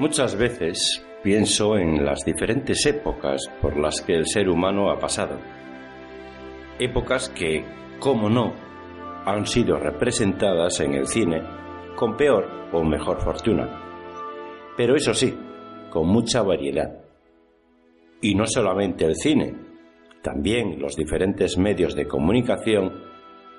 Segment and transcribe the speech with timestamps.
[0.00, 5.38] Muchas veces pienso en las diferentes épocas por las que el ser humano ha pasado.
[6.78, 7.66] Épocas que,
[7.98, 8.54] como no,
[9.26, 11.42] han sido representadas en el cine
[11.96, 13.68] con peor o mejor fortuna.
[14.74, 15.36] Pero eso sí,
[15.90, 17.04] con mucha variedad.
[18.22, 19.54] Y no solamente el cine,
[20.22, 23.02] también los diferentes medios de comunicación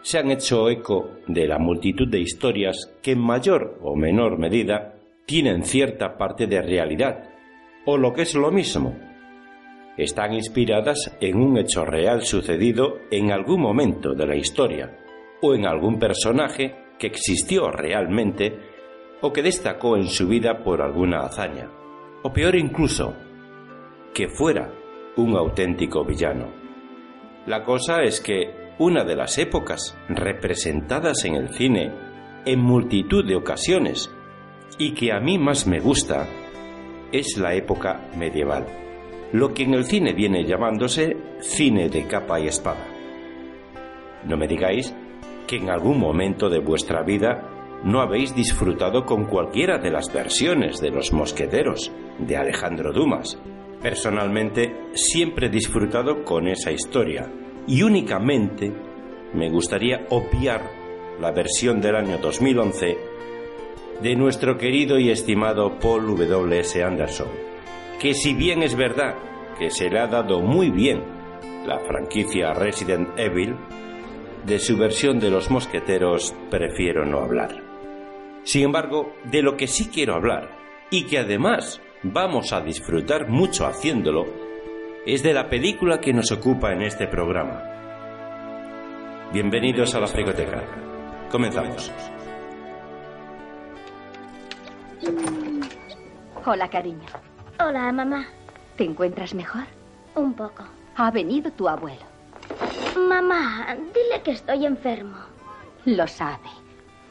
[0.01, 4.95] se han hecho eco de la multitud de historias que en mayor o menor medida
[5.25, 7.29] tienen cierta parte de realidad,
[7.85, 8.95] o lo que es lo mismo,
[9.97, 14.97] están inspiradas en un hecho real sucedido en algún momento de la historia,
[15.41, 18.57] o en algún personaje que existió realmente
[19.21, 21.69] o que destacó en su vida por alguna hazaña,
[22.23, 23.15] o peor incluso,
[24.13, 24.73] que fuera
[25.17, 26.51] un auténtico villano.
[27.45, 31.91] La cosa es que una de las épocas representadas en el cine
[32.45, 34.11] en multitud de ocasiones
[34.77, 36.27] y que a mí más me gusta
[37.11, 38.65] es la época medieval,
[39.33, 42.87] lo que en el cine viene llamándose cine de capa y espada.
[44.25, 44.93] No me digáis
[45.47, 47.51] que en algún momento de vuestra vida
[47.83, 53.39] no habéis disfrutado con cualquiera de las versiones de Los Mosqueteros de Alejandro Dumas.
[53.81, 57.27] Personalmente siempre he disfrutado con esa historia
[57.67, 58.71] y únicamente
[59.33, 60.61] me gustaría obviar
[61.19, 63.10] la versión del año 2011
[64.01, 66.83] de nuestro querido y estimado Paul W.S.
[66.83, 67.27] Anderson,
[67.99, 69.15] que si bien es verdad
[69.59, 71.03] que se le ha dado muy bien
[71.65, 73.55] la franquicia Resident Evil,
[74.45, 77.61] de su versión de los mosqueteros prefiero no hablar.
[78.43, 80.49] Sin embargo, de lo que sí quiero hablar,
[80.89, 84.25] y que además vamos a disfrutar mucho haciéndolo,
[85.05, 87.61] es de la película que nos ocupa en este programa.
[89.31, 90.63] Bienvenidos a la Frigoteca.
[91.29, 91.91] Comenzamos.
[96.45, 97.05] Hola, cariño.
[97.59, 98.27] Hola, mamá.
[98.77, 99.63] ¿Te encuentras mejor?
[100.15, 100.63] Un poco.
[100.95, 102.01] Ha venido tu abuelo.
[102.97, 105.17] Mamá, dile que estoy enfermo.
[105.85, 106.49] Lo sabe.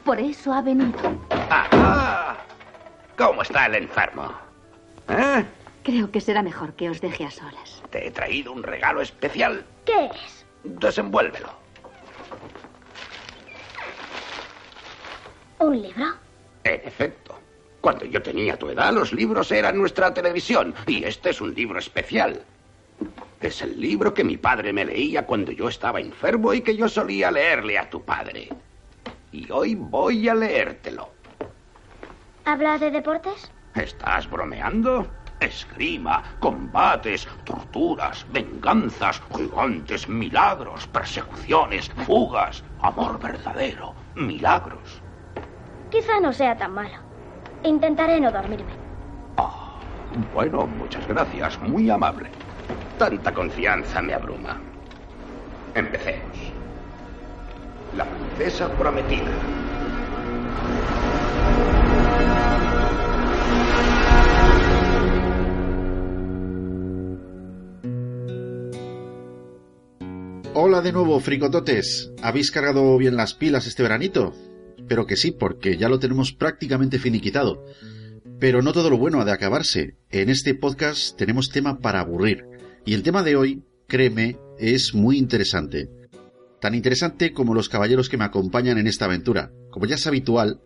[0.05, 0.99] Por eso ha venido.
[1.49, 2.37] ¡Ah!
[3.17, 4.31] ¿Cómo está el enfermo?
[5.09, 5.45] ¿Eh?
[5.83, 7.83] Creo que será mejor que os deje a solas.
[7.89, 9.65] Te he traído un regalo especial.
[9.85, 10.45] ¿Qué es?
[10.63, 11.49] Desenvuélvelo.
[15.59, 16.05] ¿Un libro?
[16.63, 17.40] En efecto.
[17.81, 20.73] Cuando yo tenía tu edad, los libros eran nuestra televisión.
[20.85, 22.43] Y este es un libro especial.
[23.41, 26.87] Es el libro que mi padre me leía cuando yo estaba enfermo y que yo
[26.87, 28.49] solía leerle a tu padre.
[29.31, 31.09] Y hoy voy a leértelo.
[32.45, 33.51] ¿Habla de deportes?
[33.73, 35.07] ¿Estás bromeando?
[35.39, 45.01] Esgrima, combates, torturas, venganzas, gigantes, milagros, persecuciones, fugas, amor verdadero, milagros.
[45.89, 47.10] Quizá no sea tan malo.
[47.63, 48.71] Intentaré no dormirme.
[49.37, 49.79] Ah,
[50.33, 52.29] bueno, muchas gracias, muy amable.
[52.97, 54.59] Tanta confianza me abruma.
[55.75, 56.37] Empecemos.
[57.95, 59.31] La princesa prometida.
[70.53, 72.11] Hola de nuevo, fricototes.
[72.21, 74.33] ¿Habéis cargado bien las pilas este veranito?
[74.81, 77.65] Espero que sí, porque ya lo tenemos prácticamente finiquitado.
[78.39, 79.95] Pero no todo lo bueno ha de acabarse.
[80.09, 82.45] En este podcast tenemos tema para aburrir.
[82.85, 85.89] Y el tema de hoy, créeme, es muy interesante.
[86.59, 89.51] Tan interesante como los caballeros que me acompañan en esta aventura.
[89.69, 90.61] Como ya es habitual,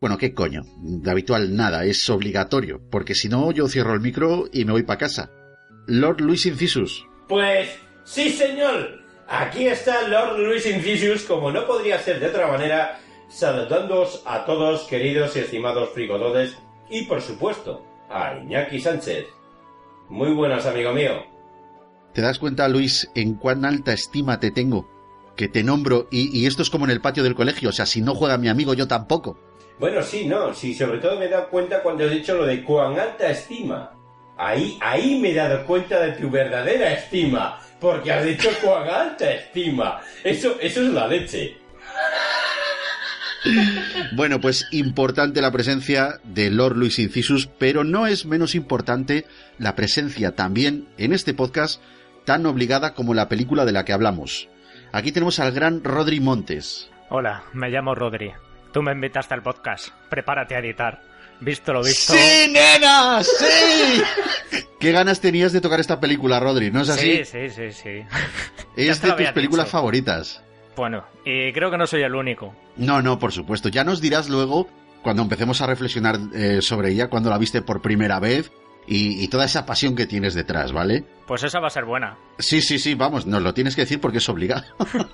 [0.00, 0.62] bueno, ¿qué coño?
[0.82, 4.82] De habitual nada, es obligatorio, porque si no yo cierro el micro y me voy
[4.82, 5.30] para casa.
[5.86, 7.06] Lord Luis Incisus.
[7.28, 7.68] Pues
[8.04, 9.00] sí, señor.
[9.28, 12.98] Aquí está Lord Luis Incisius, como no podría ser de otra manera,
[13.30, 16.58] saludándoos a todos, queridos y estimados frigotodes,
[16.90, 19.26] y por supuesto, a Iñaki Sánchez.
[20.08, 21.24] Muy buenas, amigo mío.
[22.12, 24.90] ¿Te das cuenta, Luis, en cuán alta estima te tengo?
[25.36, 27.86] Que te nombro, y, y esto es como en el patio del colegio, o sea,
[27.86, 29.38] si no juega mi amigo, yo tampoco.
[29.78, 32.62] Bueno, sí, no, sí, sobre todo me he dado cuenta cuando has dicho lo de
[32.64, 33.92] cuán alta estima.
[34.36, 39.30] Ahí, ahí me he dado cuenta de tu verdadera estima, porque has dicho cuán alta
[39.30, 40.00] estima.
[40.24, 41.56] Eso, eso es la leche.
[44.12, 49.26] Bueno, pues importante la presencia de Lord Luis Incisus, pero no es menos importante
[49.58, 51.80] la presencia también en este podcast
[52.24, 54.48] tan obligada como la película de la que hablamos.
[54.92, 56.90] Aquí tenemos al gran Rodri Montes.
[57.08, 58.32] Hola, me llamo Rodri.
[58.72, 59.88] Tú me invitaste al podcast.
[60.08, 61.02] Prepárate a editar.
[61.40, 62.12] Visto lo visto.
[62.12, 63.22] ¡Sí, nena!
[63.22, 64.02] ¡Sí!
[64.78, 66.70] ¿Qué ganas tenías de tocar esta película, Rodri?
[66.70, 67.24] ¿No es así?
[67.24, 68.02] Sí, sí, sí, sí.
[68.76, 69.72] Es de tus películas dicho.
[69.72, 70.42] favoritas.
[70.80, 72.54] Bueno, y creo que no soy el único.
[72.78, 73.68] No, no, por supuesto.
[73.68, 74.66] Ya nos dirás luego
[75.02, 78.50] cuando empecemos a reflexionar eh, sobre ella, cuando la viste por primera vez
[78.86, 81.04] y, y toda esa pasión que tienes detrás, ¿vale?
[81.26, 82.16] Pues esa va a ser buena.
[82.38, 84.64] Sí, sí, sí, vamos, nos lo tienes que decir porque es obligado.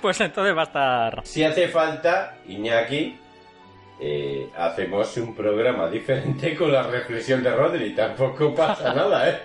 [0.00, 1.20] Pues entonces va a estar...
[1.24, 3.16] Si hace falta, Iñaki,
[4.00, 7.94] eh, hacemos un programa diferente con la reflexión de Rodri.
[7.94, 9.38] Tampoco pasa nada, ¿eh?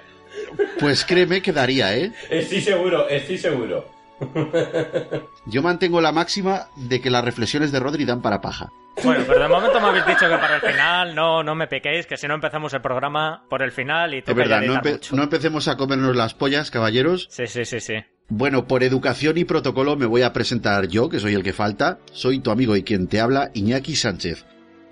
[0.80, 2.12] Pues créeme que daría, ¿eh?
[2.30, 3.94] Estoy seguro, estoy seguro.
[5.46, 8.70] Yo mantengo la máxima de que las reflexiones de Rodri dan para paja.
[9.04, 12.06] Bueno, pero de momento me habéis dicho que para el final no, no me pequéis,
[12.06, 14.74] que si no empezamos el programa por el final y Es toca verdad, ya no,
[14.74, 15.16] editar empe- mucho.
[15.16, 17.28] no empecemos a comernos las pollas, caballeros.
[17.30, 17.96] Sí, sí, sí, sí.
[18.30, 22.00] Bueno, por educación y protocolo me voy a presentar yo, que soy el que falta.
[22.12, 24.46] Soy tu amigo y quien te habla, Iñaki Sánchez.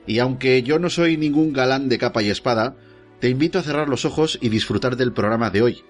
[0.05, 2.75] Y aunque yo no soy ningún galán de capa y espada,
[3.19, 5.83] te invito a cerrar los ojos y disfrutar del programa de hoy.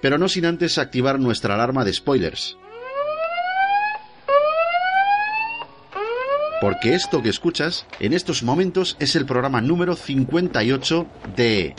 [0.00, 2.56] Pero no sin antes activar nuestra alarma de spoilers.
[6.60, 11.74] Porque esto que escuchas en estos momentos es el programa número 58 de...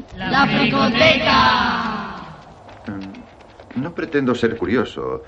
[3.76, 5.24] No pretendo ser curioso,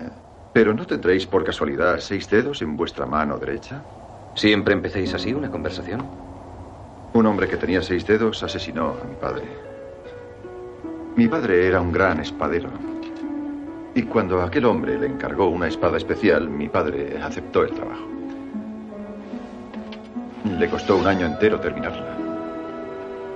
[0.00, 0.08] eh,
[0.52, 3.82] pero ¿no tendréis por casualidad seis dedos en vuestra mano derecha?
[4.34, 6.04] ¿Siempre empecéis así una conversación?
[7.14, 9.44] Un hombre que tenía seis dedos asesinó a mi padre.
[11.14, 12.70] Mi padre era un gran espadero.
[13.94, 18.06] Y cuando aquel hombre le encargó una espada especial, mi padre aceptó el trabajo.
[20.52, 22.16] Le costó un año entero terminarla.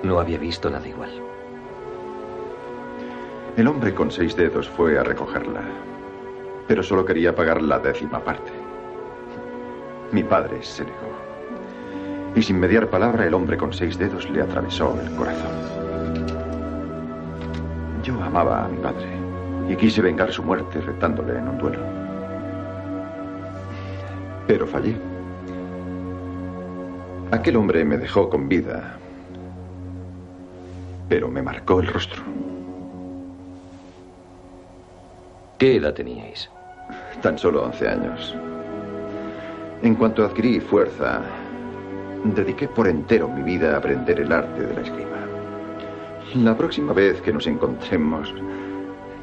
[0.02, 1.10] No había visto nada igual.
[3.56, 5.60] El hombre con seis dedos fue a recogerla,
[6.66, 8.52] pero solo quería pagar la décima parte.
[10.12, 11.10] Mi padre se negó.
[12.34, 15.50] Y sin mediar palabra, el hombre con seis dedos le atravesó el corazón.
[18.02, 19.08] Yo amaba a mi padre
[19.68, 21.80] y quise vengar su muerte retándole en un duelo.
[24.46, 25.09] Pero fallé.
[27.32, 28.96] Aquel hombre me dejó con vida,
[31.08, 32.22] pero me marcó el rostro.
[35.56, 36.50] ¿Qué edad teníais?
[37.22, 38.36] Tan solo 11 años.
[39.82, 41.22] En cuanto adquirí fuerza,
[42.24, 45.10] dediqué por entero mi vida a aprender el arte de la esgrima.
[46.34, 48.34] La próxima vez que nos encontremos,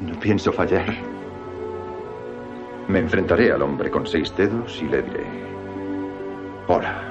[0.00, 0.94] no pienso fallar.
[2.88, 5.26] Me enfrentaré al hombre con seis dedos y le diré,
[6.68, 7.07] hola,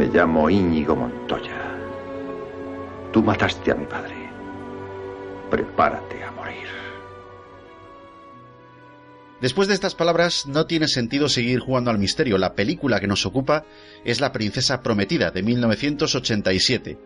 [0.00, 1.76] me llamo Íñigo Montoya.
[3.12, 4.14] Tú mataste a mi padre.
[5.50, 6.68] Prepárate a morir.
[9.42, 12.38] Después de estas palabras, no tiene sentido seguir jugando al misterio.
[12.38, 13.66] La película que nos ocupa
[14.02, 16.98] es La Princesa Prometida, de 1987.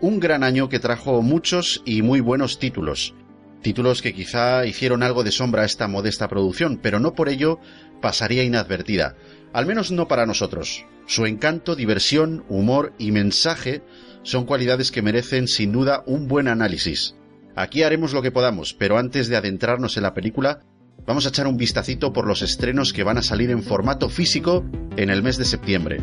[0.00, 3.14] Un gran año que trajo muchos y muy buenos títulos.
[3.62, 7.58] Títulos que quizá hicieron algo de sombra a esta modesta producción, pero no por ello
[8.00, 9.16] pasaría inadvertida.
[9.52, 10.84] Al menos no para nosotros.
[11.06, 13.82] Su encanto, diversión, humor y mensaje
[14.22, 17.14] son cualidades que merecen sin duda un buen análisis.
[17.56, 20.60] Aquí haremos lo que podamos, pero antes de adentrarnos en la película,
[21.06, 24.64] vamos a echar un vistacito por los estrenos que van a salir en formato físico
[24.96, 25.98] en el mes de septiembre.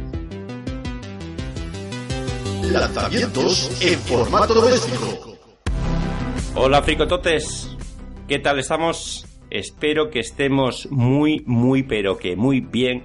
[2.64, 5.38] Lanzamientos en formato doméstico.
[6.56, 7.70] Hola fricototes,
[8.28, 9.28] ¿qué tal estamos?
[9.52, 13.04] Espero que estemos muy, muy, pero que muy bien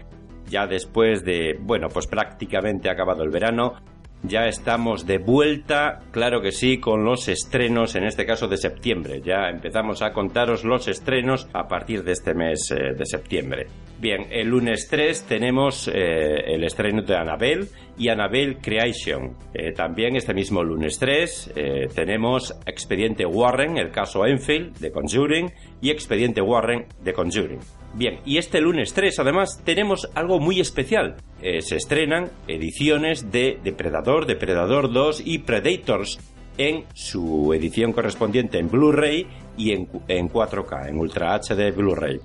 [0.51, 3.75] ya después de, bueno, pues prácticamente acabado el verano.
[4.23, 9.23] Ya estamos de vuelta, claro que sí, con los estrenos, en este caso de septiembre.
[9.25, 13.69] Ya empezamos a contaros los estrenos a partir de este mes eh, de septiembre.
[14.01, 19.37] Bien, el lunes 3 tenemos eh, el estreno de Annabelle y Annabelle Creation.
[19.53, 25.53] Eh, también este mismo lunes 3 eh, tenemos Expediente Warren, el caso Enfield de Conjuring
[25.83, 27.61] y Expediente Warren de Conjuring.
[27.93, 31.17] Bien, y este lunes 3 además tenemos algo muy especial.
[31.43, 36.21] Eh, se estrenan ediciones de Depredador, Depredador 2 y Predators
[36.57, 42.21] en su edición correspondiente en Blu-ray y en, en 4K, en Ultra HD Blu-ray.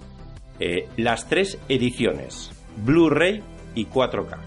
[0.59, 2.51] Eh, las tres ediciones,
[2.85, 3.41] Blu-ray
[3.73, 4.37] y 4K.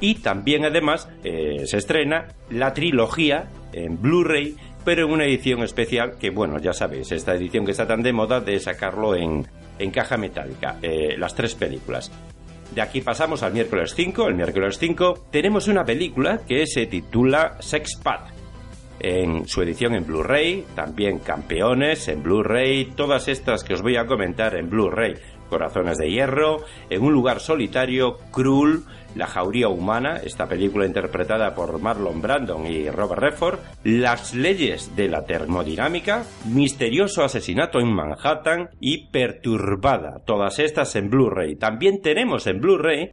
[0.00, 6.18] Y también además eh, se estrena la trilogía en Blu-ray, pero en una edición especial
[6.18, 9.46] que, bueno, ya sabéis, esta edición que está tan de moda de sacarlo en,
[9.78, 12.10] en caja metálica, eh, las tres películas.
[12.74, 14.28] De aquí pasamos al miércoles 5.
[14.28, 18.30] El miércoles 5 tenemos una película que se titula Sex Path.
[18.98, 24.06] En su edición en Blu-ray, también Campeones en Blu-ray, todas estas que os voy a
[24.06, 25.14] comentar en Blu-ray.
[25.48, 28.80] Corazones de Hierro, En un lugar solitario, Cruel,
[29.14, 35.08] La jauría humana, esta película interpretada por Marlon Brandon y Robert Redford, Las leyes de
[35.08, 41.56] la termodinámica, Misterioso asesinato en Manhattan y Perturbada, todas estas en Blu-ray.
[41.56, 43.12] También tenemos en Blu-ray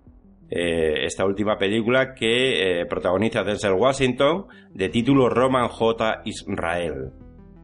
[0.50, 6.24] eh, esta última película que eh, protagoniza Denzel Washington de título Roman J.
[6.26, 7.12] Israel.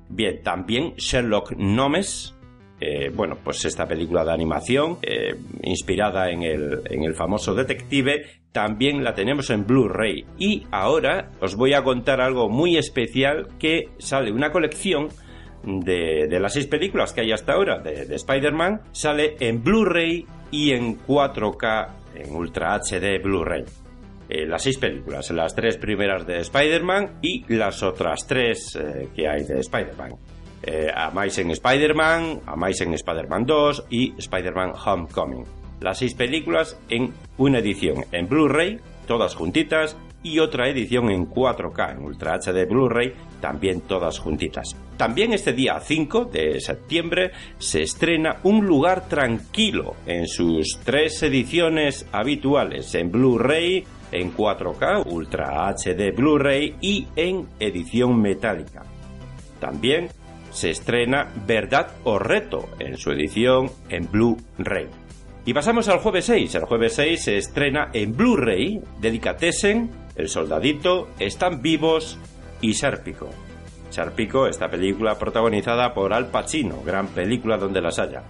[0.09, 2.36] Bien, también Sherlock Gnomes,
[2.79, 8.25] eh, bueno, pues esta película de animación, eh, inspirada en el, en el famoso detective,
[8.51, 10.25] también la tenemos en Blu-ray.
[10.37, 15.07] Y ahora os voy a contar algo muy especial que sale una colección
[15.63, 20.27] de, de las seis películas que hay hasta ahora de, de Spider-Man, sale en Blu-ray
[20.51, 23.63] y en 4K en Ultra HD Blu-ray.
[24.29, 28.77] Eh, las seis películas, las tres primeras de Spider-Man y las otras tres
[29.15, 30.36] que hay de Spider-Man.
[30.69, 35.45] Eh, Amazing Spider-Man, Amazing Spider-Man 2 y Spider-Man Homecoming.
[35.79, 41.93] Las seis películas en una edición en Blu-ray, todas juntitas, y otra edición en 4K
[41.93, 44.75] en Ultra HD Blu-ray, también todas juntitas.
[44.97, 52.05] También este día 5 de septiembre se estrena Un lugar tranquilo en sus tres ediciones
[52.11, 58.83] habituales en Blu-ray, en 4K, Ultra HD Blu-ray y en edición metálica.
[59.61, 60.09] También
[60.57, 64.87] se estrena Verdad o Reto en su edición en Blu-ray.
[65.45, 66.55] Y pasamos al jueves 6.
[66.55, 72.17] El jueves 6 se estrena en Blu-ray Delicatessen, El Soldadito, Están Vivos
[72.59, 73.29] y Sérpico.
[73.91, 78.23] Sérpico, esta película protagonizada por Al Pacino, gran película donde las haya.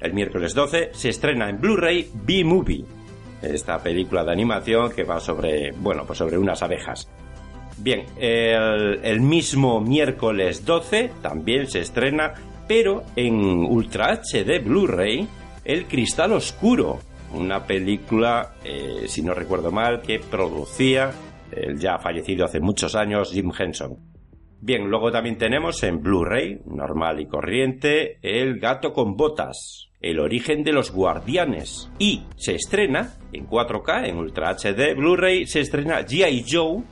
[0.00, 2.84] El miércoles 12 se estrena en Blu-ray B-Movie,
[3.42, 7.08] esta película de animación que va sobre, bueno, pues sobre unas abejas.
[7.78, 12.32] Bien, el, mismo miércoles 12 también se estrena,
[12.66, 15.28] pero en Ultra HD Blu-ray,
[15.64, 17.00] El Cristal Oscuro,
[17.34, 21.12] una película, eh, si no recuerdo mal, que producía
[21.52, 23.98] el ya fallecido hace muchos años Jim Henson.
[24.58, 30.64] Bien, luego también tenemos en Blu-ray, normal y corriente, El gato con botas, El origen
[30.64, 31.90] de los guardianes.
[31.98, 36.44] Y se estrena en 4K, en Ultra HD Blu-ray, se estrena G.I.
[36.50, 36.82] Joe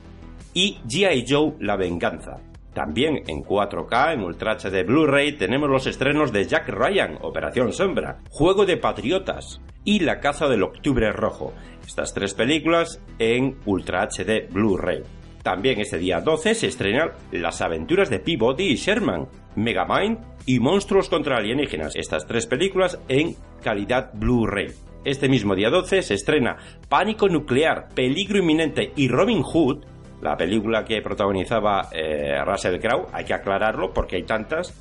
[0.55, 1.25] y G.I.
[1.29, 2.39] Joe La venganza.
[2.73, 8.19] También en 4K, en Ultra HD Blu-ray, tenemos los estrenos de Jack Ryan, Operación Sombra,
[8.29, 11.53] Juego de Patriotas y La caza del Octubre Rojo.
[11.85, 15.03] Estas tres películas en Ultra HD Blu-ray.
[15.43, 21.09] También este día 12 se estrenan Las aventuras de Peabody y Sherman, Megamind y Monstruos
[21.09, 21.95] contra alienígenas.
[21.95, 24.69] Estas tres películas en calidad Blu-ray.
[25.03, 26.57] Este mismo día 12 se estrena
[26.89, 29.85] Pánico Nuclear, Peligro Inminente y Robin Hood,
[30.21, 34.73] la película que protagonizaba eh, Russell Crowe, hay que aclararlo porque hay tantas,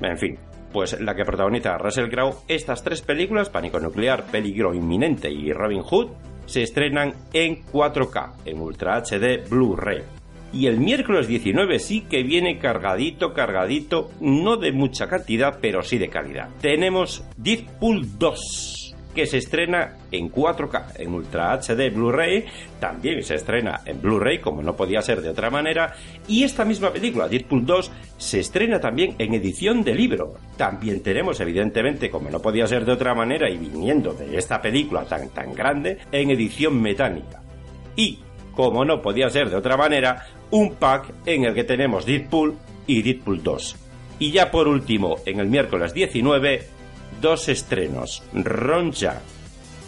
[0.00, 0.38] en fin,
[0.72, 5.82] pues la que protagoniza Russell Crowe, estas tres películas, Pánico Nuclear, Peligro Inminente y Robin
[5.82, 6.10] Hood,
[6.46, 10.02] se estrenan en 4K, en Ultra HD Blu-ray.
[10.52, 15.96] Y el miércoles 19 sí que viene cargadito, cargadito, no de mucha cantidad, pero sí
[15.96, 16.50] de calidad.
[16.60, 18.81] Tenemos Deadpool 2
[19.14, 22.44] que se estrena en 4K, en Ultra HD Blu-ray,
[22.80, 25.94] también se estrena en Blu-ray, como no podía ser de otra manera,
[26.26, 30.34] y esta misma película, Deadpool 2, se estrena también en edición de libro.
[30.56, 35.04] También tenemos, evidentemente, como no podía ser de otra manera, y viniendo de esta película
[35.04, 37.42] tan, tan grande, en edición metálica.
[37.96, 38.18] Y,
[38.54, 43.02] como no podía ser de otra manera, un pack en el que tenemos Deadpool y
[43.02, 43.76] Deadpool 2.
[44.18, 46.62] Y ya por último, en el miércoles 19,
[47.20, 48.22] dos estrenos.
[48.32, 49.20] Ronja,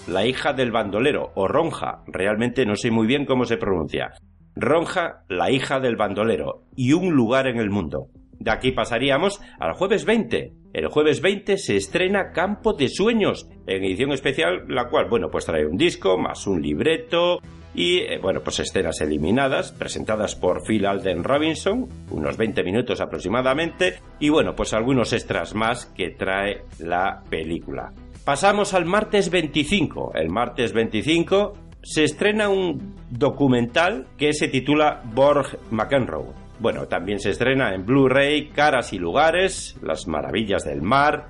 [0.07, 4.13] la hija del bandolero, o Ronja, realmente no sé muy bien cómo se pronuncia.
[4.55, 8.09] Ronja, la hija del bandolero, y un lugar en el mundo.
[8.39, 10.53] De aquí pasaríamos al jueves 20.
[10.73, 15.47] El jueves 20 se estrena Campo de Sueños, en edición especial, la cual, bueno, pues
[15.47, 17.41] trae un disco, más un libreto,
[17.75, 23.99] y eh, bueno, pues escenas eliminadas, presentadas por Phil Alden Robinson, unos 20 minutos aproximadamente,
[24.21, 27.93] y bueno, pues algunos extras más que trae la película.
[28.25, 30.13] Pasamos al martes 25.
[30.15, 31.53] El martes 25
[31.83, 36.33] se estrena un documental que se titula Borg McEnroe.
[36.59, 41.29] Bueno, también se estrena en Blu-ray Caras y Lugares, Las Maravillas del Mar,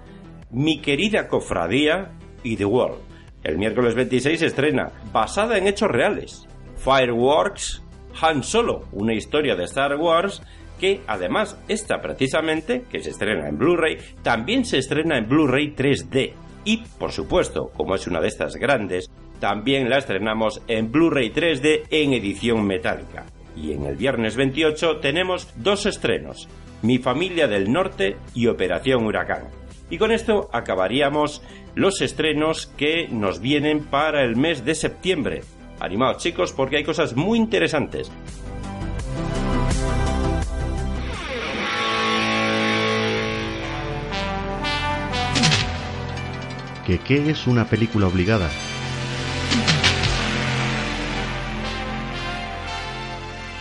[0.51, 2.13] Mi querida Cofradía
[2.45, 3.14] y The World.
[3.45, 6.49] El miércoles 26 se estrena, basada en hechos reales,
[6.79, 7.83] Fireworks
[8.23, 10.43] Han Solo, una historia de Star Wars
[10.81, 16.33] que además esta precisamente, que se estrena en Blu-ray, también se estrena en Blu-ray 3D.
[16.65, 21.83] Y, por supuesto, como es una de estas grandes, también la estrenamos en Blu-ray 3D
[21.91, 23.25] en edición metálica.
[23.57, 26.49] Y en el viernes 28 tenemos dos estrenos,
[26.83, 29.45] Mi familia del norte y Operación Huracán.
[29.91, 31.43] Y con esto acabaríamos
[31.75, 35.43] los estrenos que nos vienen para el mes de septiembre.
[35.81, 38.11] Animados chicos porque hay cosas muy interesantes.
[46.87, 48.51] ¿Que qué es una película obligada?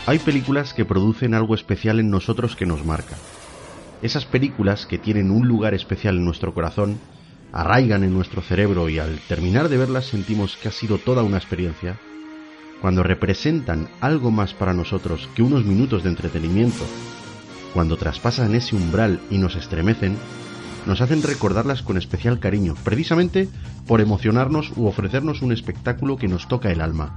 [0.06, 3.16] Hay películas que producen algo especial en nosotros que nos marca.
[4.02, 7.00] Esas películas que tienen un lugar especial en nuestro corazón,
[7.54, 11.38] arraigan en nuestro cerebro y al terminar de verlas sentimos que ha sido toda una
[11.38, 12.00] experiencia,
[12.82, 16.84] cuando representan algo más para nosotros que unos minutos de entretenimiento,
[17.74, 20.18] cuando traspasan ese umbral y nos estremecen,
[20.86, 23.48] nos hacen recordarlas con especial cariño, precisamente
[23.88, 27.16] por emocionarnos u ofrecernos un espectáculo que nos toca el alma.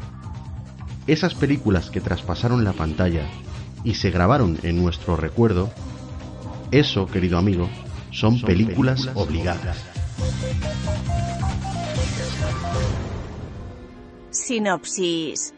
[1.06, 3.26] Esas películas que traspasaron la pantalla
[3.84, 5.70] y se grabaron en nuestro recuerdo,
[6.70, 7.68] eso, querido amigo,
[8.10, 9.95] son, películas, obligadas.
[14.30, 15.54] Sinopsis.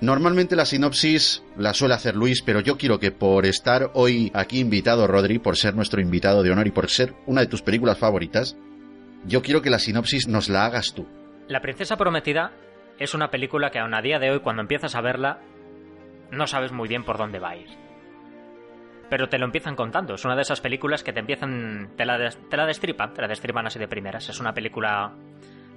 [0.00, 4.60] Normalmente la sinopsis la suele hacer Luis, pero yo quiero que por estar hoy aquí
[4.60, 7.98] invitado, Rodri, por ser nuestro invitado de honor y por ser una de tus películas
[7.98, 8.56] favoritas,
[9.24, 11.06] yo quiero que la sinopsis nos la hagas tú.
[11.48, 12.52] La Princesa Prometida
[12.98, 15.40] es una película que aún a día de hoy, cuando empiezas a verla,
[16.30, 17.83] no sabes muy bien por dónde va a ir.
[19.10, 20.14] Pero te lo empiezan contando.
[20.14, 21.90] Es una de esas películas que te empiezan.
[21.96, 24.28] te la, te la destripan, te la destripan así de primeras.
[24.28, 25.12] Es una película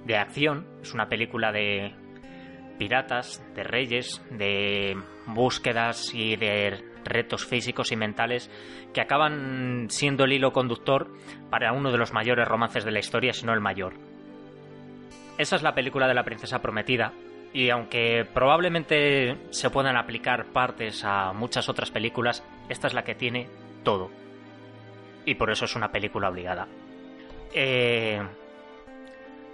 [0.04, 1.94] de acción, es una película de
[2.78, 8.50] piratas, de reyes, de búsquedas y de retos físicos y mentales
[8.92, 11.10] que acaban siendo el hilo conductor
[11.50, 13.94] para uno de los mayores romances de la historia, si no el mayor.
[15.36, 17.12] Esa es la película de la princesa prometida,
[17.52, 23.14] y aunque probablemente se puedan aplicar partes a muchas otras películas, esta es la que
[23.14, 23.48] tiene
[23.84, 24.10] todo.
[25.24, 26.66] Y por eso es una película obligada.
[27.52, 28.20] Eh,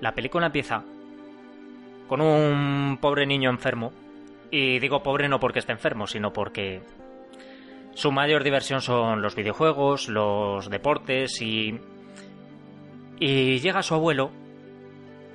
[0.00, 0.82] la película empieza
[2.08, 3.92] con un pobre niño enfermo.
[4.50, 6.80] Y digo pobre no porque esté enfermo, sino porque
[7.94, 11.80] su mayor diversión son los videojuegos, los deportes y...
[13.20, 14.30] Y llega su abuelo,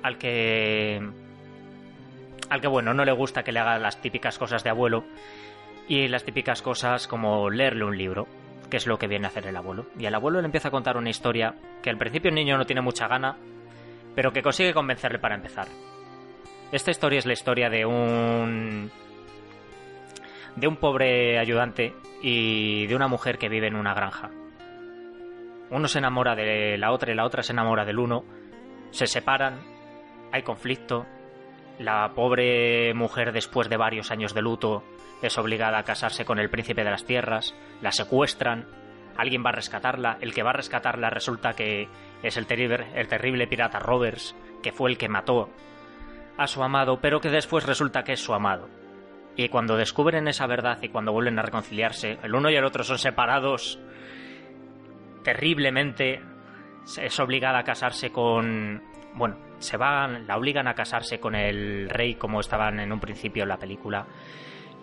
[0.02, 1.00] al que...
[2.50, 5.04] Al que, bueno, no le gusta que le haga las típicas cosas de abuelo.
[5.88, 8.26] Y las típicas cosas como leerle un libro,
[8.68, 9.86] que es lo que viene a hacer el abuelo.
[9.98, 12.66] Y el abuelo le empieza a contar una historia que al principio el niño no
[12.66, 13.36] tiene mucha gana,
[14.14, 15.66] pero que consigue convencerle para empezar.
[16.70, 18.90] Esta historia es la historia de un
[20.56, 24.30] de un pobre ayudante y de una mujer que vive en una granja.
[25.70, 28.24] Uno se enamora de la otra y la otra se enamora del uno.
[28.90, 29.60] Se separan,
[30.32, 31.06] hay conflicto.
[31.80, 34.84] La pobre mujer, después de varios años de luto,
[35.22, 37.54] es obligada a casarse con el príncipe de las tierras.
[37.80, 38.66] La secuestran.
[39.16, 40.18] Alguien va a rescatarla.
[40.20, 41.88] El que va a rescatarla resulta que
[42.22, 45.48] es el terrible, el terrible pirata Roberts, que fue el que mató
[46.36, 48.68] a su amado, pero que después resulta que es su amado.
[49.34, 52.84] Y cuando descubren esa verdad y cuando vuelven a reconciliarse, el uno y el otro
[52.84, 53.80] son separados
[55.24, 56.20] terriblemente.
[57.00, 58.82] Es obligada a casarse con.
[59.14, 63.44] Bueno, se van, la obligan a casarse con el rey como estaban en un principio
[63.44, 64.06] en la película.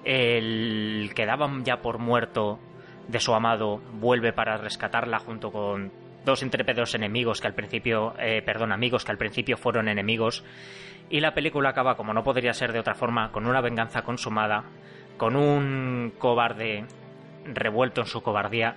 [0.06, 2.60] El que daban ya por muerto
[3.08, 5.92] de su amado vuelve para rescatarla junto con
[6.24, 10.44] dos intrépidos enemigos que al principio, eh, perdón, amigos que al principio fueron enemigos.
[11.10, 14.66] Y la película acaba, como no podría ser de otra forma, con una venganza consumada,
[15.18, 16.86] con un cobarde
[17.46, 18.76] revuelto en su cobardía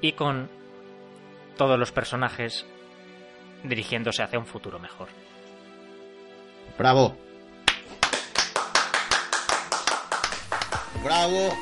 [0.00, 0.48] y con
[1.56, 2.66] todos los personajes
[3.64, 5.08] dirigiéndose hacia un futuro mejor.
[6.78, 7.16] Bravo.
[11.04, 11.56] Bravo.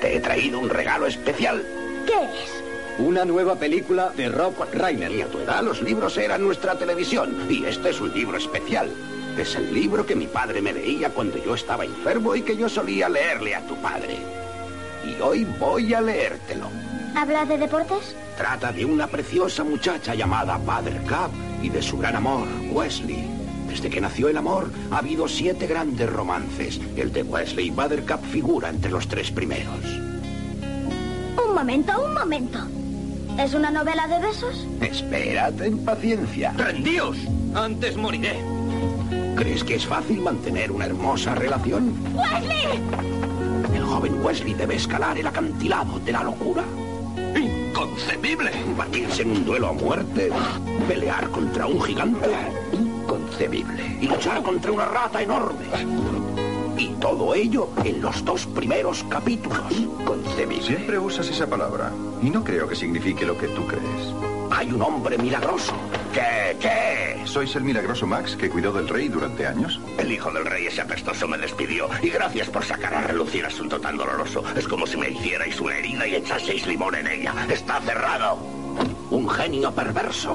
[0.00, 1.64] Te he traído un regalo especial.
[2.06, 2.62] ¿Qué es?
[2.98, 5.10] Una nueva película de Rob Reiner.
[5.12, 7.46] Y a tu edad los libros eran nuestra televisión.
[7.50, 8.90] Y este es un libro especial.
[9.36, 12.68] Es el libro que mi padre me leía cuando yo estaba enfermo y que yo
[12.68, 14.16] solía leerle a tu padre.
[15.04, 16.85] Y hoy voy a leértelo.
[17.16, 18.14] ¿Habla de deportes?
[18.36, 23.24] Trata de una preciosa muchacha llamada Buttercup y de su gran amor, Wesley.
[23.66, 26.78] Desde que nació el amor, ha habido siete grandes romances.
[26.94, 29.82] El de Wesley y Buttercup figura entre los tres primeros.
[31.42, 32.58] Un momento, un momento.
[33.38, 34.66] ¿Es una novela de besos?
[34.82, 36.52] Espera, ten paciencia.
[36.52, 37.16] ¡Rendíos!
[37.54, 38.42] Antes moriré.
[39.36, 41.94] ¿Crees que es fácil mantener una hermosa relación?
[42.14, 42.78] ¡Wesley!
[43.74, 46.62] El joven Wesley debe escalar el acantilado de la locura.
[47.76, 48.50] ¡Inconcebible!
[48.74, 50.30] Batirse en un duelo a muerte.
[50.88, 52.30] Pelear contra un gigante.
[52.72, 53.98] Inconcebible.
[54.00, 55.66] Y luchar contra una rata enorme.
[56.78, 59.70] Y todo ello en los dos primeros capítulos.
[59.72, 60.66] Inconcebible.
[60.66, 61.92] Siempre usas esa palabra.
[62.22, 64.14] Y no creo que signifique lo que tú crees.
[64.50, 65.74] Hay un hombre milagroso.
[66.16, 66.56] ¿Qué?
[66.58, 67.26] ¿Qué?
[67.26, 69.78] ¿Sois el milagroso Max que cuidó del rey durante años?
[69.98, 71.90] El hijo del rey ese apestoso me despidió.
[72.02, 74.42] Y gracias por sacar a relucir asunto tan doloroso.
[74.56, 77.34] Es como si me hicierais una herida y echaseis limón en ella.
[77.50, 78.36] Está cerrado.
[79.10, 80.34] Un genio perverso.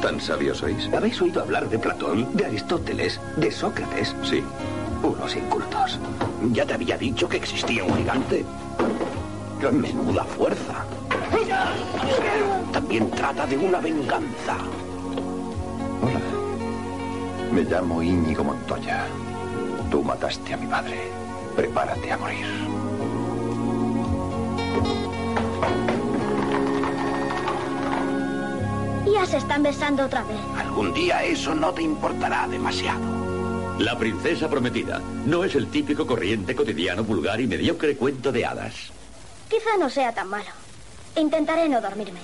[0.00, 0.88] ¿Tan sabios sois?
[0.90, 4.16] ¿Habéis oído hablar de Platón, de Aristóteles, de Sócrates?
[4.22, 4.42] Sí.
[5.02, 5.98] Unos incultos.
[6.52, 8.42] Ya te había dicho que existía un gigante.
[9.70, 10.86] Menuda fuerza.
[12.72, 14.56] También trata de una venganza.
[16.02, 16.20] Hola.
[17.52, 19.06] Me llamo Íñigo Montoya.
[19.90, 20.98] Tú mataste a mi padre.
[21.56, 22.46] Prepárate a morir.
[29.12, 30.38] Ya se están besando otra vez.
[30.58, 33.00] Algún día eso no te importará demasiado.
[33.78, 38.92] La princesa prometida no es el típico corriente cotidiano vulgar y mediocre cuento de hadas.
[39.48, 40.50] Quizá no sea tan malo.
[41.16, 42.20] Intentaré no dormirme.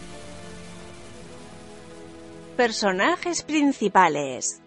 [2.57, 4.63] Personajes principales.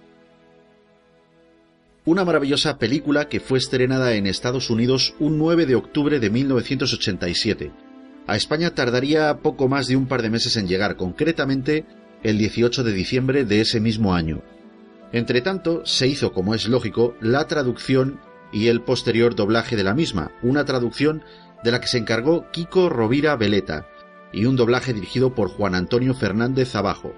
[2.06, 7.72] Una maravillosa película que fue estrenada en Estados Unidos un 9 de octubre de 1987.
[8.28, 11.88] A España tardaría poco más de un par de meses en llegar, concretamente
[12.22, 14.44] el 18 de diciembre de ese mismo año.
[15.12, 18.20] Entre tanto, se hizo, como es lógico, la traducción
[18.52, 21.24] y el posterior doblaje de la misma, una traducción
[21.64, 23.88] de la que se encargó Kiko Rovira Veleta,
[24.32, 27.16] y un doblaje dirigido por Juan Antonio Fernández Abajo,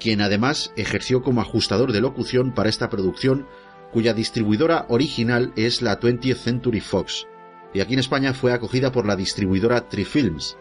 [0.00, 3.46] quien además ejerció como ajustador de locución para esta producción,
[3.92, 7.26] cuya distribuidora original es la 20th Century Fox,
[7.72, 10.56] y aquí en España fue acogida por la distribuidora Trifilms,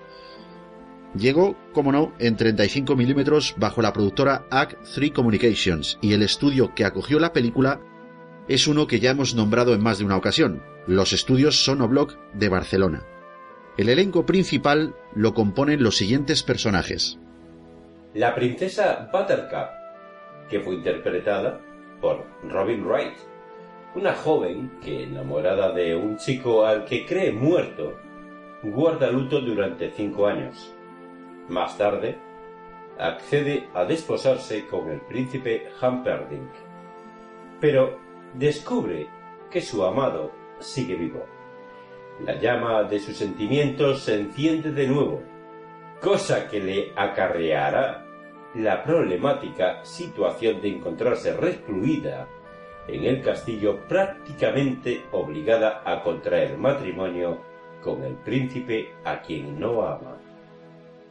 [1.15, 6.73] Llegó, como no, en 35 milímetros bajo la productora Act 3 Communications y el estudio
[6.73, 7.79] que acogió la película
[8.47, 12.49] es uno que ya hemos nombrado en más de una ocasión, los estudios Sonoblock de
[12.49, 13.03] Barcelona.
[13.77, 17.19] El elenco principal lo componen los siguientes personajes.
[18.15, 19.71] La princesa Buttercup,
[20.47, 21.59] que fue interpretada
[21.99, 23.15] por Robin Wright,
[23.95, 27.97] una joven que, enamorada de un chico al que cree muerto,
[28.61, 30.75] guarda luto durante cinco años.
[31.49, 32.19] Más tarde,
[32.99, 36.51] accede a desposarse con el príncipe Humperdinck,
[37.59, 37.97] pero
[38.35, 39.07] descubre
[39.49, 41.25] que su amado sigue vivo.
[42.23, 45.23] La llama de sus sentimientos se enciende de nuevo,
[45.99, 48.02] cosa que le acarreará
[48.55, 52.27] la problemática situación de encontrarse recluida
[52.87, 57.41] en el castillo prácticamente obligada a contraer matrimonio
[57.83, 60.17] con el príncipe a quien no ama.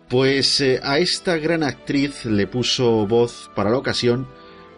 [0.08, 4.26] Pues eh, a esta gran actriz le puso voz para la ocasión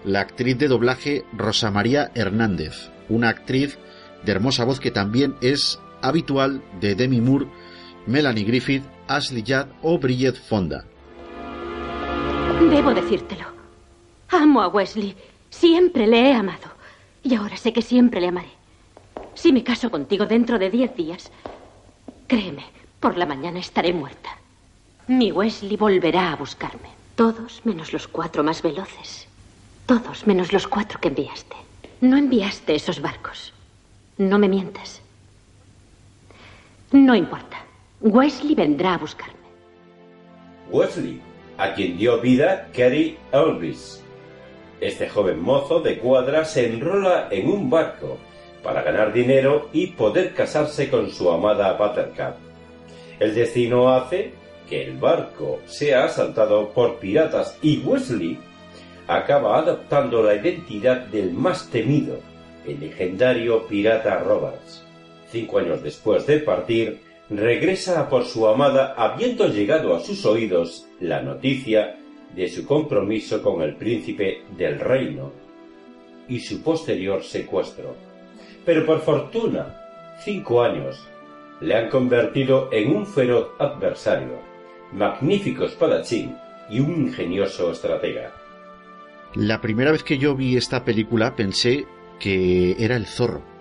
[0.05, 3.79] la actriz de doblaje Rosa María Hernández, una actriz
[4.25, 7.47] de hermosa voz que también es habitual de Demi Moore,
[8.07, 10.85] Melanie Griffith, Ashley Judd o Bridget Fonda.
[12.61, 13.47] Debo decírtelo.
[14.31, 15.17] Amo a Wesley.
[15.51, 16.71] Siempre le he amado.
[17.23, 18.51] Y ahora sé que siempre le amaré.
[19.35, 21.31] Si me caso contigo dentro de diez días,
[22.27, 22.65] créeme,
[23.01, 24.31] por la mañana estaré muerta.
[25.07, 26.89] Mi Wesley volverá a buscarme.
[27.17, 29.29] Todos menos los cuatro más veloces.
[29.87, 31.57] Todos menos los cuatro que enviaste.
[32.01, 33.53] No enviaste esos barcos.
[34.17, 35.01] No me mientas.
[36.93, 37.59] No importa.
[38.01, 39.35] Wesley vendrá a buscarme.
[40.71, 41.21] Wesley,
[41.59, 44.03] a quien dio vida Cary Elvis.
[44.81, 48.19] Este joven mozo de cuadra se enrola en un barco
[48.63, 52.37] para ganar dinero y poder casarse con su amada Buttercup.
[53.21, 54.33] El destino hace
[54.69, 58.39] que el barco sea asaltado por piratas y Wesley
[59.07, 62.19] acaba adoptando la identidad del más temido,
[62.67, 64.85] el legendario pirata Roberts.
[65.31, 67.01] Cinco años después de partir,
[67.37, 71.97] regresa por su amada habiendo llegado a sus oídos la noticia
[72.35, 75.33] de su compromiso con el príncipe del reino
[76.29, 77.97] y su posterior secuestro.
[78.65, 79.81] Pero por fortuna,
[80.25, 81.07] cinco años
[81.61, 84.55] le han convertido en un feroz adversario
[84.93, 86.37] magnífico espadachín
[86.71, 88.33] y un ingenioso estratega.
[89.35, 91.87] La primera vez que yo vi esta película pensé
[92.21, 93.54] que era el zorro.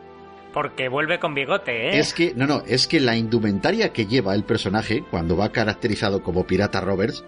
[0.53, 1.99] Porque vuelve con bigote, ¿eh?
[1.99, 6.21] Es que, no, no, es que la indumentaria que lleva el personaje cuando va caracterizado
[6.21, 7.25] como Pirata Roberts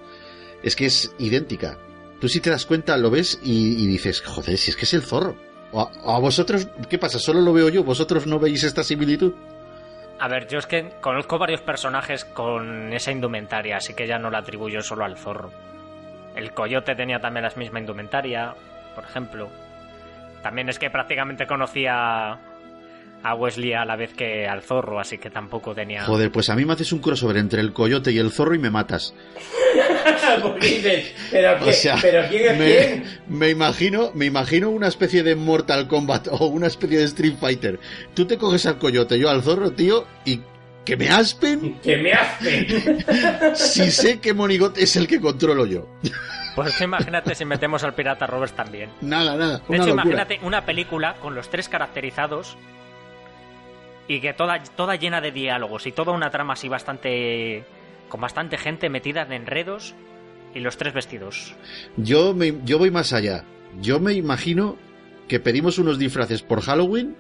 [0.62, 1.78] es que es idéntica.
[2.22, 5.02] Tú si te das cuenta, lo ves y, dices, joder, si es que es el
[5.02, 5.36] zorro.
[5.74, 7.20] a vosotros, ¿qué pasa?
[7.20, 7.84] ¿Solo lo veo yo?
[7.84, 9.34] ¿Vosotros no veis esta similitud?
[10.20, 14.30] A ver, yo es que conozco varios personajes con esa indumentaria, así que ya no
[14.30, 15.52] la atribuyo solo al zorro.
[16.36, 18.54] El coyote tenía también la misma indumentaria,
[18.94, 19.50] por ejemplo.
[20.42, 22.40] También es que prácticamente conocía
[23.26, 26.04] a Wesley a la vez que al zorro, así que tampoco tenía.
[26.04, 28.60] Joder, pues a mí me haces un crossover entre el coyote y el zorro y
[28.60, 29.16] me matas.
[30.26, 30.56] ¿Pero,
[31.32, 33.20] ¿Pero quién es me, quién?
[33.28, 37.80] Me imagino, me imagino una especie de Mortal Kombat o una especie de Street Fighter.
[38.14, 40.42] Tú te coges al coyote, yo al zorro, tío, y
[40.86, 41.80] que me aspen.
[41.82, 43.56] Que me aspen.
[43.56, 45.88] si sé que Monigot es el que controlo yo.
[46.56, 48.92] Pues imagínate si metemos al pirata Roberts también.
[49.02, 49.62] Nada, nada.
[49.68, 52.56] De hecho, imagínate una película con los tres caracterizados
[54.08, 57.66] y que toda, toda llena de diálogos y toda una trama así bastante...
[58.10, 59.96] con bastante gente metida de enredos
[60.54, 61.56] y los tres vestidos.
[61.98, 63.44] Yo, me, yo voy más allá.
[63.82, 64.78] Yo me imagino
[65.28, 67.16] que pedimos unos disfraces por Halloween,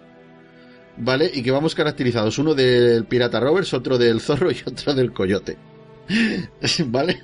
[0.97, 1.29] ¿vale?
[1.33, 5.57] Y que vamos caracterizados, uno del Pirata Roberts, otro del Zorro y otro del Coyote.
[6.85, 7.23] ¿Vale?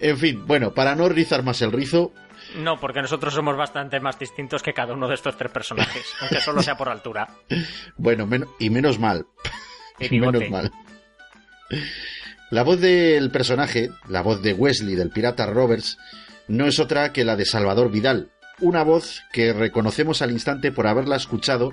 [0.00, 2.12] En fin, bueno, para no rizar más el rizo,
[2.56, 6.40] No, porque nosotros somos bastante más distintos que cada uno de estos tres personajes, aunque
[6.40, 7.28] solo sea por altura.
[7.96, 9.26] Bueno, men- y menos mal.
[10.00, 10.72] Y menos mal.
[12.50, 15.98] La voz del personaje, la voz de Wesley del pirata Roberts,
[16.48, 20.86] no es otra que la de Salvador Vidal, una voz que reconocemos al instante por
[20.88, 21.72] haberla escuchado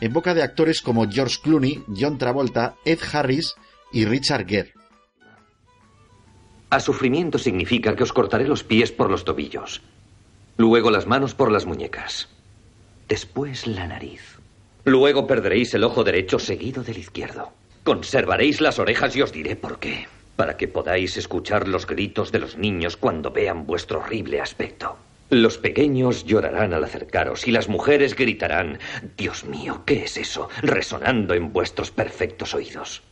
[0.00, 3.54] en boca de actores como George Clooney, John Travolta, Ed Harris
[3.90, 4.74] y Richard Gere.
[6.70, 9.82] A sufrimiento significa que os cortaré los pies por los tobillos,
[10.62, 12.28] luego las manos por las muñecas,
[13.08, 14.38] después la nariz.
[14.84, 17.52] Luego perderéis el ojo derecho seguido del izquierdo.
[17.82, 20.06] Conservaréis las orejas y os diré por qué.
[20.36, 24.96] Para que podáis escuchar los gritos de los niños cuando vean vuestro horrible aspecto.
[25.30, 28.78] Los pequeños llorarán al acercaros y las mujeres gritarán,
[29.16, 30.48] Dios mío, ¿qué es eso?
[30.62, 33.02] resonando en vuestros perfectos oídos.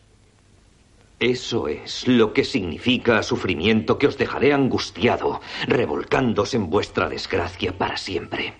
[1.20, 7.98] Eso es lo que significa sufrimiento que os dejaré angustiado, revolcándose en vuestra desgracia para
[7.98, 8.54] siempre.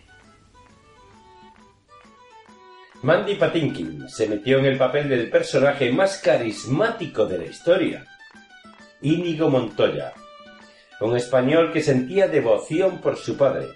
[3.01, 8.05] Mandy Patinkin se metió en el papel del personaje más carismático de la historia,
[9.01, 10.13] Íñigo Montoya,
[11.01, 13.69] un español que sentía devoción por su padre,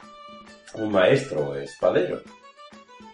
[0.74, 2.20] un maestro espadero.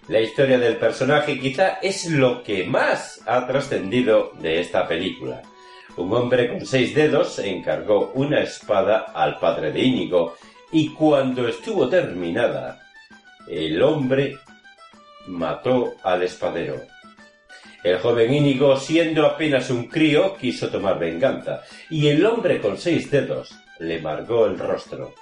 [0.08, 5.42] La historia del personaje quizá es lo que más ha trascendido de esta película.
[5.96, 10.36] Un hombre con seis dedos encargó una espada al padre de Íñigo
[10.72, 12.80] y cuando estuvo terminada,
[13.48, 14.38] el hombre
[15.26, 16.80] mató al espadero.
[17.82, 23.10] El joven Íñigo, siendo apenas un crío, quiso tomar venganza, y el hombre con seis
[23.10, 25.14] dedos le margó el rostro.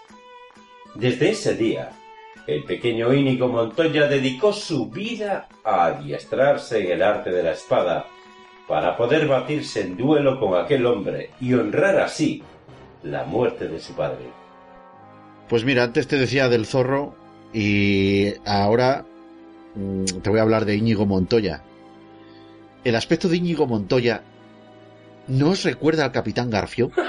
[0.95, 1.91] Desde ese día,
[2.47, 8.07] el pequeño Íñigo Montoya dedicó su vida a adiestrarse en el arte de la espada,
[8.69, 12.43] para poder batirse en duelo con aquel hombre y honrar así
[13.03, 14.27] la muerte de su padre.
[15.49, 17.15] Pues mira, antes te decía del zorro
[17.55, 19.07] y ahora
[19.75, 21.63] mm, te voy a hablar de Íñigo Montoya.
[22.85, 24.23] El aspecto de Íñigo Montoya
[25.29, 26.91] no os recuerda al Capitán Garfio,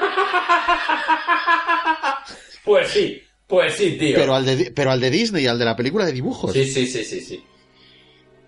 [2.63, 4.15] Pues sí, pues sí, tío.
[4.15, 6.53] pero al, de, pero al de Disney, al de la película de dibujos.
[6.53, 7.43] Sí, sí, sí, sí, sí.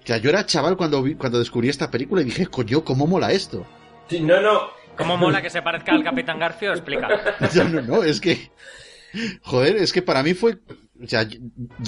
[0.04, 3.06] O sea, yo era chaval cuando, vi- cuando descubrí esta película y dije, coño, ¿cómo
[3.08, 3.66] mola esto?
[4.10, 4.62] Sí, no, no.
[4.98, 6.72] ¿Cómo mola que se parezca al Capitán Garfio?
[6.72, 7.08] Explica.
[7.56, 8.52] No, no, no, es que...
[9.42, 10.58] Joder, es que para mí fue...
[11.04, 11.26] O sea,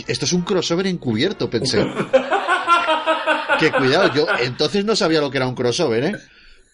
[0.07, 1.85] esto es un crossover encubierto, pensé.
[3.59, 6.15] que cuidado, yo entonces no sabía lo que era un crossover, ¿eh?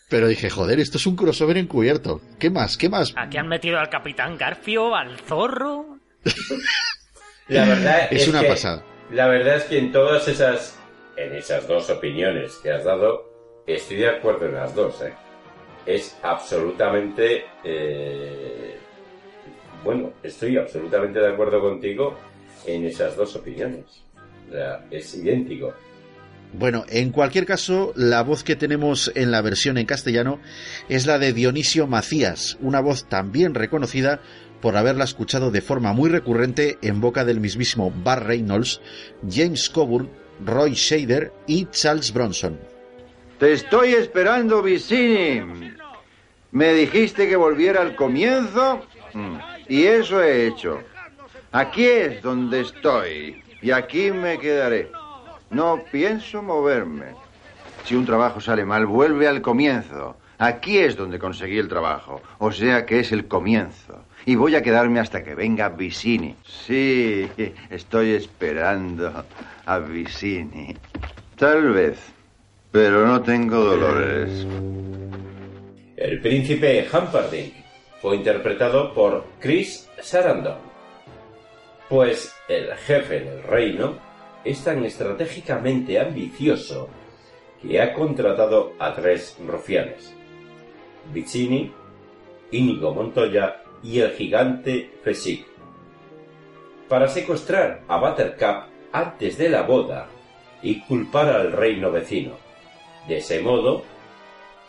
[0.10, 2.22] Pero dije, joder, esto es un crossover encubierto.
[2.40, 2.78] ¿Qué más?
[2.78, 3.14] ¿Qué más?
[3.16, 6.00] Aquí han metido al Capitán Garfio, al zorro.
[7.48, 8.84] La verdad Es es, una que- pasada.
[9.12, 10.79] La verdad es que en todas esas,
[11.20, 13.30] en esas dos opiniones que has dado,
[13.68, 15.14] estoy de acuerdo en las dos, ¿eh?
[15.86, 18.78] Es absolutamente, eh,
[19.84, 22.16] bueno, estoy absolutamente de acuerdo contigo
[22.66, 24.04] en esas dos opiniones.
[24.48, 25.74] O sea, es idéntico.
[26.54, 30.40] Bueno, en cualquier caso, la voz que tenemos en la versión en castellano
[30.90, 34.22] es la de Dionisio Macías, una voz también reconocida
[34.62, 38.82] por haberla escuchado de forma muy recurrente en boca del mismísimo Bar Reynolds,
[39.30, 40.10] James Coburn,
[40.46, 42.58] Roy Shader y Charles Bronson.
[43.40, 45.42] Te estoy esperando, Vicini.
[46.52, 50.82] Me dijiste que volviera al comienzo mm, y eso he hecho.
[51.52, 54.92] Aquí es donde estoy y aquí me quedaré.
[55.52, 57.06] No pienso moverme.
[57.86, 60.18] Si un trabajo sale mal, vuelve al comienzo.
[60.38, 62.22] Aquí es donde conseguí el trabajo.
[62.40, 64.04] O sea que es el comienzo.
[64.26, 66.36] Y voy a quedarme hasta que venga Vicini.
[66.46, 67.30] Sí,
[67.70, 69.26] estoy esperando
[69.70, 70.76] a Vicini.
[71.38, 72.00] Tal vez.
[72.72, 74.46] Pero no tengo dolores.
[75.96, 77.54] El príncipe Humperdinck
[78.02, 80.58] fue interpretado por Chris Sarandon.
[81.88, 83.98] Pues el jefe del reino
[84.44, 86.90] es tan estratégicamente ambicioso
[87.62, 90.14] que ha contratado a tres rufianes:
[91.14, 91.72] Vicini,
[92.52, 95.46] Íñigo Montoya y el gigante Fesic,
[96.88, 100.08] para secuestrar a Buttercup antes de la boda
[100.62, 102.38] y culpar al reino vecino.
[103.08, 103.84] De ese modo,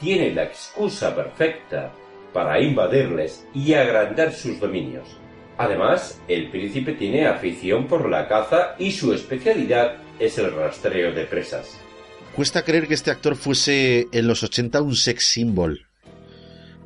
[0.00, 1.92] tiene la excusa perfecta
[2.32, 5.08] para invadirles y agrandar sus dominios.
[5.58, 11.24] Además, el príncipe tiene afición por la caza y su especialidad es el rastreo de
[11.24, 11.78] presas.
[12.34, 15.86] cuesta creer que este actor fuese en los 80 un sex symbol.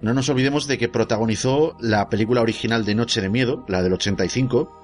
[0.01, 3.93] No nos olvidemos de que protagonizó la película original de Noche de Miedo, la del
[3.93, 4.84] 85,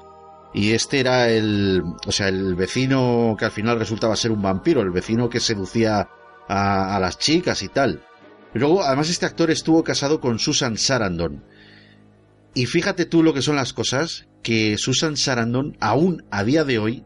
[0.52, 4.82] y este era el, o sea, el vecino que al final resultaba ser un vampiro,
[4.82, 6.08] el vecino que seducía
[6.48, 8.02] a, las chicas y tal.
[8.54, 11.44] Luego, además, este actor estuvo casado con Susan Sarandon.
[12.52, 16.80] Y fíjate tú lo que son las cosas, que Susan Sarandon, aún a día de
[16.80, 17.04] hoy,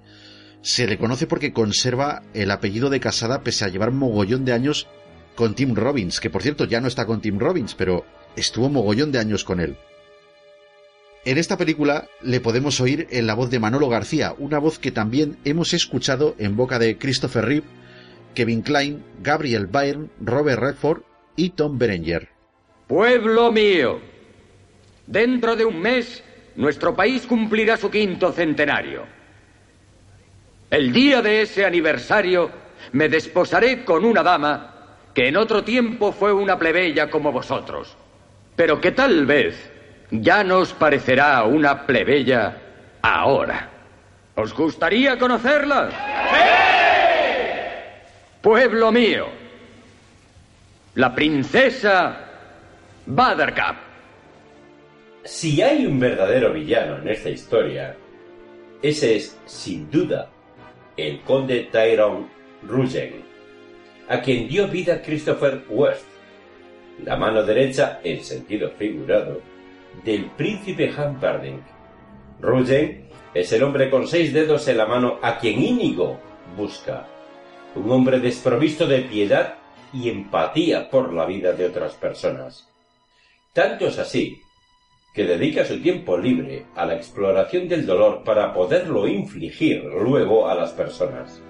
[0.62, 4.88] se le conoce porque conserva el apellido de casada pese a llevar mogollón de años
[5.34, 9.12] con Tim Robbins, que por cierto ya no está con Tim Robbins, pero estuvo mogollón
[9.12, 9.76] de años con él.
[11.26, 14.90] En esta película le podemos oír en la voz de Manolo García, una voz que
[14.90, 17.66] también hemos escuchado en boca de Christopher Reeve,
[18.34, 21.02] Kevin Klein, Gabriel Byrne, Robert Redford
[21.34, 22.28] y Tom Berenger.
[22.86, 24.00] Pueblo mío,
[25.06, 26.22] dentro de un mes
[26.56, 29.06] nuestro país cumplirá su quinto centenario.
[30.70, 32.50] El día de ese aniversario
[32.92, 37.96] me desposaré con una dama que en otro tiempo fue una plebeya como vosotros,
[38.56, 39.73] pero que tal vez
[40.22, 42.56] ya no os parecerá una plebeya
[43.02, 43.70] ahora.
[44.36, 45.90] ¿Os gustaría conocerla?
[48.40, 49.26] Pueblo mío,
[50.94, 52.16] la princesa
[53.06, 53.76] Buttercup.
[55.24, 57.96] Si hay un verdadero villano en esta historia,
[58.82, 60.28] ese es, sin duda,
[60.96, 62.26] el conde Tyrone
[62.62, 63.24] Rugen,
[64.08, 66.04] a quien dio vida Christopher West,
[67.02, 69.40] la mano derecha, en sentido figurado,
[70.04, 71.62] del príncipe Humperdinck.
[72.40, 76.18] Rugen es el hombre con seis dedos en la mano a quien Íñigo
[76.56, 77.06] busca,
[77.74, 79.54] un hombre desprovisto de piedad
[79.92, 82.68] y empatía por la vida de otras personas.
[83.52, 84.40] Tanto es así
[85.14, 90.56] que dedica su tiempo libre a la exploración del dolor para poderlo infligir luego a
[90.56, 91.40] las personas.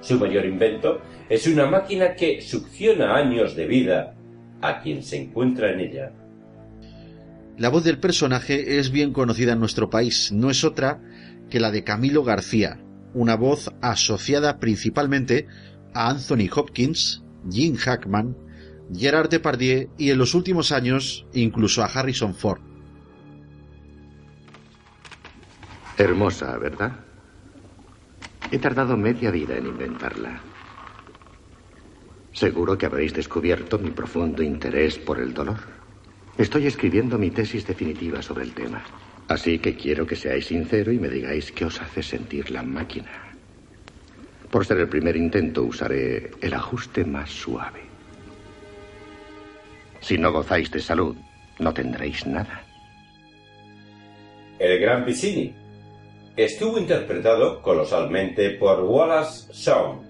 [0.00, 4.16] Su mayor invento es una máquina que succiona años de vida
[4.62, 6.12] a quien se encuentra en ella.
[7.60, 10.98] La voz del personaje es bien conocida en nuestro país, no es otra
[11.50, 15.46] que la de Camilo García, una voz asociada principalmente
[15.92, 18.34] a Anthony Hopkins, Jim Hackman,
[18.96, 22.62] Gerard Depardieu y en los últimos años incluso a Harrison Ford.
[25.98, 26.92] Hermosa, ¿verdad?
[28.50, 30.40] He tardado media vida en inventarla.
[32.32, 35.79] Seguro que habréis descubierto mi profundo interés por el dolor.
[36.40, 38.82] Estoy escribiendo mi tesis definitiva sobre el tema.
[39.28, 43.10] Así que quiero que seáis sincero y me digáis qué os hace sentir la máquina.
[44.50, 47.82] Por ser el primer intento usaré el ajuste más suave.
[50.00, 51.14] Si no gozáis de salud,
[51.58, 52.64] no tendréis nada.
[54.58, 55.54] El gran Vicini
[56.38, 60.00] estuvo interpretado colosalmente por Wallace Shawn.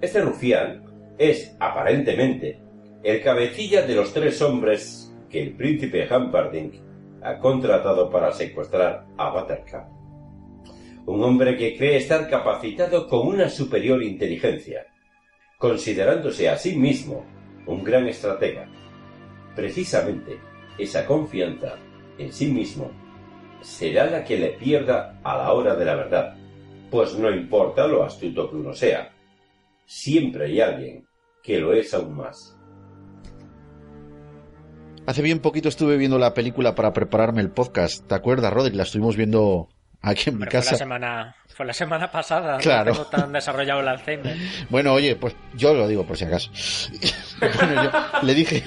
[0.00, 0.84] Este rufián
[1.18, 2.60] es, aparentemente,
[3.02, 6.74] el cabecilla de los tres hombres que el príncipe Humperdinck
[7.22, 9.84] ha contratado para secuestrar a Buttercup.
[11.06, 14.86] Un hombre que cree estar capacitado con una superior inteligencia,
[15.58, 17.24] considerándose a sí mismo
[17.66, 18.68] un gran estratega.
[19.54, 20.38] Precisamente
[20.78, 21.76] esa confianza
[22.18, 22.90] en sí mismo
[23.60, 26.36] será la que le pierda a la hora de la verdad,
[26.90, 29.12] pues no importa lo astuto que uno sea,
[29.86, 31.06] siempre hay alguien
[31.42, 32.59] que lo es aún más.
[35.06, 38.06] Hace bien poquito estuve viendo la película para prepararme el podcast.
[38.06, 38.74] ¿Te acuerdas, Rodri?
[38.76, 39.68] La estuvimos viendo
[40.02, 40.70] aquí en mi Pero casa.
[40.70, 42.58] Fue la semana, fue la semana pasada.
[42.58, 42.92] Claro.
[42.92, 44.36] No tengo tan desarrollado el Alzheimer.
[44.70, 46.50] Bueno, oye, pues yo lo digo por si acaso.
[47.40, 47.90] Bueno, yo
[48.22, 48.62] le dije.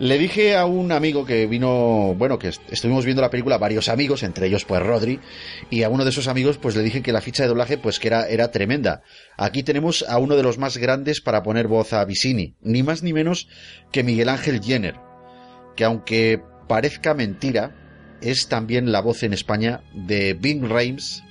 [0.00, 3.90] Le dije a un amigo que vino, bueno, que est- estuvimos viendo la película, varios
[3.90, 5.20] amigos, entre ellos pues Rodri,
[5.68, 7.98] y a uno de esos amigos pues le dije que la ficha de doblaje pues
[7.98, 9.02] que era, era tremenda.
[9.36, 13.02] Aquí tenemos a uno de los más grandes para poner voz a Vicini, ni más
[13.02, 13.46] ni menos
[13.92, 14.94] que Miguel Ángel Jenner,
[15.76, 17.76] que aunque parezca mentira,
[18.22, 21.22] es también la voz en España de Bing Rames,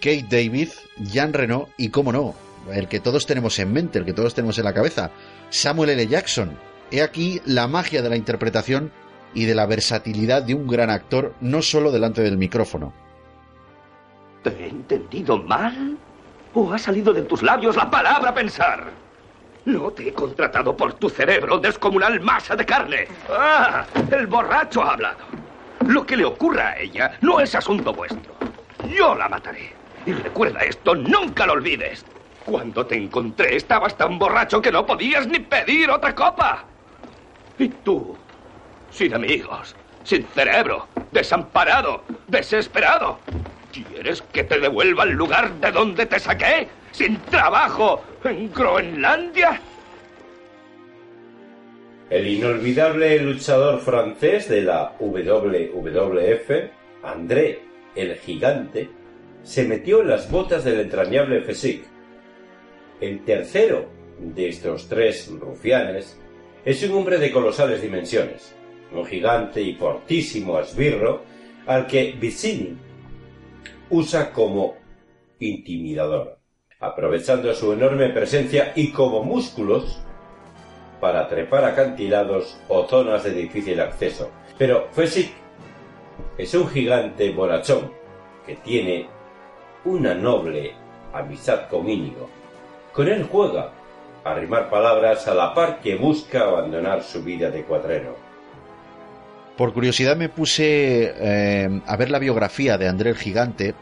[0.00, 0.70] Kate David,
[1.12, 2.34] Jean Reno y, cómo no,
[2.72, 5.10] el que todos tenemos en mente, el que todos tenemos en la cabeza,
[5.50, 6.06] Samuel L.
[6.06, 6.69] Jackson.
[6.90, 8.90] He aquí la magia de la interpretación
[9.32, 12.92] y de la versatilidad de un gran actor, no solo delante del micrófono.
[14.42, 15.96] ¿Te he entendido mal?
[16.54, 18.90] ¿O ha salido de tus labios la palabra pensar?
[19.66, 23.06] No te he contratado por tu cerebro, descomunal masa de carne.
[23.30, 23.84] ¡Ah!
[24.10, 25.18] El borracho ha hablado.
[25.86, 28.34] Lo que le ocurra a ella no es asunto vuestro.
[28.88, 29.74] Yo la mataré.
[30.06, 32.04] Y recuerda esto, nunca lo olvides.
[32.44, 36.64] Cuando te encontré estabas tan borracho que no podías ni pedir otra copa.
[37.60, 38.16] Y tú,
[38.90, 43.18] sin amigos, sin cerebro, desamparado, desesperado.
[43.70, 46.68] ¿Quieres que te devuelva al lugar de donde te saqué?
[46.90, 48.02] ¿Sin trabajo?
[48.24, 49.60] ¿En Groenlandia?
[52.08, 56.50] El inolvidable luchador francés de la WWF,
[57.04, 57.60] André
[57.94, 58.88] el Gigante,
[59.42, 61.84] se metió en las botas del entrañable Fesic.
[63.02, 63.86] El tercero
[64.18, 66.19] de estos tres rufianes
[66.64, 68.54] es un hombre de colosales dimensiones,
[68.92, 71.22] un gigante y fortísimo esbirro
[71.66, 72.76] al que Vicini
[73.88, 74.76] usa como
[75.38, 76.38] intimidador,
[76.78, 80.02] aprovechando su enorme presencia y como músculos
[81.00, 84.30] para trepar acantilados o zonas de difícil acceso.
[84.58, 85.30] Pero Fesic
[86.36, 87.90] es un gigante borachón
[88.46, 89.08] que tiene
[89.84, 90.74] una noble
[91.14, 92.28] amistad con Íñigo.
[92.92, 93.72] Con él juega
[94.24, 98.16] a rimar palabras a la par que busca abandonar su vida de cuadrero.
[99.56, 103.74] Por curiosidad me puse eh, a ver la biografía de André el Gigante,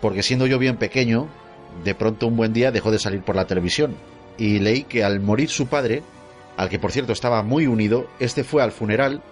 [0.00, 1.28] porque siendo yo bien pequeño,
[1.84, 3.96] de pronto un buen día dejó de salir por la televisión.
[4.38, 6.02] Y leí que al morir su padre,
[6.56, 9.22] al que por cierto estaba muy unido, este fue al funeral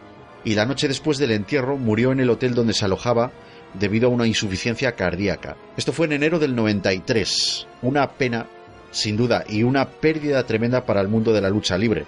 [0.44, 3.32] y la noche después del entierro murió en el hotel donde se alojaba
[3.74, 5.56] debido a una insuficiencia cardíaca.
[5.76, 7.66] Esto fue en enero del 93.
[7.82, 8.46] Una pena,
[8.90, 12.06] sin duda, y una pérdida tremenda para el mundo de la lucha libre.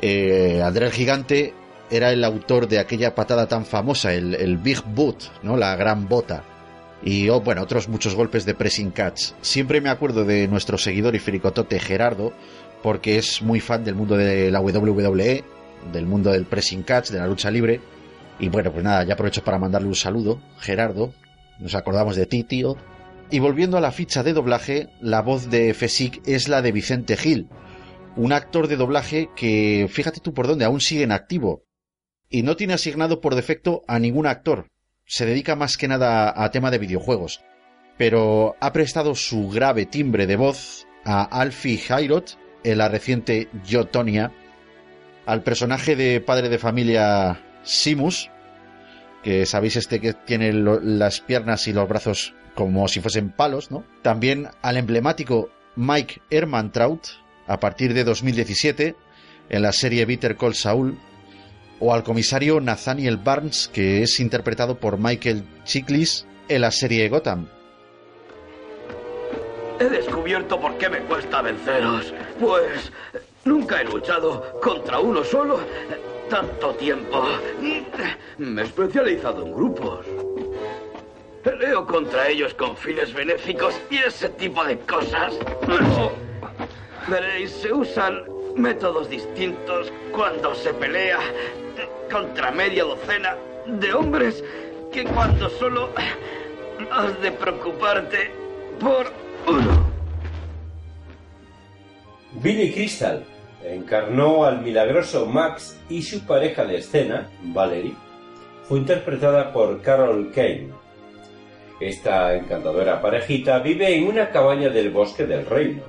[0.00, 1.54] Eh, André el Gigante
[1.90, 5.56] era el autor de aquella patada tan famosa, el, Big Boot, ¿no?
[5.56, 6.44] La gran bota.
[7.04, 9.32] Y oh, bueno, otros muchos golpes de pressing catch.
[9.42, 12.32] Siempre me acuerdo de nuestro seguidor y fricotote Gerardo,
[12.82, 15.44] porque es muy fan del mundo de la WWE,
[15.92, 17.80] del mundo del pressing catch, de la lucha libre.
[18.38, 21.12] Y bueno, pues nada, ya aprovecho para mandarle un saludo, Gerardo.
[21.58, 22.76] Nos acordamos de ti, tío.
[23.32, 27.16] Y volviendo a la ficha de doblaje, la voz de Fesic es la de Vicente
[27.16, 27.48] Gil,
[28.14, 31.64] un actor de doblaje que, fíjate tú por dónde, aún sigue en activo.
[32.28, 34.66] Y no tiene asignado por defecto a ningún actor.
[35.06, 37.42] Se dedica más que nada a tema de videojuegos.
[37.96, 44.30] Pero ha prestado su grave timbre de voz a Alfie Jairot en la reciente Yotonia,
[45.24, 48.30] al personaje de padre de familia Simus,
[49.22, 53.84] que sabéis este que tiene las piernas y los brazos como si fuesen palos, ¿no?
[54.02, 57.06] También al emblemático Mike Ehrmantraut,
[57.46, 58.94] a partir de 2017,
[59.48, 60.98] en la serie Bitter Call Saul,
[61.80, 67.48] o al comisario Nathaniel Barnes, que es interpretado por Michael Chiklis en la serie Gotham.
[69.80, 72.12] He descubierto por qué me cuesta venceros.
[72.38, 72.92] Pues
[73.44, 75.60] nunca he luchado contra uno solo
[76.32, 77.26] tanto tiempo.
[78.38, 80.06] Me he especializado en grupos.
[81.44, 85.34] Peleo contra ellos con fines benéficos y ese tipo de cosas.
[87.06, 88.24] Veréis, se usan
[88.56, 91.18] métodos distintos cuando se pelea
[92.10, 94.42] contra media docena de hombres
[94.90, 95.90] que cuando solo
[96.92, 98.30] has de preocuparte
[98.80, 99.12] por
[99.46, 99.84] uno.
[102.40, 103.22] Billy Crystal
[103.64, 107.94] encarnó al milagroso Max y su pareja de escena, Valerie,
[108.64, 110.70] fue interpretada por Carol Kane.
[111.80, 115.82] Esta encantadora parejita vive en una cabaña del bosque del reino.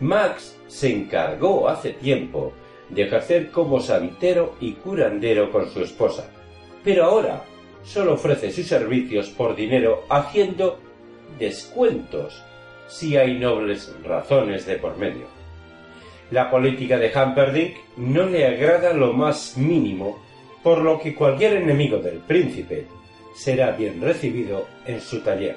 [0.00, 2.52] Max se encargó hace tiempo
[2.88, 6.28] de ejercer como santero y curandero con su esposa,
[6.84, 7.44] pero ahora
[7.82, 10.78] solo ofrece sus servicios por dinero haciendo
[11.38, 12.42] descuentos
[12.88, 15.35] si hay nobles razones de por medio.
[16.30, 20.22] La política de Humperdinck no le agrada lo más mínimo,
[20.62, 22.86] por lo que cualquier enemigo del príncipe
[23.34, 25.56] será bien recibido en su taller.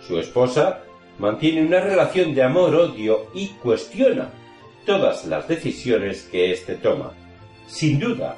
[0.00, 0.80] Su esposa
[1.18, 4.30] mantiene una relación de amor-odio y cuestiona
[4.84, 7.12] todas las decisiones que éste toma.
[7.68, 8.36] Sin duda,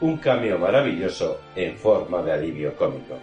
[0.00, 3.18] un cambio maravilloso en forma de alivio cómico.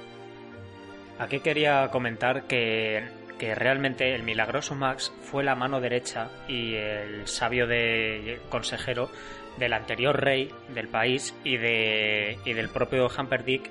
[1.17, 3.03] Aquí quería comentar que
[3.37, 9.09] que realmente el milagroso Max fue la mano derecha y el sabio de consejero
[9.57, 13.69] del anterior rey del país y, de, del propio Humperdinck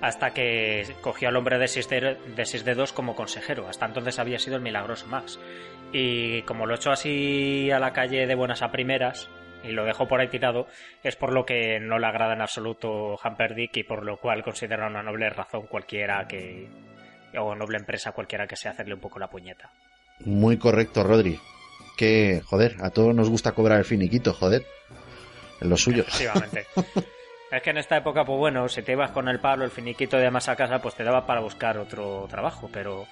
[0.00, 3.68] hasta que cogió al hombre de seis, de dedos como consejero.
[3.68, 5.40] Hasta entonces había sido el milagroso Max.
[5.92, 9.28] Y como lo echó así a la calle de buenas a primeras
[9.64, 10.68] y lo dejó por ahí tirado,
[11.02, 14.86] es por lo que no le agrada en absoluto Humperdinck y por lo cual considera
[14.86, 16.68] una noble razón cualquiera que,
[17.36, 19.70] o noble empresa cualquiera que sea hacerle un poco la puñeta.
[20.24, 21.38] Muy correcto, Rodri.
[21.96, 24.64] Que, joder, a todos nos gusta cobrar el finiquito, joder.
[25.60, 26.02] En lo suyo.
[26.02, 26.66] Efectivamente.
[27.50, 30.16] es que en esta época, pues bueno, si te ibas con el palo, el finiquito
[30.16, 33.06] de más a casa, pues te daba para buscar otro trabajo, pero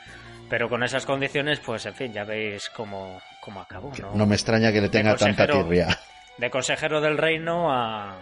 [0.48, 3.92] pero con esas condiciones, pues en fin, ya veis cómo, cómo acabó.
[4.00, 4.14] ¿no?
[4.14, 5.98] no me extraña que le tenga tanta tirria.
[6.38, 8.16] De consejero del reino a,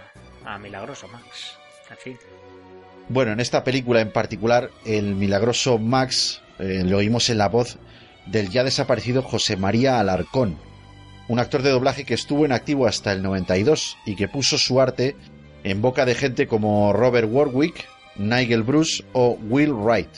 [0.44, 1.58] a Milagroso Max.
[1.90, 2.18] En fin.
[3.08, 7.76] Bueno, en esta película en particular, el milagroso Max eh, lo oímos en la voz
[8.26, 10.56] del ya desaparecido José María Alarcón,
[11.28, 14.80] un actor de doblaje que estuvo en activo hasta el 92 y que puso su
[14.80, 15.16] arte
[15.64, 17.86] en boca de gente como Robert Warwick,
[18.16, 20.10] Nigel Bruce o Will Wright.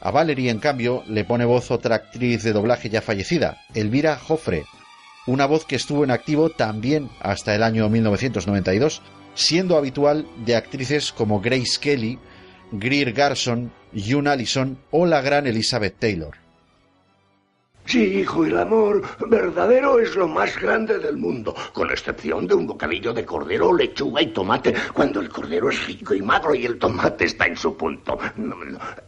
[0.00, 4.64] A Valerie, en cambio, le pone voz otra actriz de doblaje ya fallecida, Elvira Joffre,
[5.26, 9.02] una voz que estuvo en activo también hasta el año 1992,
[9.34, 12.18] siendo habitual de actrices como Grace Kelly,
[12.72, 16.36] Greer Garson, June Allison o la gran Elizabeth Taylor.
[17.86, 22.66] Sí, hijo, el amor verdadero es lo más grande del mundo, con excepción de un
[22.66, 26.78] bocadillo de cordero, lechuga y tomate, cuando el cordero es rico y magro y el
[26.78, 28.16] tomate está en su punto.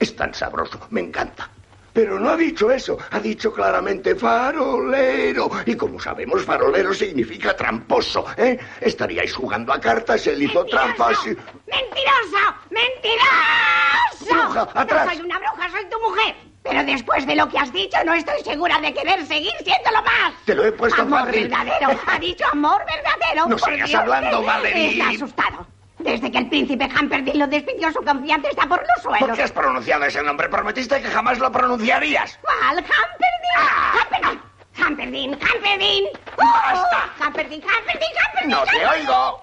[0.00, 1.48] Es tan sabroso, me encanta.
[1.92, 5.50] Pero no ha dicho eso, ha dicho claramente farolero.
[5.66, 8.58] Y como sabemos, farolero significa tramposo, ¿eh?
[8.80, 11.30] Estaríais jugando a cartas, él hizo trampas y...
[11.30, 12.54] ¡Mentiroso!
[12.70, 14.30] ¡Mentiroso!
[14.30, 15.06] Bruja, atrás.
[15.06, 16.34] No soy una bruja, soy tu mujer.
[16.62, 20.32] Pero después de lo que has dicho, no estoy segura de querer seguir siéndolo más.
[20.44, 21.48] Te lo he puesto amor fácil.
[21.48, 22.00] verdadero.
[22.06, 23.48] Ha dicho amor verdadero.
[23.48, 24.00] No sigas Dios.
[24.00, 24.92] hablando, Valerie.
[24.92, 25.66] Está asustado.
[26.02, 29.28] Desde que el príncipe Hamperdin lo despidió, su confianza está por los suelos.
[29.28, 30.48] ¿Por qué has pronunciado ese nombre?
[30.48, 32.38] Prometiste que jamás lo pronunciarías.
[32.42, 32.78] ¿Cuál?
[32.78, 33.56] Hamperdin.
[33.56, 33.92] Ah.
[34.00, 34.40] Hamperdin.
[34.82, 35.38] Hamperdin.
[35.40, 36.04] Hamperdin.
[36.36, 37.14] ¡Basta!
[37.20, 38.50] Hamperdin, Hamperdin, Hamperdin.
[38.50, 39.42] No te oigo.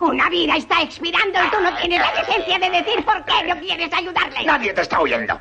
[0.00, 3.60] Una vida está expirando y tú no tienes la decencia de decir por qué no
[3.60, 4.44] quieres ayudarle.
[4.44, 5.40] Nadie te está oyendo.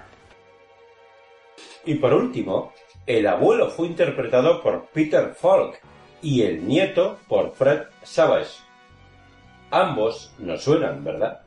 [1.86, 2.74] Y por último,
[3.08, 5.80] el abuelo fue interpretado por Peter Falk
[6.22, 8.52] y el nieto por Fred Savage.
[9.72, 11.42] Ambos nos suenan, ¿verdad?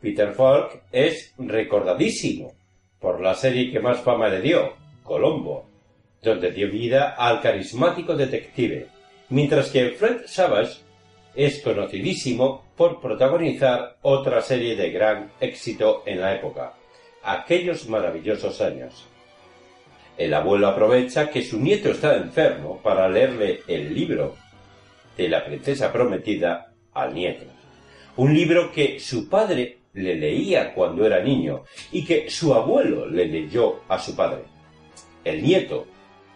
[0.00, 2.54] Peter Falk es recordadísimo
[3.00, 5.66] por la serie que más fama le dio, Colombo,
[6.22, 8.86] donde dio vida al carismático detective,
[9.30, 10.78] mientras que Fred Savage
[11.34, 16.74] es conocidísimo por protagonizar otra serie de gran éxito en la época,
[17.24, 19.06] aquellos maravillosos años.
[20.16, 24.36] El abuelo aprovecha que su nieto está enfermo para leerle el libro
[25.16, 27.55] de la princesa prometida al nieto.
[28.16, 33.26] Un libro que su padre le leía cuando era niño y que su abuelo le
[33.26, 34.44] leyó a su padre.
[35.24, 35.86] El nieto,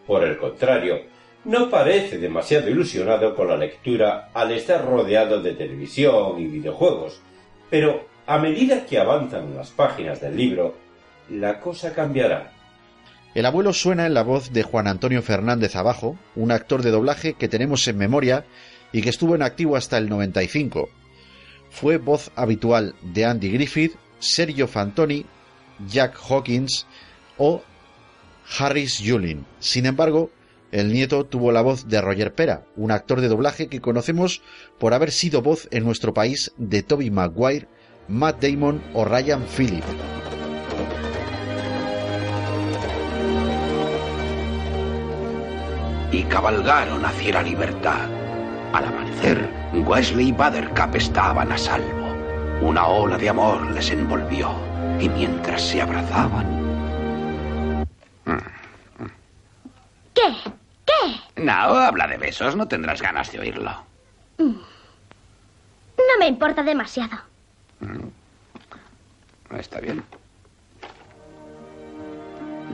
[0.07, 1.03] por el contrario,
[1.45, 7.21] no parece demasiado ilusionado con la lectura al estar rodeado de televisión y videojuegos,
[7.71, 10.75] pero a medida que avanzan las páginas del libro,
[11.31, 12.53] la cosa cambiará.
[13.35, 17.35] El abuelo suena en la voz de Juan Antonio Fernández Abajo, un actor de doblaje
[17.35, 18.45] que tenemos en memoria
[18.93, 20.89] y que estuvo en activo hasta el 95.
[21.71, 25.25] Fue voz habitual de Andy Griffith, Sergio Fantoni,
[25.89, 26.87] Jack Hawkins
[27.39, 27.63] o
[28.59, 29.47] Harris Yulin.
[29.61, 30.31] Sin embargo,
[30.73, 34.43] el nieto tuvo la voz de Roger Pera, un actor de doblaje que conocemos
[34.79, 37.69] por haber sido voz en nuestro país de Toby Maguire,
[38.09, 39.85] Matt Damon o Ryan Phillip.
[46.13, 48.20] y cabalgaron hacia la libertad.
[48.73, 52.09] Al amanecer, Wesley y Buttercup estaban a salvo.
[52.61, 54.53] Una ola de amor les envolvió
[55.01, 56.61] y mientras se abrazaban...
[60.15, 60.23] ¿Qué?
[60.87, 61.43] ¿Qué?
[61.43, 63.73] No, habla de besos, no tendrás ganas de oírlo.
[64.39, 64.53] Mm.
[65.97, 67.19] No me importa demasiado.
[69.59, 70.05] Está bien.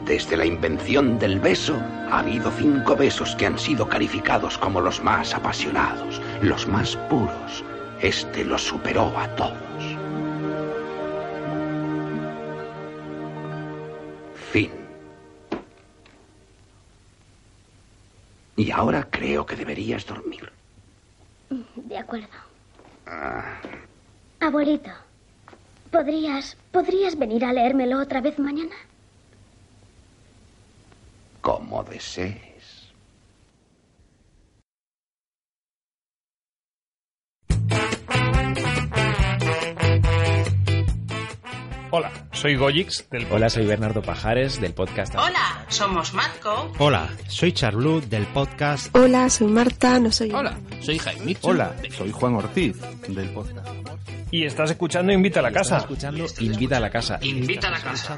[0.07, 1.75] Desde la invención del beso,
[2.11, 7.65] ha habido cinco besos que han sido calificados como los más apasionados, los más puros.
[8.01, 9.97] Este los superó a todos.
[14.53, 14.71] Fin.
[18.55, 20.53] Y ahora creo que deberías dormir.
[21.51, 22.29] De acuerdo.
[23.09, 23.61] Ah,
[24.39, 24.91] Abuelito,
[25.91, 28.77] ¿podrías, ¿podrías venir a leérmelo otra vez mañana?
[31.47, 32.56] Como desees.
[42.37, 45.15] Soy Goyix del Hola, soy Bernardo Pajares del podcast.
[45.15, 46.71] Hola, somos Matco.
[46.79, 48.95] Hola, soy Charlu del podcast.
[48.95, 50.31] Hola, soy Marta, no soy.
[50.31, 51.37] Hola, soy Jaime.
[51.41, 52.77] Hola, soy Juan Ortiz
[53.09, 53.67] del podcast.
[54.31, 55.77] Y estás escuchando Invita a la Casa.
[55.79, 57.19] Estás escuchando Invita a la Casa.
[57.23, 58.11] Invita a la casa.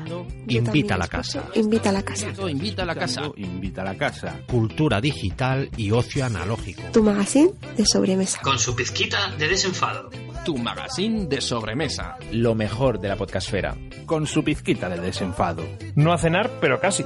[0.48, 1.44] Invita a la casa.
[1.54, 2.28] Invita a la casa.
[2.50, 3.22] Invita a la casa.
[3.36, 4.40] Invita a la casa.
[4.48, 6.82] Cultura digital y ocio analógico.
[6.92, 8.40] Tu magazine de sobremesa.
[8.40, 10.10] Con su pizquita de desenfado.
[10.48, 12.16] Tu magazine de sobremesa.
[12.32, 13.76] Lo mejor de la podcastfera.
[14.06, 15.62] Con su pizquita de desenfado.
[15.94, 17.04] No a cenar, pero casi.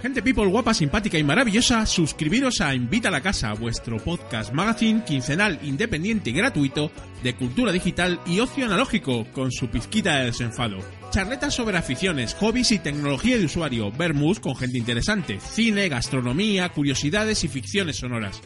[0.00, 5.04] Gente people guapa, simpática y maravillosa, suscribiros a Invita a la Casa, vuestro podcast magazine
[5.04, 6.90] quincenal independiente y gratuito
[7.22, 10.78] de cultura digital y ocio analógico, con su pizquita de desenfado.
[11.10, 17.44] Charletas sobre aficiones, hobbies y tecnología de usuario, vermouth con gente interesante, cine, gastronomía, curiosidades
[17.44, 18.40] y ficciones sonoras.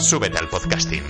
[0.00, 1.02] Súbete al podcasting.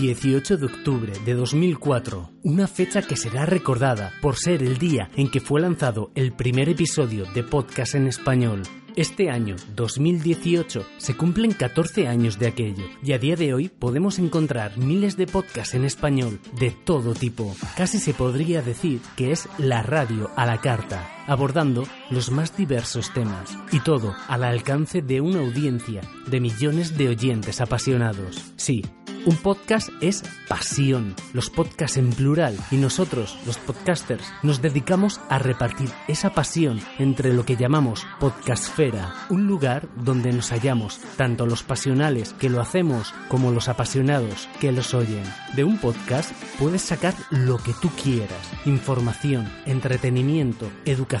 [0.00, 5.30] 18 de octubre de 2004, una fecha que será recordada por ser el día en
[5.30, 8.62] que fue lanzado el primer episodio de podcast en español.
[8.98, 14.18] Este año, 2018, se cumplen 14 años de aquello y a día de hoy podemos
[14.18, 17.54] encontrar miles de podcasts en español de todo tipo.
[17.76, 23.12] Casi se podría decir que es la radio a la carta, abordando los más diversos
[23.12, 28.52] temas y todo al alcance de una audiencia de millones de oyentes apasionados.
[28.56, 28.82] Sí,
[29.26, 35.38] un podcast es pasión, los podcasts en plural, y nosotros, los podcasters, nos dedicamos a
[35.38, 41.62] repartir esa pasión entre lo que llamamos podcastfera, un lugar donde nos hallamos tanto los
[41.62, 45.24] pasionales que lo hacemos como los apasionados que los oyen.
[45.54, 51.17] De un podcast puedes sacar lo que tú quieras, información, entretenimiento, educación,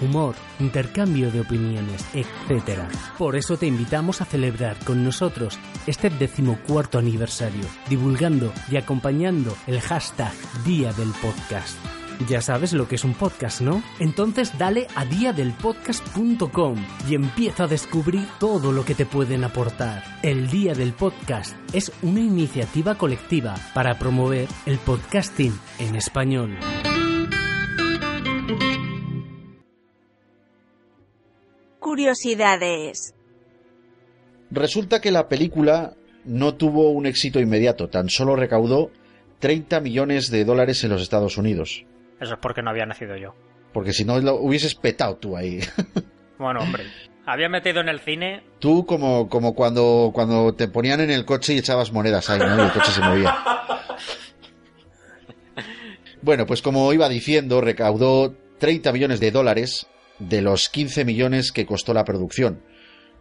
[0.00, 2.80] humor, intercambio de opiniones, etc.
[3.18, 9.80] Por eso te invitamos a celebrar con nosotros este decimocuarto aniversario divulgando y acompañando el
[9.80, 10.32] hashtag
[10.64, 11.78] Día del Podcast.
[12.28, 13.82] Ya sabes lo que es un podcast, ¿no?
[13.98, 16.76] Entonces dale a diadelpodcast.com
[17.08, 20.04] y empieza a descubrir todo lo que te pueden aportar.
[20.22, 26.58] El Día del Podcast es una iniciativa colectiva para promover el podcasting en español.
[31.90, 33.16] Curiosidades.
[34.52, 38.92] Resulta que la película no tuvo un éxito inmediato, tan solo recaudó
[39.40, 41.84] 30 millones de dólares en los Estados Unidos.
[42.20, 43.34] Eso es porque no había nacido yo.
[43.72, 45.58] Porque si no lo hubieses petado tú ahí.
[46.38, 46.84] Bueno, hombre.
[47.26, 48.44] Había metido en el cine.
[48.60, 52.56] Tú como, como cuando, cuando te ponían en el coche y echabas monedas ahí, ¿no?
[52.56, 53.36] Y el coche se movía.
[56.22, 59.89] Bueno, pues como iba diciendo, recaudó 30 millones de dólares
[60.20, 62.62] de los 15 millones que costó la producción.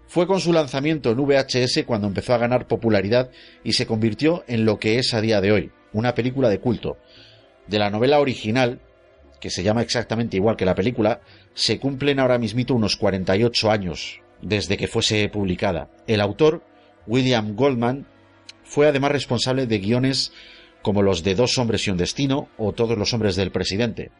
[0.07, 3.31] Fue con su lanzamiento en VHS cuando empezó a ganar popularidad
[3.63, 6.97] y se convirtió en lo que es a día de hoy, una película de culto.
[7.67, 8.79] De la novela original,
[9.39, 11.21] que se llama exactamente igual que la película,
[11.53, 15.89] se cumplen ahora mismito unos 48 años desde que fuese publicada.
[16.07, 16.63] El autor,
[17.07, 18.07] William Goldman,
[18.63, 20.31] fue además responsable de guiones
[20.81, 24.11] como los de Dos hombres y un destino o Todos los hombres del presidente.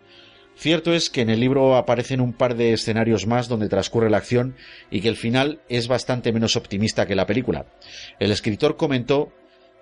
[0.60, 4.18] Cierto es que en el libro aparecen un par de escenarios más donde transcurre la
[4.18, 4.58] acción
[4.92, 7.68] y que el final es bastante menos optimista que la película.
[8.20, 9.32] El escritor comentó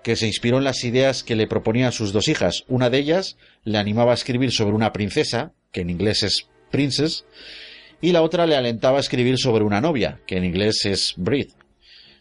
[0.04, 2.62] que se inspiró en las ideas que le proponían sus dos hijas.
[2.68, 7.24] Una de ellas le animaba a escribir sobre una princesa, que en inglés es princess,
[8.00, 11.54] y la otra le alentaba a escribir sobre una novia, que en inglés es bride.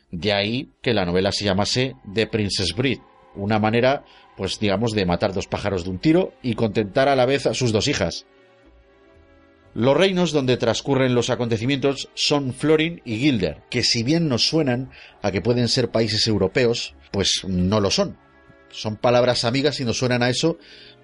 [0.10, 3.04] De ahí que la novela se llamase The Princess Bride,
[3.36, 4.04] una manera,
[4.36, 7.54] pues digamos, de matar dos pájaros de un tiro y contentar a la vez a
[7.54, 8.26] sus dos hijas.
[9.74, 14.90] Los reinos donde transcurren los acontecimientos son Florin y Gilder, que si bien nos suenan
[15.22, 18.18] a que pueden ser países europeos, pues no lo son.
[18.70, 20.58] Son palabras amigas y nos suenan a eso,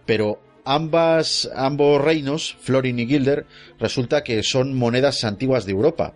[0.06, 3.46] pero ambas, ambos reinos, Florin y Gilder,
[3.80, 6.16] resulta que son monedas antiguas de Europa.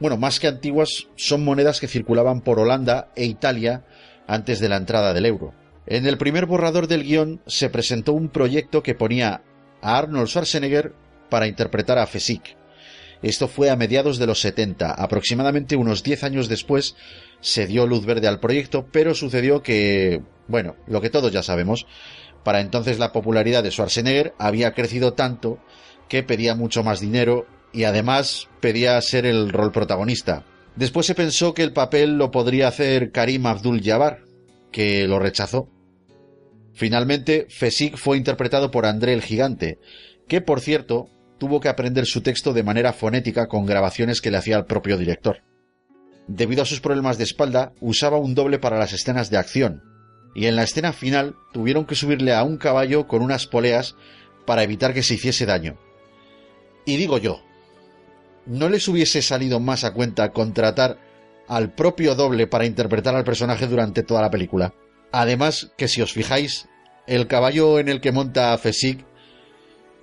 [0.00, 3.84] Bueno, más que antiguas, son monedas que circulaban por Holanda e Italia
[4.26, 5.54] antes de la entrada del euro.
[5.86, 9.42] En el primer borrador del guion se presentó un proyecto que ponía
[9.80, 10.92] a Arnold Schwarzenegger
[11.28, 12.56] para interpretar a Fesic.
[13.22, 16.94] Esto fue a mediados de los 70, aproximadamente unos 10 años después
[17.40, 21.86] se dio luz verde al proyecto, pero sucedió que, bueno, lo que todos ya sabemos,
[22.44, 25.58] para entonces la popularidad de Schwarzenegger había crecido tanto
[26.08, 30.44] que pedía mucho más dinero y además pedía ser el rol protagonista.
[30.76, 34.20] Después se pensó que el papel lo podría hacer Karim Abdul-Jabbar,
[34.70, 35.68] que lo rechazó.
[36.72, 39.78] Finalmente, Fesic fue interpretado por André el Gigante,
[40.28, 44.38] que por cierto tuvo que aprender su texto de manera fonética con grabaciones que le
[44.38, 45.42] hacía el propio director.
[46.26, 49.82] Debido a sus problemas de espalda, usaba un doble para las escenas de acción,
[50.34, 53.96] y en la escena final tuvieron que subirle a un caballo con unas poleas
[54.46, 55.78] para evitar que se hiciese daño.
[56.84, 57.42] Y digo yo,
[58.46, 60.98] ¿no les hubiese salido más a cuenta contratar
[61.48, 64.74] al propio doble para interpretar al personaje durante toda la película?
[65.12, 66.68] Además, que si os fijáis,
[67.06, 69.04] el caballo en el que monta Fesic,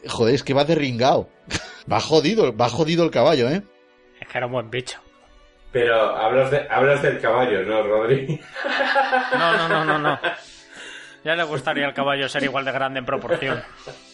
[0.07, 1.29] joder, es que va derringado.
[1.91, 3.63] va jodido, va jodido el caballo, ¿eh?
[4.19, 4.99] Es que era un buen bicho.
[5.71, 8.39] Pero hablas, de, hablas del caballo, ¿no, Rodri?
[9.33, 10.19] No, no, no, no, no.
[11.25, 13.61] Ya le gustaría al caballo ser igual de grande en proporción.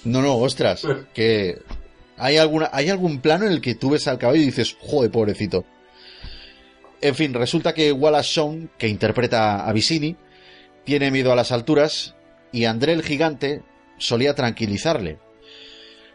[0.05, 1.59] No, no, ostras, que
[2.17, 5.11] hay alguna, hay algún plano en el que tú ves al caballo y dices, joder,
[5.11, 5.65] pobrecito.
[7.01, 10.15] En fin, resulta que Wallace Shawn, que interpreta a Vicini,
[10.83, 12.15] tiene miedo a las alturas
[12.51, 13.61] y André el gigante
[13.97, 15.19] solía tranquilizarle.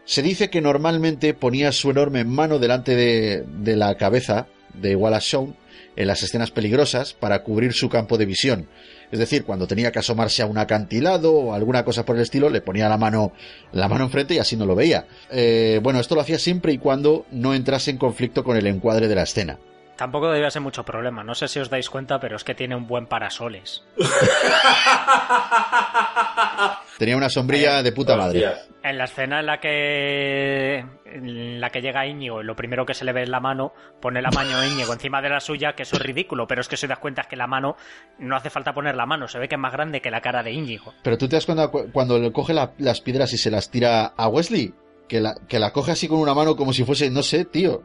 [0.07, 5.31] Se dice que normalmente ponía su enorme mano delante de, de la cabeza de Wallace
[5.31, 5.57] Shawn
[5.97, 8.69] en las escenas peligrosas para cubrir su campo de visión.
[9.11, 12.49] Es decir, cuando tenía que asomarse a un acantilado o alguna cosa por el estilo,
[12.49, 13.33] le ponía la mano,
[13.73, 15.07] la mano enfrente y así no lo veía.
[15.29, 19.09] Eh, bueno, esto lo hacía siempre y cuando no entrase en conflicto con el encuadre
[19.09, 19.59] de la escena.
[19.97, 21.25] Tampoco debía ser mucho problema.
[21.25, 23.83] No sé si os dais cuenta, pero es que tiene un buen parasoles.
[26.97, 28.39] Tenía una sombrilla de puta madre.
[28.83, 32.93] En la escena en la que en la que llega Íñigo y lo primero que
[32.93, 35.73] se le ve es la mano, pone la mano a Íñigo encima de la suya,
[35.73, 37.75] que eso es ridículo, pero es que se das cuenta que la mano
[38.19, 40.41] no hace falta poner la mano, se ve que es más grande que la cara
[40.43, 40.93] de Íñigo.
[41.03, 43.69] Pero tú te das cuenta cu- cuando le coge la- las piedras y se las
[43.69, 44.73] tira a Wesley,
[45.07, 47.83] que la, que la coge así con una mano como si fuese, no sé, tío.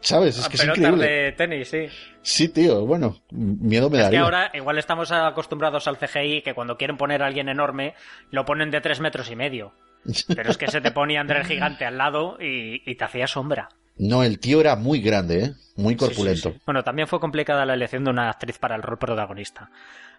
[0.00, 0.38] ¿Sabes?
[0.38, 1.06] Es que es Pelotas increíble.
[1.08, 1.88] de tenis, sí.
[2.22, 4.20] Sí, tío, bueno, miedo me Es que daría.
[4.22, 7.94] ahora igual estamos acostumbrados al CGI que cuando quieren poner a alguien enorme
[8.30, 9.72] lo ponen de tres metros y medio.
[10.34, 13.26] Pero es que se te ponía André el gigante al lado y, y te hacía
[13.26, 13.68] sombra.
[13.96, 15.52] No, el tío era muy grande, ¿eh?
[15.76, 16.54] Muy corpulento.
[16.64, 19.70] Bueno, también fue complicada la elección de una actriz para el rol protagonista.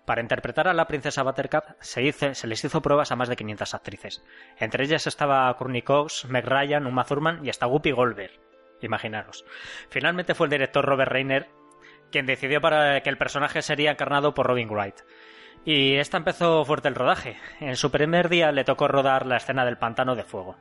[0.05, 3.35] Para interpretar a la princesa Buttercup se, hice- se les hizo pruebas a más de
[3.35, 4.21] 500 actrices.
[4.59, 8.31] Entre ellas estaba Courtney Cox, Meg Ryan, Uma Thurman y hasta Whoopi Goldberg.
[8.83, 9.43] Imaginaros.
[9.89, 11.49] Finalmente fue el director Robert Reiner
[12.11, 14.97] quien decidió para que el personaje sería encarnado por Robin Wright.
[15.65, 17.37] Y esta empezó fuerte el rodaje.
[17.59, 20.57] En su primer día le tocó rodar la escena del pantano de fuego.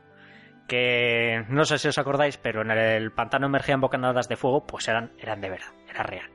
[0.69, 4.89] Que no sé si os acordáis, pero en el pantano emergían bocanadas de fuego, pues
[4.89, 6.31] eran, eran de verdad, era real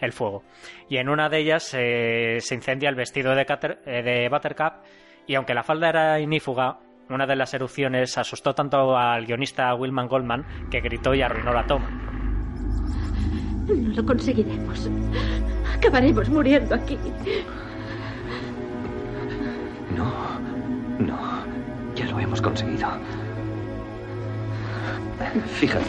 [0.00, 0.44] el fuego.
[0.88, 4.84] Y en una de ellas eh, se incendia el vestido de, Cater- eh, de Buttercup
[5.26, 6.78] y aunque la falda era inífuga,
[7.10, 11.66] una de las erupciones asustó tanto al guionista Wilman Goldman que gritó y arruinó la
[11.66, 11.88] toma.
[13.66, 14.88] No lo conseguiremos.
[15.76, 16.98] Acabaremos muriendo aquí.
[19.96, 20.12] No,
[20.98, 21.18] no,
[21.94, 22.88] ya lo hemos conseguido.
[25.46, 25.84] Fíjate,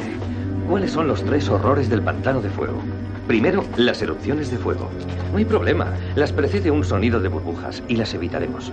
[0.67, 2.81] ¿cuáles son los tres horrores del pantano de fuego?
[3.27, 4.89] Primero, las erupciones de fuego.
[5.31, 8.71] No hay problema, las precede un sonido de burbujas y las evitaremos.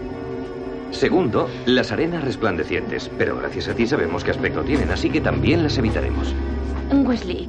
[0.90, 5.62] Segundo, las arenas resplandecientes, pero gracias a ti sabemos qué aspecto tienen, así que también
[5.62, 6.34] las evitaremos.
[6.90, 7.48] Wesley,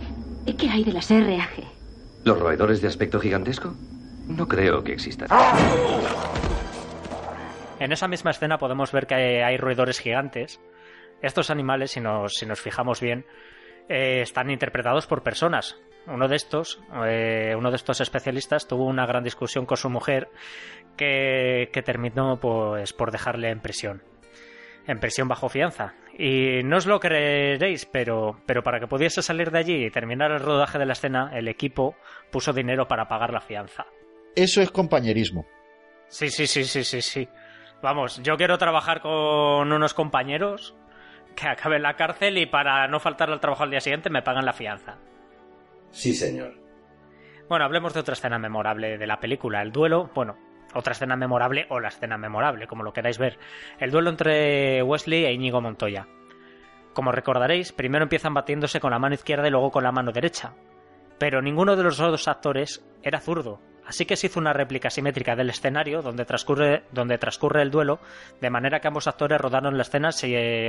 [0.57, 1.63] ¿qué hay de las RAG?
[2.25, 3.73] ¿Los roedores de aspecto gigantesco?
[4.27, 5.29] No creo que existan.
[7.79, 10.59] En esa misma escena podemos ver que hay roedores gigantes.
[11.21, 13.25] Estos animales, si nos, si nos fijamos bien,
[13.87, 15.77] eh, están interpretados por personas.
[16.07, 20.29] Uno de estos, eh, uno de estos especialistas tuvo una gran discusión con su mujer
[20.97, 24.03] que, que terminó pues por dejarle en prisión.
[24.87, 25.93] En prisión bajo fianza.
[26.17, 30.31] Y no os lo creeréis, pero, pero para que pudiese salir de allí y terminar
[30.31, 31.95] el rodaje de la escena, el equipo
[32.31, 33.85] puso dinero para pagar la fianza.
[34.35, 35.45] Eso es compañerismo.
[36.07, 37.29] Sí, sí, sí, sí, sí, sí.
[37.81, 40.75] Vamos, yo quiero trabajar con unos compañeros
[41.35, 44.21] que acaben en la cárcel y para no faltar al trabajo al día siguiente me
[44.21, 44.97] pagan la fianza.
[45.91, 46.53] Sí, señor.
[47.47, 50.37] Bueno, hablemos de otra escena memorable de la película, el duelo, bueno,
[50.75, 53.39] otra escena memorable o la escena memorable, como lo queráis ver,
[53.79, 56.07] el duelo entre Wesley e Íñigo Montoya.
[56.93, 60.53] Como recordaréis, primero empiezan batiéndose con la mano izquierda y luego con la mano derecha.
[61.17, 63.59] Pero ninguno de los dos actores era zurdo,
[63.89, 67.99] así que se hizo una réplica simétrica del escenario donde transcurre, donde transcurre el duelo,
[68.39, 70.09] de manera que ambos actores rodaron la escena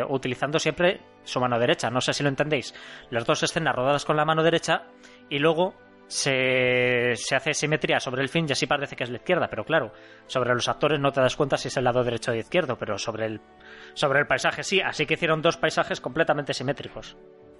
[0.08, 1.90] utilizando siempre su mano derecha.
[1.90, 2.74] No sé si lo entendéis.
[3.10, 4.84] Las dos escenas rodadas con la mano derecha
[5.28, 5.74] y luego
[6.06, 9.64] se, se, hace simetría sobre el fin y así parece que es la izquierda, pero
[9.64, 9.92] claro,
[10.26, 12.96] sobre los actores no te das cuenta si es el lado derecho o izquierdo, pero
[12.96, 13.40] sobre el,
[13.92, 17.16] sobre el paisaje sí, así que hicieron dos paisajes completamente simétricos.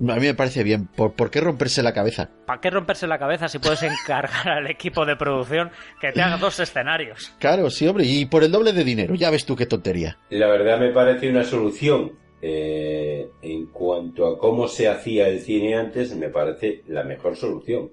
[0.09, 0.86] A mí me parece bien.
[0.86, 2.30] ¿Por, ¿Por, qué romperse la cabeza?
[2.46, 5.70] ¿Para qué romperse la cabeza si puedes encargar al equipo de producción
[6.01, 7.34] que te haga dos escenarios?
[7.38, 10.16] Claro, sí, hombre, y por el doble de dinero, ya ves tú qué tontería.
[10.30, 12.12] La verdad me parece una solución.
[12.42, 17.90] Eh, en cuanto a cómo se hacía el cine antes, me parece la mejor solución.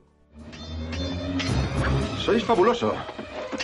[2.19, 2.95] Sois fabuloso.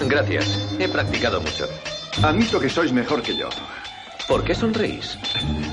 [0.10, 0.76] Gracias.
[0.80, 1.68] He practicado mucho.
[2.22, 3.50] Admito que sois mejor que yo.
[4.28, 5.18] ¿Por qué sonreís?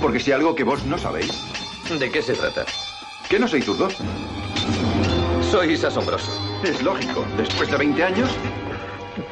[0.00, 1.59] Porque si algo que vos no sabéis.
[1.98, 2.64] ¿De qué se trata?
[3.28, 3.88] ¿Que no soy zurdo?
[5.50, 6.30] Sois asombroso.
[6.62, 7.26] Es lógico.
[7.36, 8.30] Después de 20 años.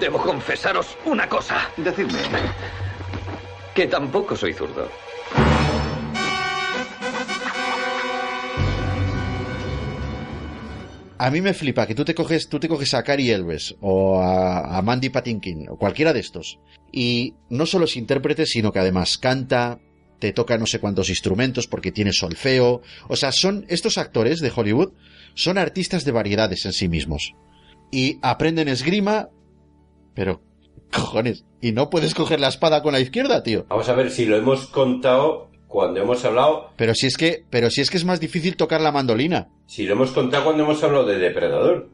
[0.01, 1.71] Debo confesaros una cosa.
[1.77, 2.19] Decidme.
[3.77, 4.89] Que tampoco soy zurdo.
[11.19, 14.21] A mí me flipa que tú te coges, tú te coges a Cary Elves o
[14.21, 16.59] a, a, Mandy Patinkin o cualquiera de estos
[16.93, 19.81] y no solo es intérprete sino que además canta,
[20.19, 24.53] te toca no sé cuántos instrumentos porque tiene solfeo, o sea, son estos actores de
[24.55, 24.93] Hollywood
[25.35, 27.35] son artistas de variedades en sí mismos
[27.93, 29.29] y aprenden esgrima,
[30.15, 30.43] pero
[30.93, 33.65] cojones, y no puedes coger la espada con la izquierda, tío.
[33.69, 36.73] Vamos a ver si lo hemos contado cuando hemos hablado.
[36.77, 39.49] Pero si es que, pero si es que es más difícil tocar la mandolina.
[39.67, 41.91] Si lo hemos contado cuando hemos hablado de Depredador.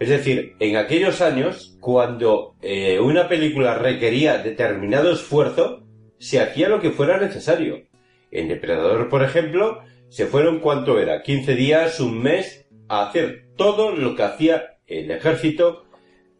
[0.00, 5.84] Es decir, en aquellos años, cuando eh, una película requería determinado esfuerzo,
[6.22, 7.82] se hacía lo que fuera necesario.
[8.30, 13.90] En Depredador, por ejemplo, se fueron cuánto era, 15 días, un mes, a hacer todo
[13.90, 15.84] lo que hacía el ejército.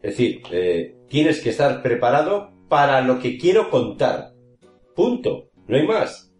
[0.01, 4.35] Es decir, eh, tienes que estar preparado para lo que quiero contar.
[4.95, 5.51] Punto.
[5.67, 6.33] No hay más.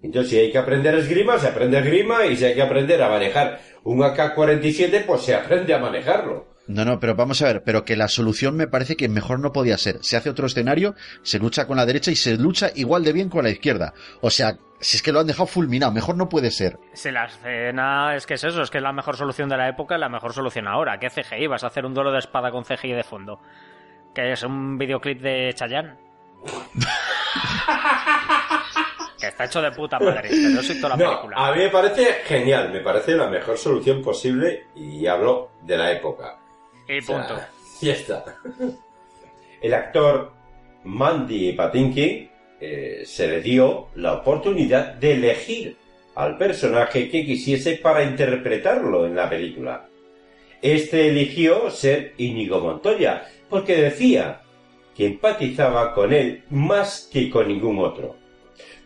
[0.00, 3.08] Entonces, si hay que aprender esgrima, se aprende esgrima, y si hay que aprender a
[3.08, 6.53] manejar un AK-47, pues se aprende a manejarlo.
[6.66, 9.52] No, no, pero vamos a ver, pero que la solución me parece que mejor no
[9.52, 9.98] podía ser.
[10.00, 13.28] Se hace otro escenario, se lucha con la derecha y se lucha igual de bien
[13.28, 13.92] con la izquierda.
[14.22, 16.78] O sea, si es que lo han dejado fulminado, mejor no puede ser.
[16.94, 19.68] Si la escena es que es eso, es que es la mejor solución de la
[19.68, 20.98] época y la mejor solución ahora.
[20.98, 21.48] ¿Qué CGI?
[21.48, 23.40] ¿Vas a hacer un duelo de espada con CGI de fondo?
[24.14, 25.98] ¿Que es un videoclip de Chayanne?
[29.20, 31.46] que está hecho de puta madre, pero sí toda la no, película.
[31.46, 35.92] A mí me parece genial, me parece la mejor solución posible y hablo de la
[35.92, 36.38] época.
[36.88, 37.38] Y punto.
[37.80, 38.24] Ya está.
[39.62, 40.32] El actor
[40.84, 42.30] Mandy Patinkin
[42.60, 45.76] eh, se le dio la oportunidad de elegir
[46.14, 49.88] al personaje que quisiese para interpretarlo en la película.
[50.62, 54.40] Este eligió ser Íñigo Montoya, porque decía
[54.94, 58.16] que empatizaba con él más que con ningún otro.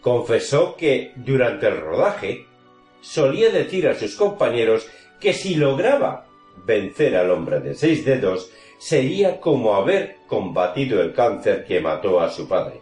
[0.01, 2.46] Confesó que durante el rodaje
[3.01, 4.88] solía decir a sus compañeros
[5.20, 6.27] que si lograba
[6.64, 12.30] vencer al hombre de seis dedos sería como haber combatido el cáncer que mató a
[12.30, 12.80] su padre.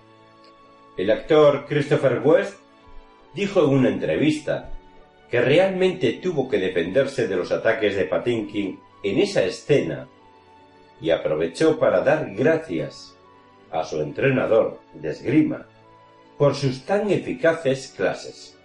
[0.97, 2.59] El actor Christopher West
[3.35, 4.72] dijo en una entrevista
[5.31, 10.09] que realmente tuvo que defenderse de los ataques de Patinkin en esa escena
[11.01, 13.16] y aprovechó para dar gracias
[13.70, 15.66] a su entrenador de esgrima
[16.39, 18.57] por sus tan eficaces clases.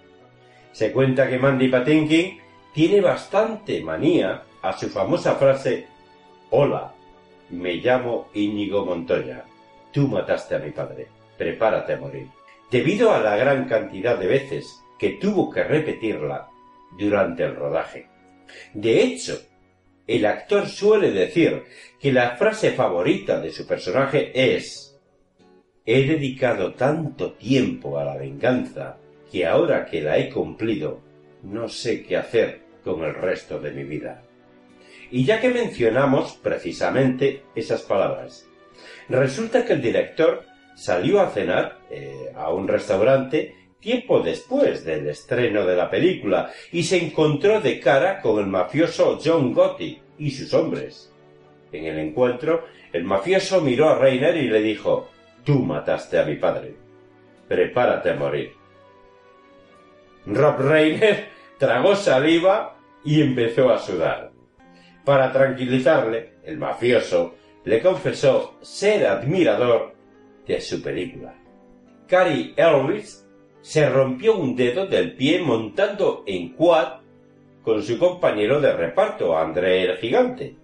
[0.71, 2.39] Se cuenta que Mandy Patinkin
[2.73, 5.87] tiene bastante manía a su famosa frase
[6.49, 6.93] Hola,
[7.49, 9.45] me llamo Íñigo Montoya.
[9.91, 11.07] Tú mataste a mi padre.
[11.37, 12.27] Prepárate a morir.
[12.69, 16.49] Debido a la gran cantidad de veces que tuvo que repetirla
[16.97, 18.07] durante el rodaje.
[18.73, 19.39] De hecho,
[20.07, 21.63] el actor suele decir
[21.99, 24.99] que la frase favorita de su personaje es
[25.85, 28.97] He dedicado tanto tiempo a la venganza
[29.31, 30.99] que ahora que la he cumplido,
[31.43, 34.21] no sé qué hacer con el resto de mi vida.
[35.11, 38.47] Y ya que mencionamos precisamente esas palabras,
[39.09, 40.45] resulta que el director
[40.75, 46.83] salió a cenar eh, a un restaurante tiempo después del estreno de la película y
[46.83, 51.11] se encontró de cara con el mafioso John Gotti y sus hombres.
[51.71, 55.09] En el encuentro, el mafioso miró a Reiner y le dijo
[55.43, 56.75] Tú mataste a mi padre.
[57.47, 58.53] Prepárate a morir.
[60.25, 64.30] Rob Reiner tragó saliva y empezó a sudar.
[65.05, 69.93] Para tranquilizarle, el mafioso le confesó ser admirador
[70.47, 71.35] de su película.
[72.07, 73.27] Cary Elwes
[73.61, 77.01] se rompió un dedo del pie montando en quad
[77.63, 80.55] con su compañero de reparto, André el Gigante.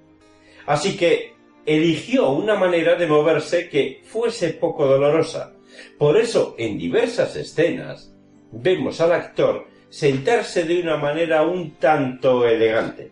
[0.65, 1.33] Así que
[1.65, 5.53] eligió una manera de moverse que fuese poco dolorosa.
[5.97, 8.13] Por eso, en diversas escenas,
[8.51, 13.11] vemos al actor sentarse de una manera un tanto elegante.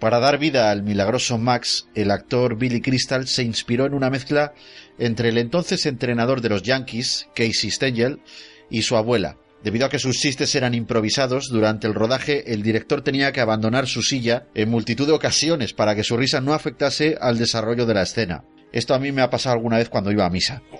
[0.00, 4.54] Para dar vida al milagroso Max, el actor Billy Crystal se inspiró en una mezcla
[4.98, 8.22] entre el entonces entrenador de los Yankees, Casey Stengel,
[8.70, 9.36] y su abuela.
[9.62, 13.86] Debido a que sus chistes eran improvisados, durante el rodaje el director tenía que abandonar
[13.86, 17.92] su silla en multitud de ocasiones para que su risa no afectase al desarrollo de
[17.92, 18.44] la escena.
[18.72, 20.62] Esto a mí me ha pasado alguna vez cuando iba a misa.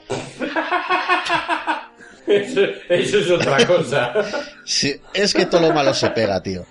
[2.26, 4.12] Eso, eso es otra cosa.
[4.64, 6.64] Sí, es que todo lo malo se pega, tío.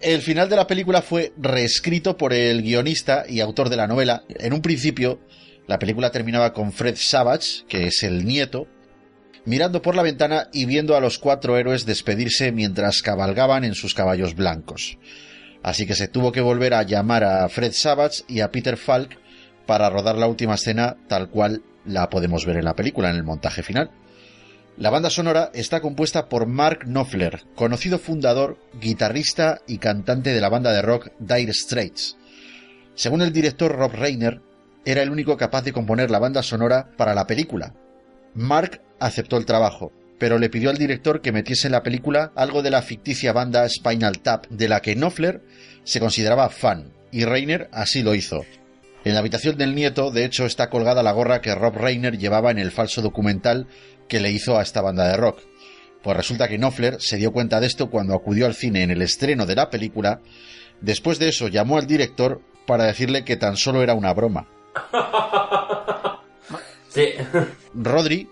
[0.00, 4.22] El final de la película fue reescrito por el guionista y autor de la novela.
[4.28, 5.18] En un principio,
[5.66, 8.68] la película terminaba con Fred Savage, que es el nieto,
[9.44, 13.92] mirando por la ventana y viendo a los cuatro héroes despedirse mientras cabalgaban en sus
[13.92, 14.98] caballos blancos.
[15.64, 19.18] Así que se tuvo que volver a llamar a Fred Savage y a Peter Falk
[19.66, 23.24] para rodar la última escena tal cual la podemos ver en la película, en el
[23.24, 23.90] montaje final.
[24.78, 30.48] La banda sonora está compuesta por Mark Knopfler, conocido fundador, guitarrista y cantante de la
[30.48, 32.16] banda de rock Dire Straits.
[32.94, 34.40] Según el director Rob Reiner,
[34.84, 37.74] era el único capaz de componer la banda sonora para la película.
[38.34, 42.62] Mark aceptó el trabajo, pero le pidió al director que metiese en la película algo
[42.62, 45.42] de la ficticia banda Spinal Tap, de la que Knopfler
[45.82, 48.44] se consideraba fan, y Reiner así lo hizo.
[49.04, 52.50] En la habitación del nieto, de hecho, está colgada la gorra que Rob Reiner llevaba
[52.50, 53.66] en el falso documental
[54.08, 55.40] que le hizo a esta banda de rock.
[56.02, 59.02] Pues resulta que Knopfler se dio cuenta de esto cuando acudió al cine en el
[59.02, 60.20] estreno de la película.
[60.80, 64.48] Después de eso llamó al director para decirle que tan solo era una broma.
[66.88, 67.12] Sí.
[67.74, 68.30] Rodri,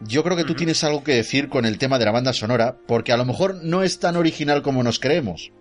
[0.00, 2.76] yo creo que tú tienes algo que decir con el tema de la banda sonora,
[2.88, 5.52] porque a lo mejor no es tan original como nos creemos.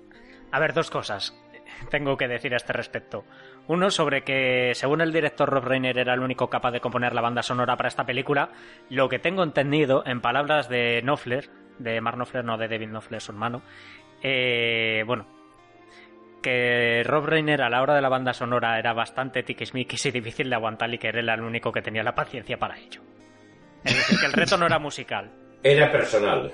[0.51, 1.33] A ver, dos cosas
[1.89, 3.25] tengo que decir a este respecto.
[3.67, 7.21] Uno sobre que, según el director Rob Reiner era el único capaz de componer la
[7.21, 8.49] banda sonora para esta película,
[8.89, 11.49] lo que tengo entendido, en palabras de Knopfler,
[11.79, 13.61] de Mark Knopfler, no de David Knopfler, su hermano,
[14.23, 15.25] eh, bueno,
[16.41, 20.49] que Rob Reiner a la hora de la banda sonora era bastante tiquismiquis y difícil
[20.49, 23.01] de aguantar y que era el único que tenía la paciencia para ello.
[23.83, 25.31] Es decir, que el reto no era musical.
[25.63, 26.51] Era personal.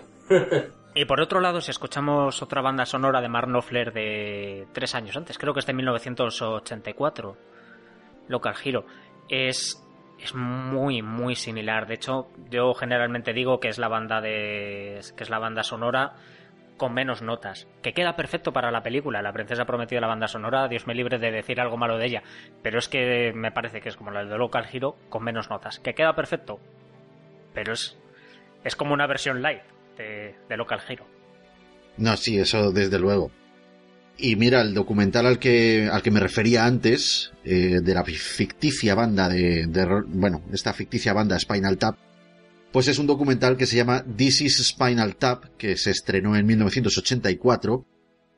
[0.97, 5.15] Y por otro lado, si escuchamos otra banda sonora de Mark Knopfler de tres años
[5.15, 7.37] antes, creo que es de 1984,
[8.27, 8.83] Local Hero,
[9.29, 9.79] es,
[10.17, 11.85] es muy, muy similar.
[11.85, 14.99] De hecho, yo generalmente digo que es la banda de.
[15.15, 16.15] que es la banda sonora
[16.77, 19.21] con menos notas, que queda perfecto para la película.
[19.21, 22.23] La princesa prometida la banda sonora, Dios me libre de decir algo malo de ella,
[22.63, 25.79] pero es que me parece que es como la de Local Hero con menos notas,
[25.79, 26.59] que queda perfecto,
[27.53, 27.99] pero es,
[28.63, 31.05] es como una versión live de, de Local Hero.
[31.97, 33.31] No, sí, eso desde luego.
[34.19, 38.95] Y mira, el documental al que, al que me refería antes, eh, de la ficticia
[38.95, 41.97] banda de, de, bueno, esta ficticia banda Spinal Tap,
[42.71, 46.47] pues es un documental que se llama This is Spinal Tap, que se estrenó en
[46.47, 47.85] 1984,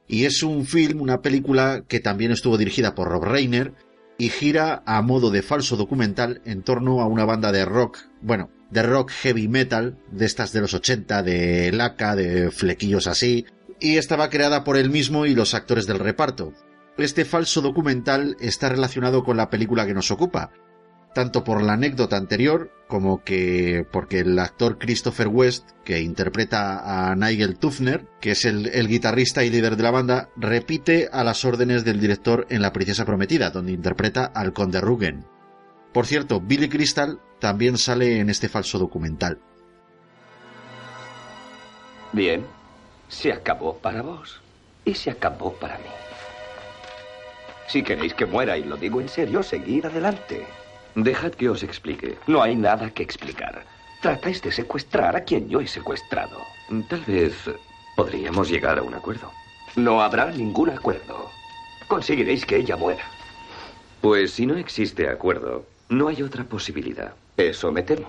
[0.07, 3.74] y es un film, una película que también estuvo dirigida por Rob Reiner,
[4.18, 8.49] y gira a modo de falso documental en torno a una banda de rock, bueno,
[8.70, 13.45] de rock heavy metal, de estas de los 80, de laca, de flequillos así,
[13.80, 16.53] y estaba creada por él mismo y los actores del reparto.
[16.97, 20.51] Este falso documental está relacionado con la película que nos ocupa,
[21.13, 27.15] tanto por la anécdota anterior como que porque el actor Christopher West, que interpreta a
[27.15, 31.45] Nigel Tufner, que es el, el, guitarrista y líder de la banda, repite a las
[31.45, 35.26] órdenes del director en La Princesa Prometida, donde interpreta al conde Rugen.
[35.94, 39.40] Por cierto, Billy Crystal también sale en este falso documental.
[42.12, 42.46] Bien,
[43.08, 44.42] se acabó para vos
[44.86, 45.86] y se acabó para mí.
[47.68, 50.46] Si queréis que muera, y lo digo en serio, seguid adelante.
[50.96, 52.18] Dejad que os explique.
[52.26, 53.64] No hay nada que explicar.
[54.02, 56.40] Tratáis de secuestrar a quien yo he secuestrado.
[56.90, 57.34] Tal vez
[57.96, 59.32] podríamos llegar a un acuerdo.
[59.76, 61.30] No habrá ningún acuerdo.
[61.88, 63.04] conseguiréis que ella muera.
[64.02, 67.14] Pues si no existe acuerdo, no hay otra posibilidad.
[67.36, 68.08] Eso me temo.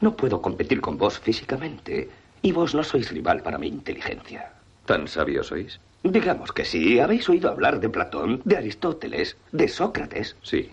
[0.00, 2.08] No puedo competir con vos físicamente
[2.42, 4.52] y vos no sois rival para mi inteligencia.
[4.86, 5.78] ¿Tan sabios sois?
[6.02, 6.98] Digamos que sí.
[6.98, 10.36] ¿Habéis oído hablar de Platón, de Aristóteles, de Sócrates?
[10.42, 10.70] Sí.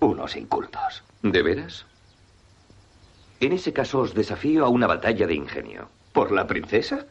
[0.00, 1.04] Unos incultos.
[1.22, 1.84] ¿De veras?
[3.40, 5.88] En ese caso os desafío a una batalla de ingenio.
[6.12, 7.04] ¿Por la princesa?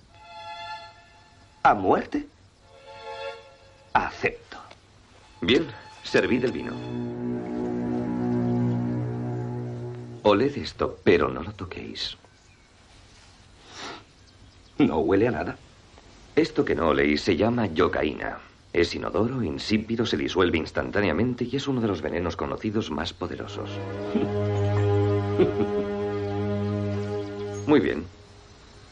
[1.61, 2.25] ¿A muerte?
[3.93, 4.57] Acepto.
[5.41, 5.67] Bien,
[6.03, 7.62] servid el vino.
[10.23, 12.17] Oled esto, pero no lo toquéis.
[14.77, 15.57] No huele a nada.
[16.35, 18.39] Esto que no oléis se llama yocaína.
[18.71, 23.69] Es inodoro, insípido, se disuelve instantáneamente y es uno de los venenos conocidos más poderosos.
[27.67, 28.05] Muy bien.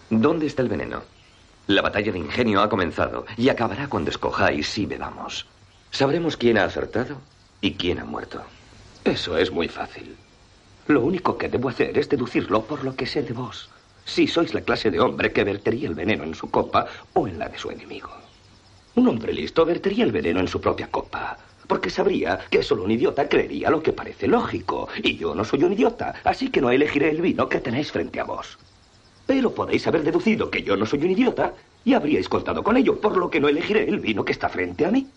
[0.10, 1.02] ¿Dónde está el veneno?
[1.68, 5.48] La batalla de ingenio ha comenzado y acabará cuando escojáis y bebamos.
[5.92, 7.18] Sabremos quién ha acertado
[7.62, 8.44] y quién ha muerto.
[9.06, 10.16] Eso es muy fácil.
[10.92, 13.70] Lo único que debo hacer es deducirlo por lo que sé de vos.
[14.04, 17.40] Si sois la clase de hombre que vertería el veneno en su copa o en
[17.40, 18.10] la de su enemigo.
[18.96, 22.92] Un hombre listo vertería el veneno en su propia copa, porque sabría que solo un
[22.92, 26.72] idiota creería lo que parece lógico, y yo no soy un idiota, así que no
[26.72, 28.60] elegiré el vino que tenéis frente a vos.
[29.26, 31.54] Pero podéis haber deducido que yo no soy un idiota
[31.86, 34.86] y habríais contado con ello, por lo que no elegiré el vino que está frente
[34.86, 35.08] a mí.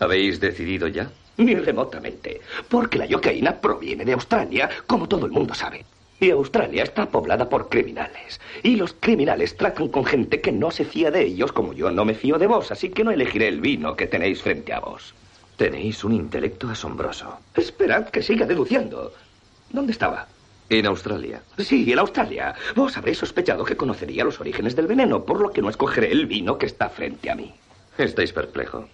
[0.00, 1.12] ¿Habéis decidido ya?
[1.38, 5.84] Ni remotamente, porque la yocaína proviene de Australia, como todo el mundo sabe.
[6.18, 8.40] Y Australia está poblada por criminales.
[8.62, 12.06] Y los criminales tratan con gente que no se fía de ellos como yo no
[12.06, 15.14] me fío de vos, así que no elegiré el vino que tenéis frente a vos.
[15.58, 17.38] Tenéis un intelecto asombroso.
[17.54, 19.12] Esperad que siga deduciendo.
[19.70, 20.26] ¿Dónde estaba?
[20.70, 21.42] En Australia.
[21.58, 22.54] Sí, en Australia.
[22.74, 26.26] Vos habréis sospechado que conocería los orígenes del veneno, por lo que no escogeré el
[26.26, 27.52] vino que está frente a mí.
[27.98, 28.88] Estáis perplejo.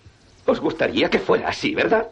[0.46, 2.08] Os gustaría que fuera así, ¿verdad?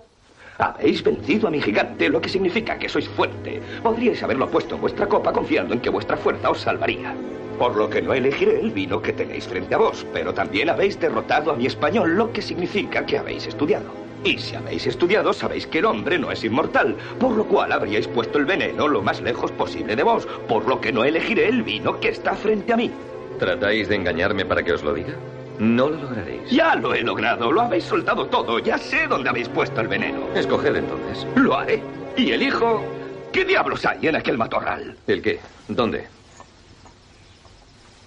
[0.61, 3.63] Habéis vencido a mi gigante, lo que significa que sois fuerte.
[3.83, 7.15] Podríais haberlo puesto en vuestra copa confiando en que vuestra fuerza os salvaría.
[7.59, 11.01] Por lo que no elegiré el vino que tenéis frente a vos, pero también habéis
[11.01, 13.91] derrotado a mi español, lo que significa que habéis estudiado.
[14.23, 18.07] Y si habéis estudiado, sabéis que el hombre no es inmortal, por lo cual habríais
[18.07, 21.63] puesto el veneno lo más lejos posible de vos, por lo que no elegiré el
[21.63, 22.91] vino que está frente a mí.
[23.39, 25.15] ¿Tratáis de engañarme para que os lo diga?
[25.61, 26.51] No lo lograréis.
[26.51, 30.27] Ya lo he logrado, lo habéis soltado todo, ya sé dónde habéis puesto el veneno.
[30.35, 31.27] Escoged entonces.
[31.37, 31.83] Lo haré.
[32.17, 32.83] Y elijo...
[33.31, 34.97] ¿Qué diablos hay en aquel matorral?
[35.07, 35.39] ¿El qué?
[35.69, 36.09] ¿Dónde?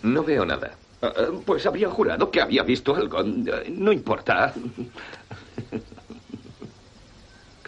[0.01, 0.75] No veo nada.
[1.01, 3.21] Uh, pues habría jurado que había visto algo.
[3.23, 4.53] No importa.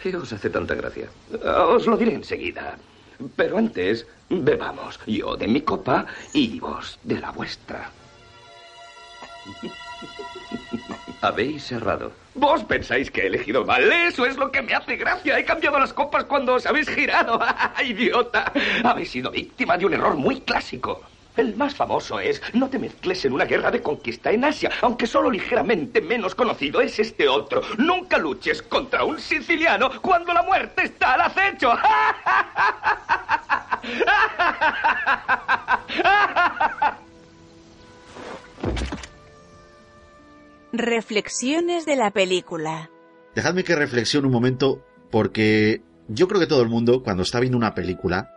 [0.02, 1.08] ¿Qué os hace tanta gracia?
[1.32, 2.76] Uh, os lo diré enseguida.
[3.36, 4.98] Pero antes, bebamos.
[5.06, 7.90] Yo de mi copa y vos de la vuestra.
[11.22, 12.12] Habéis errado.
[12.34, 13.90] Vos pensáis que he elegido mal.
[13.90, 15.38] Eso es lo que me hace gracia.
[15.38, 17.40] He cambiado las copas cuando os habéis girado.
[17.84, 18.52] ¡Idiota!
[18.84, 21.02] Habéis sido víctima de un error muy clásico.
[21.36, 25.06] El más famoso es no te mezcles en una guerra de conquista en Asia, aunque
[25.06, 27.60] solo ligeramente menos conocido es este otro.
[27.76, 31.72] Nunca luches contra un siciliano cuando la muerte está al acecho.
[40.76, 42.90] Reflexiones de la película.
[43.34, 47.56] Dejadme que reflexione un momento porque yo creo que todo el mundo cuando está viendo
[47.56, 48.30] una película,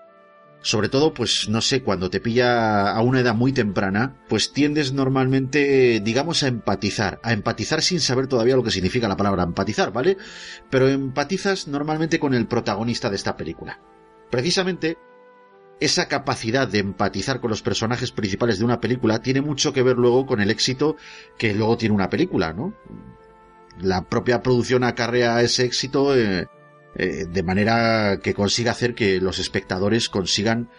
[0.61, 4.93] sobre todo pues no sé, cuando te pilla a una edad muy temprana, pues tiendes
[4.93, 9.91] normalmente, digamos, a empatizar, a empatizar sin saber todavía lo que significa la palabra empatizar,
[9.91, 10.15] ¿vale?
[10.69, 13.81] Pero empatizas normalmente con el protagonista de esta película.
[14.31, 14.97] Precisamente
[15.79, 19.97] esa capacidad de empatizar con los personajes principales de una película tiene mucho que ver
[19.97, 20.97] luego con el éxito
[21.37, 22.73] que luego tiene una película, ¿no?
[23.79, 26.47] La propia producción acarrea ese éxito eh,
[26.95, 30.69] eh, de manera que consiga hacer que los espectadores consigan,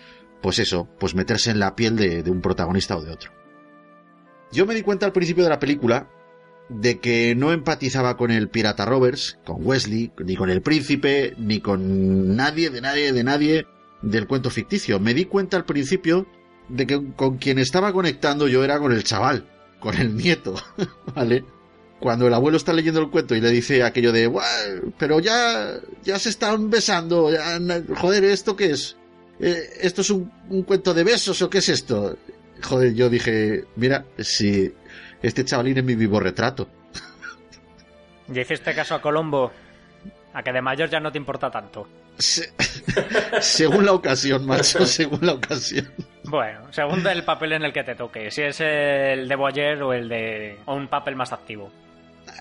[0.42, 3.32] pues eso, pues meterse en la piel de, de un protagonista o de otro.
[4.52, 6.10] Yo me di cuenta al principio de la película
[6.68, 11.60] de que no empatizaba con el pirata Roberts, con Wesley, ni con el príncipe, ni
[11.60, 13.66] con nadie, de nadie, de nadie
[14.02, 14.98] del cuento ficticio.
[15.00, 16.26] Me di cuenta al principio
[16.68, 19.46] de que con quien estaba conectando yo era con el chaval,
[19.78, 20.54] con el nieto,
[21.14, 21.44] ¿vale?
[21.98, 24.32] Cuando el abuelo está leyendo el cuento y le dice aquello de,
[24.98, 27.58] pero ya, ya se están besando, ya,
[27.96, 28.96] joder, ¿esto qué es?
[29.38, 32.16] Eh, ¿Esto es un, un, cuento de besos o qué es esto?
[32.62, 34.72] Joder, yo dije, mira, si
[35.22, 36.68] este chavalín es mi vivo retrato.
[38.32, 39.50] ¿Y hiciste caso a Colombo?
[40.32, 41.86] A que de mayor ya no te importa tanto.
[42.18, 42.52] Se...
[43.40, 45.90] según la ocasión, macho, según la ocasión.
[46.24, 49.92] Bueno, según el papel en el que te toque, si es el de Boyer o
[49.92, 51.70] el de o un papel más activo.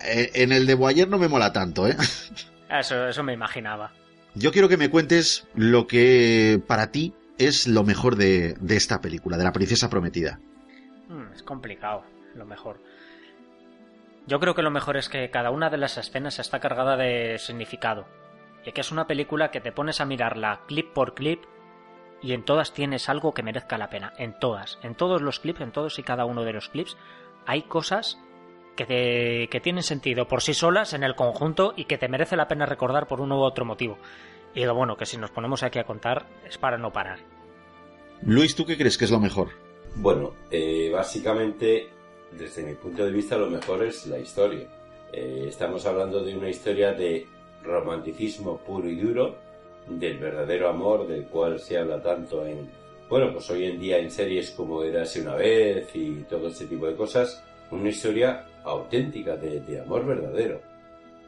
[0.06, 1.96] eh, en el de Boyer no me mola tanto, ¿eh?
[2.70, 3.92] Eso, eso me imaginaba.
[4.36, 9.02] Yo quiero que me cuentes lo que para ti es lo mejor de, de esta
[9.02, 10.40] película, de La Princesa Prometida.
[11.08, 12.04] Mm, es complicado,
[12.36, 12.80] lo mejor.
[14.28, 17.38] Yo creo que lo mejor es que cada una de las escenas está cargada de
[17.40, 18.06] significado.
[18.66, 21.44] Y que es una película que te pones a mirarla clip por clip
[22.22, 24.14] y en todas tienes algo que merezca la pena.
[24.18, 24.78] En todas.
[24.84, 26.98] En todos los clips, en todos y cada uno de los clips,
[27.46, 28.20] hay cosas
[28.76, 32.36] que, te- que tienen sentido por sí solas en el conjunto y que te merece
[32.36, 33.98] la pena recordar por uno u otro motivo.
[34.54, 37.20] Y lo bueno, que si nos ponemos aquí a contar es para no parar.
[38.24, 39.50] Luis, ¿tú qué crees que es lo mejor?
[39.96, 41.90] Bueno, eh, básicamente,
[42.32, 44.68] desde mi punto de vista, lo mejor es la historia.
[45.14, 47.26] Eh, estamos hablando de una historia de
[47.64, 49.36] romanticismo puro y duro,
[49.88, 52.70] del verdadero amor del cual se habla tanto en,
[53.10, 56.88] bueno, pues hoy en día en series como Érase una vez y todo este tipo
[56.88, 57.44] de cosas.
[57.72, 60.62] Una historia auténtica de, de amor verdadero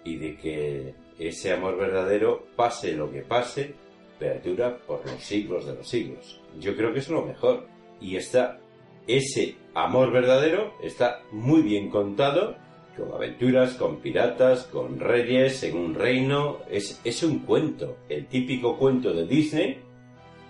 [0.04, 3.74] y de que ese amor verdadero, pase lo que pase,
[4.18, 6.40] perdura por los siglos de los siglos.
[6.60, 7.68] Yo creo que es lo mejor.
[8.00, 8.60] Y está
[9.08, 12.56] ese amor verdadero está muy bien contado,
[12.98, 16.60] con aventuras, con piratas, con reyes, en un reino.
[16.70, 19.80] Es, es un cuento, el típico cuento de Disney,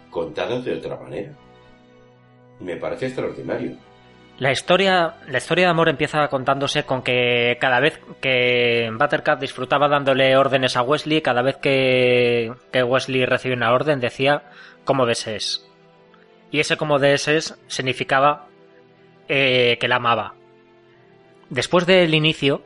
[0.09, 1.33] contado de otra manera.
[2.59, 3.77] Me parece extraordinario.
[4.37, 9.87] La historia, la historia de amor empieza contándose con que cada vez que Buttercup disfrutaba
[9.87, 14.43] dándole órdenes a Wesley, cada vez que, que Wesley recibía una orden decía
[14.83, 15.67] como desees.
[16.49, 18.47] Y ese como desees significaba
[19.27, 20.33] eh, que la amaba.
[21.51, 22.63] Después del inicio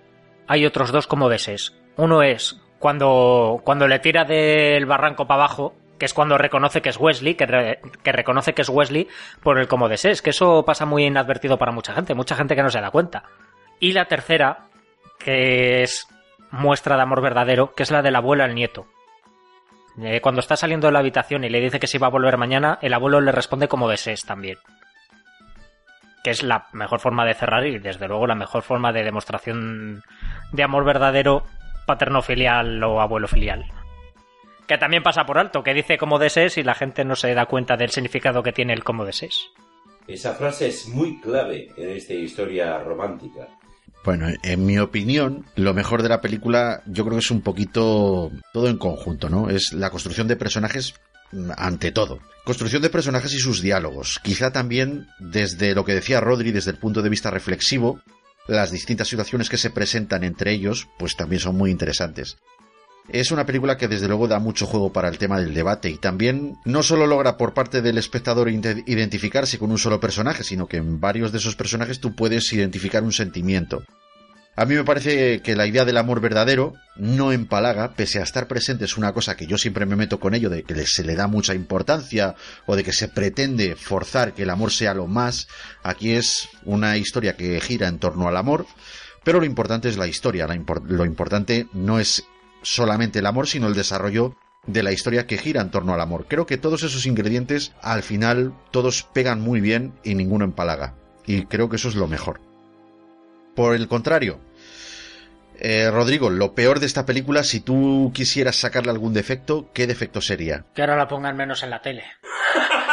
[0.48, 1.76] hay otros dos como desees.
[1.98, 6.90] Uno es cuando, cuando le tira del barranco para abajo, que es cuando reconoce que
[6.90, 9.08] es Wesley, que, re- que reconoce que es Wesley
[9.42, 12.62] por el como desees, que eso pasa muy inadvertido para mucha gente, mucha gente que
[12.64, 13.24] no se da cuenta.
[13.80, 14.68] Y la tercera,
[15.18, 16.08] que es
[16.52, 18.86] muestra de amor verdadero, que es la del abuelo al nieto.
[20.02, 22.38] Eh, cuando está saliendo de la habitación y le dice que si va a volver
[22.38, 24.58] mañana, el abuelo le responde como desees también.
[26.26, 30.02] Que es la mejor forma de cerrar y desde luego la mejor forma de demostración
[30.52, 31.44] de amor verdadero
[31.86, 33.64] paterno filial o abuelo filial.
[34.68, 37.46] Que también pasa por alto, que dice como desees y la gente no se da
[37.46, 39.52] cuenta del significado que tiene el como desees.
[40.08, 43.48] Esa frase es muy clave en esta historia romántica.
[44.04, 48.32] Bueno, en mi opinión, lo mejor de la película yo creo que es un poquito
[48.52, 49.52] todo en conjunto, ¿no?
[49.52, 50.96] Es la construcción de personajes
[51.58, 52.20] ante todo.
[52.44, 54.20] Construcción de personajes y sus diálogos.
[54.24, 58.00] Quizá también desde lo que decía Rodri, desde el punto de vista reflexivo,
[58.48, 62.38] las distintas situaciones que se presentan entre ellos, pues también son muy interesantes.
[63.10, 65.98] Es una película que desde luego da mucho juego para el tema del debate y
[65.98, 70.78] también no solo logra por parte del espectador identificarse con un solo personaje, sino que
[70.78, 73.84] en varios de esos personajes tú puedes identificar un sentimiento.
[74.58, 78.48] A mí me parece que la idea del amor verdadero no empalaga, pese a estar
[78.48, 81.16] presente es una cosa que yo siempre me meto con ello, de que se le
[81.16, 85.50] da mucha importancia o de que se pretende forzar que el amor sea lo más.
[85.84, 88.66] Aquí es una historia que gira en torno al amor,
[89.26, 92.24] pero lo importante es la historia, lo importante no es
[92.62, 94.38] solamente el amor, sino el desarrollo
[94.68, 96.28] de la historia que gira en torno al amor.
[96.30, 100.96] Creo que todos esos ingredientes, al final, todos pegan muy bien y ninguno empalaga.
[101.26, 102.40] Y creo que eso es lo mejor.
[103.56, 104.40] Por el contrario,
[105.60, 110.22] eh, Rodrigo, lo peor de esta película, si tú quisieras sacarle algún defecto, ¿qué defecto
[110.22, 110.66] sería?
[110.76, 112.04] Que ahora la pongan menos en la tele.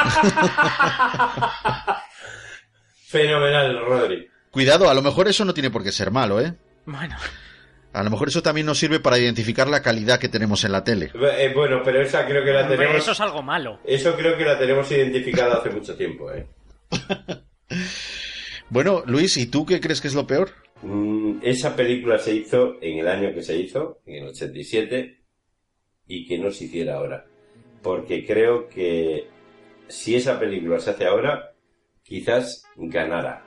[3.09, 4.29] Fenomenal, Rodri.
[4.51, 6.55] Cuidado, a lo mejor eso no tiene por qué ser malo, ¿eh?
[6.87, 7.17] Bueno.
[7.93, 10.83] A lo mejor eso también nos sirve para identificar la calidad que tenemos en la
[10.83, 11.11] tele.
[11.15, 13.03] Eh, bueno, pero esa creo que la Hombre, tenemos.
[13.03, 13.81] eso es algo malo.
[13.85, 16.47] Eso creo que la tenemos identificada hace mucho tiempo, ¿eh?
[18.71, 20.51] Bueno, Luis, ¿y tú qué crees que es lo peor?
[20.83, 25.19] Mm, esa película se hizo en el año que se hizo, en el 87,
[26.07, 27.25] y que no se hiciera ahora.
[27.83, 29.29] Porque creo que
[29.89, 31.53] si esa película se hace ahora,
[32.03, 33.45] quizás ganara.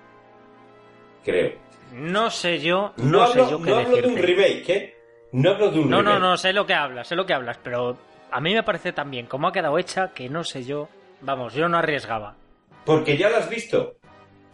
[1.24, 1.54] Creo.
[1.94, 4.94] No sé yo, no, No, sé hablo, yo qué no hablo de un remake, ¿eh?
[5.32, 6.22] No hablo de un No, no, remake.
[6.22, 7.98] no, sé lo que hablas, sé lo que hablas, pero
[8.32, 10.90] a mí me parece tan bien como ha quedado hecha que no sé yo.
[11.22, 12.36] Vamos, yo no arriesgaba.
[12.86, 13.96] Porque ya la has visto.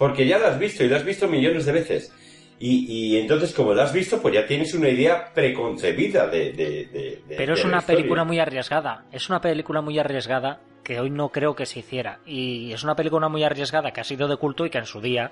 [0.02, 2.11] Porque ya la has visto y la has visto millones de veces.
[2.60, 6.53] Y, y entonces, como la has visto, pues ya tienes una idea preconcebida de.
[6.53, 7.98] de- de- de- Pero es una historia.
[7.98, 9.06] película muy arriesgada.
[9.11, 12.19] Es una película muy arriesgada que hoy no creo que se hiciera.
[12.26, 15.02] Y es una película muy arriesgada que ha sido de culto y que en su
[15.02, 15.32] día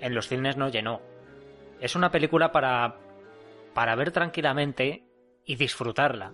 [0.00, 1.00] en los cines no llenó.
[1.80, 2.96] Es una película para,
[3.72, 5.04] para ver tranquilamente
[5.44, 6.32] y disfrutarla.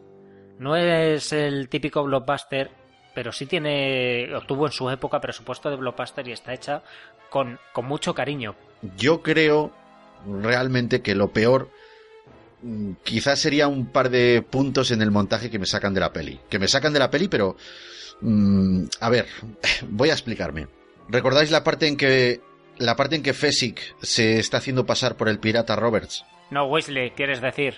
[0.59, 2.71] No es el típico blockbuster,
[3.15, 6.83] pero sí tiene, obtuvo en su época presupuesto de blockbuster y está hecha
[7.31, 8.55] con, con mucho cariño.
[8.97, 9.73] Yo creo
[10.27, 11.71] realmente que lo peor
[12.63, 16.13] mm, quizás sería un par de puntos en el montaje que me sacan de la
[16.13, 16.41] peli.
[16.49, 17.57] Que me sacan de la peli, pero...
[18.21, 19.27] mm, a ver,
[19.89, 20.67] voy a explicarme.
[21.09, 22.41] ¿Recordáis la parte en que...
[22.77, 26.25] La parte en que Fesick se está haciendo pasar por el pirata Roberts?
[26.51, 27.77] No, Weasley, quieres decir.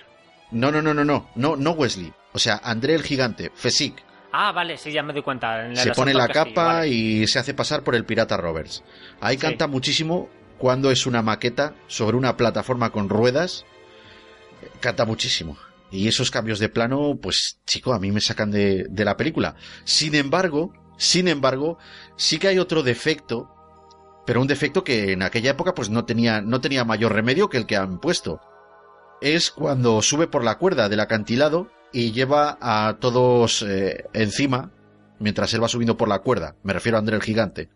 [0.49, 2.11] No, no, no, no, no, no, no Wesley.
[2.33, 5.65] O sea, André el gigante, Fesick, Ah, vale, sí, ya me doy cuenta.
[5.65, 6.89] En se pone la capa vale.
[6.89, 8.83] y se hace pasar por el pirata Roberts.
[9.21, 13.65] Ahí canta muchísimo cuando es una maqueta sobre una plataforma con ruedas.
[14.79, 15.57] Canta muchísimo.
[15.91, 19.55] Y esos cambios de plano, pues chico, a mí me sacan de, de la película.
[19.85, 21.77] Sin embargo, sin embargo,
[22.17, 23.49] sí que hay otro defecto,
[24.25, 27.57] pero un defecto que en aquella época pues no tenía, no tenía mayor remedio que
[27.57, 28.41] el que han puesto.
[29.21, 34.69] Es cuando sube por la cuerda del acantilado y lleva a todos eh, encima
[35.17, 36.53] mientras él va subiendo por la cuerda.
[36.61, 37.69] Me refiero a André el gigante.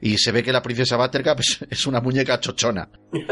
[0.00, 2.88] Y se ve que la princesa Buttercup es, es una muñeca chochona.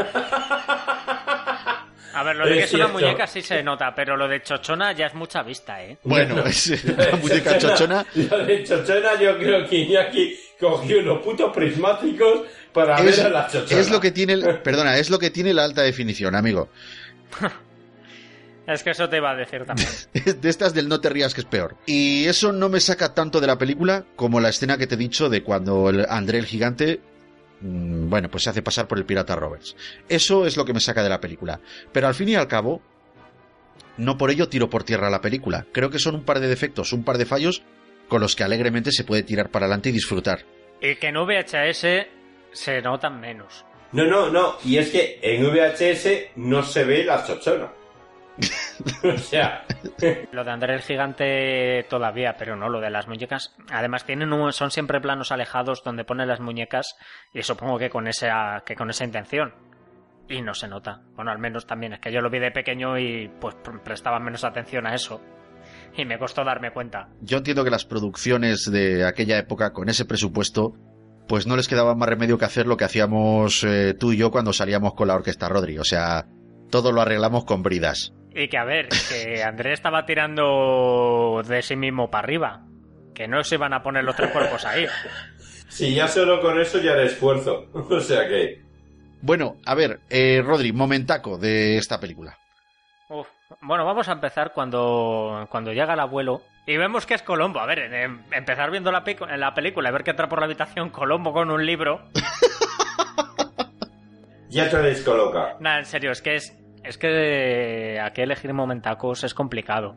[2.13, 4.41] A ver, lo de que Es es una muñeca sí se nota, pero lo de
[4.41, 5.97] chochona ya es mucha vista, ¿eh?
[6.03, 8.05] Bueno, es una muñeca chochona.
[8.15, 12.43] Lo de chochona, yo creo que Iñaki cogió unos putos prismáticos
[12.73, 13.81] para Es, ver a la chochona.
[13.81, 16.69] es lo que tiene, perdona, es lo que tiene la alta definición, amigo.
[18.67, 19.89] Es que eso te iba a decir también.
[20.41, 21.75] de estas del no te rías que es peor.
[21.85, 24.97] Y eso no me saca tanto de la película como la escena que te he
[24.97, 27.01] dicho de cuando el André el gigante
[27.61, 29.75] mm, bueno, pues se hace pasar por el pirata Roberts.
[30.07, 31.59] Eso es lo que me saca de la película.
[31.91, 32.81] Pero al fin y al cabo,
[33.97, 35.65] no por ello tiro por tierra la película.
[35.71, 37.63] Creo que son un par de defectos, un par de fallos
[38.07, 40.45] con los que alegremente se puede tirar para adelante y disfrutar.
[40.81, 42.07] Y que en VHS
[42.51, 43.65] se notan menos.
[43.93, 44.57] No, no, no.
[44.63, 47.71] Y es que en VHS no se ve la chochona.
[49.03, 49.65] o sea,
[50.31, 53.53] Lo de André el Gigante todavía, pero no lo de las muñecas.
[53.71, 56.95] Además tienen un- son siempre planos alejados donde ponen las muñecas
[57.33, 59.53] y supongo que con esa que con esa intención.
[60.29, 61.01] Y no se nota.
[61.15, 64.19] Bueno, al menos también es que yo lo vi de pequeño y pues pre- prestaba
[64.19, 65.21] menos atención a eso.
[65.97, 67.09] Y me costó darme cuenta.
[67.21, 70.73] Yo entiendo que las producciones de aquella época, con ese presupuesto,
[71.27, 74.31] pues no les quedaba más remedio que hacer lo que hacíamos eh, tú y yo
[74.31, 75.77] cuando salíamos con la orquesta Rodri.
[75.79, 76.25] O sea,
[76.69, 78.13] todo lo arreglamos con bridas.
[78.33, 82.61] Y que a ver, que André estaba tirando de sí mismo para arriba.
[83.13, 84.85] Que no se iban a poner los tres cuerpos ahí.
[85.67, 87.65] si ya solo con eso ya era esfuerzo.
[87.73, 88.61] O sea que.
[89.21, 92.37] Bueno, a ver, eh, Rodri, momentaco de esta película.
[93.09, 93.27] Uf.
[93.61, 97.59] Bueno, vamos a empezar cuando, cuando llega el abuelo y vemos que es Colombo.
[97.59, 100.29] A ver, en- en- empezar viendo la, pico- en la película y ver que entra
[100.29, 102.01] por la habitación Colombo con un libro.
[104.49, 105.55] Ya te descoloca.
[105.61, 106.53] Nada, en serio, es que es,
[106.83, 109.95] es que aquí elegir momentacos es complicado.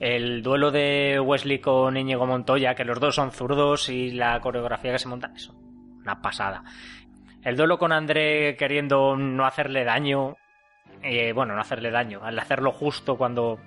[0.00, 4.92] El duelo de Wesley con Íñigo Montoya, que los dos son zurdos y la coreografía
[4.92, 5.54] que se monta, eso,
[6.00, 6.62] una pasada.
[7.42, 10.36] El duelo con André queriendo no hacerle daño,
[11.02, 13.58] eh, bueno, no hacerle daño, al hacerlo justo cuando,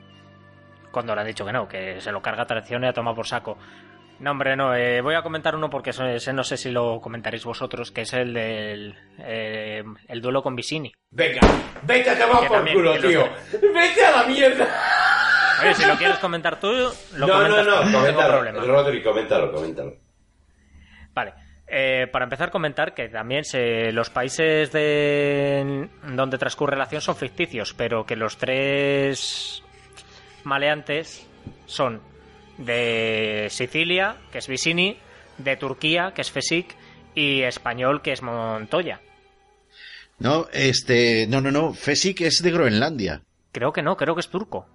[0.92, 3.28] cuando le han dicho que no, que se lo carga traición y a tomar por
[3.28, 3.58] saco.
[4.22, 7.44] No, hombre, no, eh, voy a comentar uno porque ese, no sé si lo comentaréis
[7.44, 10.92] vosotros, que es el del eh, el duelo con Vicini.
[11.10, 11.40] Venga,
[11.82, 13.28] vete a tomar por también- culo, los- tío.
[13.74, 14.68] Vete a la mierda.
[15.64, 18.34] Oye, si lo quieres comentar tú, lo no, no, comentas no, ningún coméntalo.
[18.34, 18.64] problema.
[18.64, 19.94] Rodri, coméntalo, coméntalo.
[21.14, 21.34] Vale.
[21.68, 27.16] Eh, para empezar, comentar que también se, los países de, donde transcurre la acción son
[27.16, 29.64] ficticios, pero que los tres
[30.44, 31.28] maleantes
[31.66, 32.02] son
[32.66, 34.98] de Sicilia, que es Vicini,
[35.38, 36.76] de Turquía, que es Fesik,
[37.16, 39.02] y español, que es Montoya.
[40.20, 43.24] No, este, no, no, no, Fesic es de Groenlandia.
[43.52, 44.68] Creo que no, creo que es turco.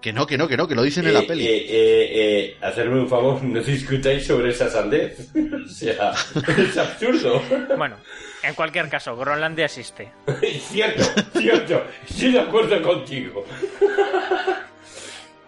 [0.00, 1.46] Que no, que no, que no, que lo dicen en la Eh, peli.
[1.46, 5.30] eh, eh, eh, hacerme un favor, no discutáis sobre esa sandez.
[5.66, 6.12] o sea,
[6.58, 7.42] es absurdo.
[7.76, 7.96] Bueno,
[8.42, 10.10] en cualquier caso, Groenlandia existe.
[10.60, 11.02] cierto,
[11.38, 11.84] cierto.
[12.08, 13.44] Estoy de acuerdo contigo.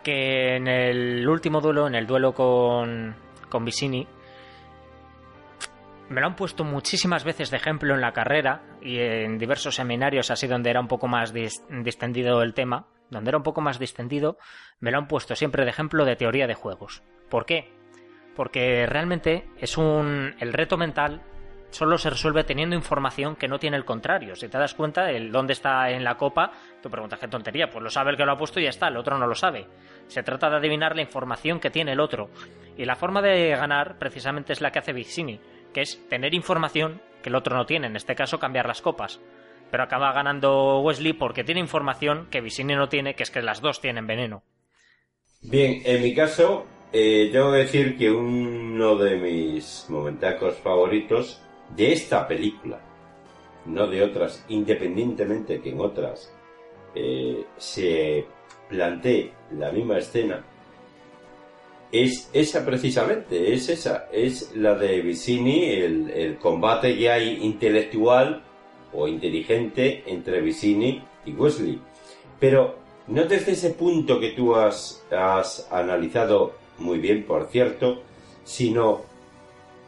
[0.09, 3.15] Que en el último duelo, en el duelo con,
[3.51, 4.07] con Vicini,
[6.09, 10.31] me lo han puesto muchísimas veces de ejemplo en la carrera y en diversos seminarios,
[10.31, 13.79] así donde era un poco más dis- distendido el tema, donde era un poco más
[13.79, 14.39] distendido,
[14.81, 17.03] me lo han puesto siempre de ejemplo de teoría de juegos.
[17.29, 17.71] ¿Por qué?
[18.35, 20.35] Porque realmente es un.
[20.41, 21.21] El reto mental
[21.71, 24.35] solo se resuelve teniendo información que no tiene el contrario.
[24.35, 26.53] Si te das cuenta, el dónde está en la copa,
[26.83, 28.89] tú preguntas qué tontería, pues lo sabe el que lo ha puesto y ya está,
[28.89, 29.67] el otro no lo sabe.
[30.09, 32.31] Se trata de adivinar la información que tiene el otro.
[32.77, 35.41] Y la forma de ganar precisamente es la que hace Vicini,
[35.73, 39.21] que es tener información que el otro no tiene, en este caso cambiar las copas.
[39.71, 43.61] Pero acaba ganando Wesley porque tiene información que Vicini no tiene, que es que las
[43.61, 44.43] dos tienen veneno.
[45.43, 51.43] Bien, en mi caso, eh, tengo que decir que uno de mis momentacos favoritos
[51.77, 52.81] de esta película,
[53.67, 56.35] no de otras, independientemente que en otras
[56.95, 58.27] eh, se
[58.69, 60.45] plantee la misma escena
[61.91, 68.43] es esa precisamente, es esa, es la de Vicini, el, el combate que hay intelectual
[68.93, 71.81] o inteligente entre Vicini y Wesley.
[72.39, 78.03] Pero no desde ese punto que tú has, has analizado muy bien, por cierto,
[78.45, 79.03] sino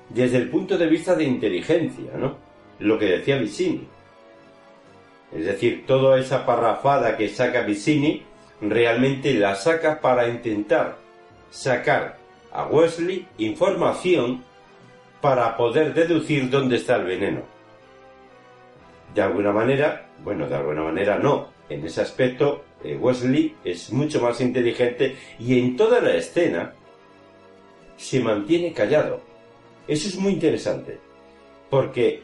[0.08, 2.36] desde el punto de vista de inteligencia, ¿no?
[2.78, 3.86] Lo que decía Vicini.
[5.32, 8.22] Es decir, toda esa parrafada que saca Vicini,
[8.60, 10.98] realmente la saca para intentar
[11.50, 12.18] sacar
[12.52, 14.44] a Wesley información
[15.20, 17.42] para poder deducir dónde está el veneno.
[19.14, 21.48] De alguna manera, bueno, de alguna manera no.
[21.68, 26.74] En ese aspecto, eh, Wesley es mucho más inteligente y en toda la escena
[27.96, 29.20] se mantiene callado.
[29.86, 30.98] Eso es muy interesante,
[31.68, 32.22] porque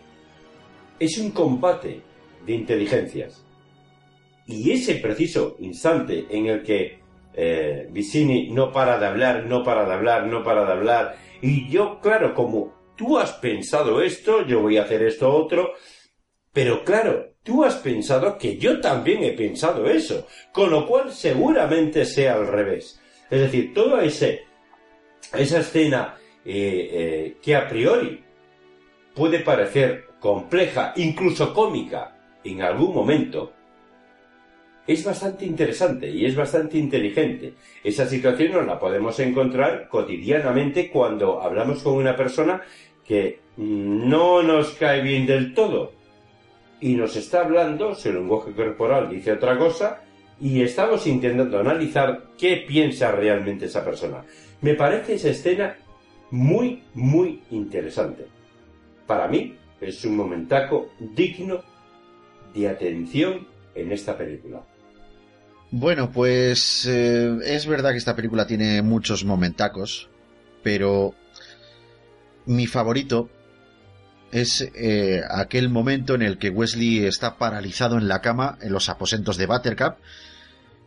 [0.99, 2.01] es un combate
[2.45, 3.46] de inteligencias.
[4.47, 7.01] Y ese preciso instante en el que
[7.35, 11.69] eh, Vicini no para de hablar, no para de hablar, no para de hablar, y
[11.69, 15.75] yo, claro, como tú has pensado esto, yo voy a hacer esto otro,
[16.53, 22.05] pero claro, tú has pensado que yo también he pensado eso, con lo cual seguramente
[22.07, 23.01] sea al revés.
[23.31, 24.45] Es decir, toda ese,
[25.35, 28.25] esa escena eh, eh, que a priori
[29.15, 33.53] puede parecer compleja, incluso cómica, en algún momento,
[34.87, 37.55] es bastante interesante y es bastante inteligente.
[37.83, 42.63] Esa situación no la podemos encontrar cotidianamente cuando hablamos con una persona
[43.05, 45.93] que no nos cae bien del todo
[46.81, 50.03] y nos está hablando, su lenguaje corporal dice otra cosa
[50.41, 54.25] y estamos intentando analizar qué piensa realmente esa persona.
[54.61, 55.77] Me parece esa escena
[56.31, 58.27] muy, muy interesante.
[59.07, 61.63] Para mí es un momentaco digno
[62.55, 64.63] de atención en esta película.
[65.71, 70.09] Bueno, pues eh, es verdad que esta película tiene muchos momentacos,
[70.63, 71.15] pero
[72.47, 73.29] mi favorito
[74.31, 78.89] es eh, aquel momento en el que Wesley está paralizado en la cama en los
[78.89, 79.97] aposentos de Buttercup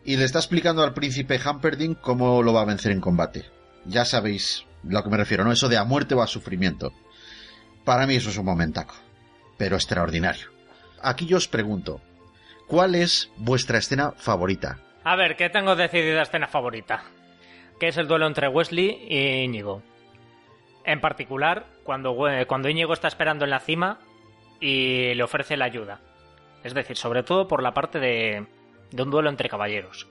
[0.06, 3.46] y le está explicando al príncipe Humperdinck cómo lo va a vencer en combate.
[3.86, 5.52] Ya sabéis lo que me refiero, ¿no?
[5.52, 6.94] Eso de a muerte o a sufrimiento.
[7.84, 8.96] Para mí eso es un momentaco,
[9.58, 10.48] pero extraordinario.
[11.02, 12.02] Aquí yo os pregunto,
[12.70, 14.80] ¿cuál es vuestra escena favorita?
[15.04, 17.04] A ver, ¿qué tengo decidida escena favorita?
[17.80, 19.82] Que es el duelo entre Wesley y Íñigo.
[20.86, 22.16] En particular, cuando,
[22.48, 24.00] cuando Íñigo está esperando en la cima
[24.62, 26.00] y le ofrece la ayuda.
[26.64, 28.46] Es decir, sobre todo por la parte de,
[28.92, 30.08] de un duelo entre caballeros.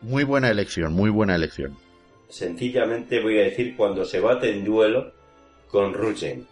[0.00, 1.76] Muy buena elección, muy buena elección.
[2.28, 5.12] Sencillamente voy a decir cuando se bate en duelo
[5.68, 6.46] con Rugen.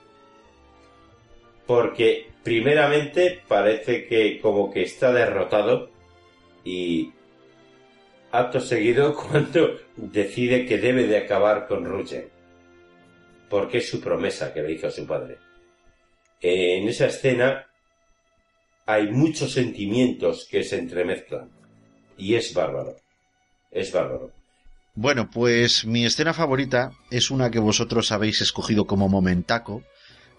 [1.66, 5.90] Porque primeramente parece que como que está derrotado
[6.64, 7.12] y
[8.32, 12.28] acto seguido cuando decide que debe de acabar con Rugen.
[13.48, 15.38] Porque es su promesa que le hizo a su padre.
[16.40, 17.66] En esa escena
[18.86, 21.50] hay muchos sentimientos que se entremezclan.
[22.16, 22.96] Y es bárbaro.
[23.70, 24.32] Es bárbaro.
[24.94, 29.82] Bueno, pues mi escena favorita es una que vosotros habéis escogido como momentaco.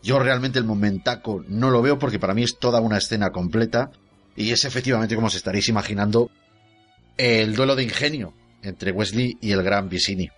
[0.04, 3.92] Yo realmente el momentaco no lo veo porque para mí es toda una escena completa
[4.36, 6.32] y es efectivamente, como os estaréis imaginando,
[7.18, 8.34] el duelo de ingenio
[8.64, 10.30] entre Wesley y el gran Vicini.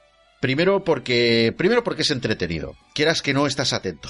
[0.41, 2.75] Primero porque, primero porque es entretenido.
[2.93, 4.09] Quieras que no estás atento.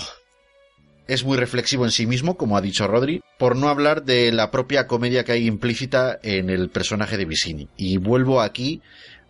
[1.07, 4.49] Es muy reflexivo en sí mismo, como ha dicho Rodri, por no hablar de la
[4.51, 7.67] propia comedia que hay implícita en el personaje de Vicini.
[7.75, 8.81] Y vuelvo aquí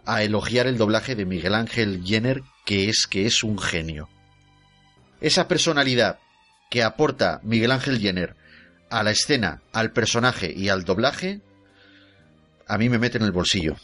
[0.06, 4.08] a elogiar el doblaje de Miguel Ángel Jenner, que es que es un genio.
[5.24, 6.20] Esa personalidad
[6.70, 8.36] que aporta Miguel Ángel Jenner
[8.90, 11.40] a la escena, al personaje y al doblaje,
[12.68, 13.78] a mí me mete en el bolsillo.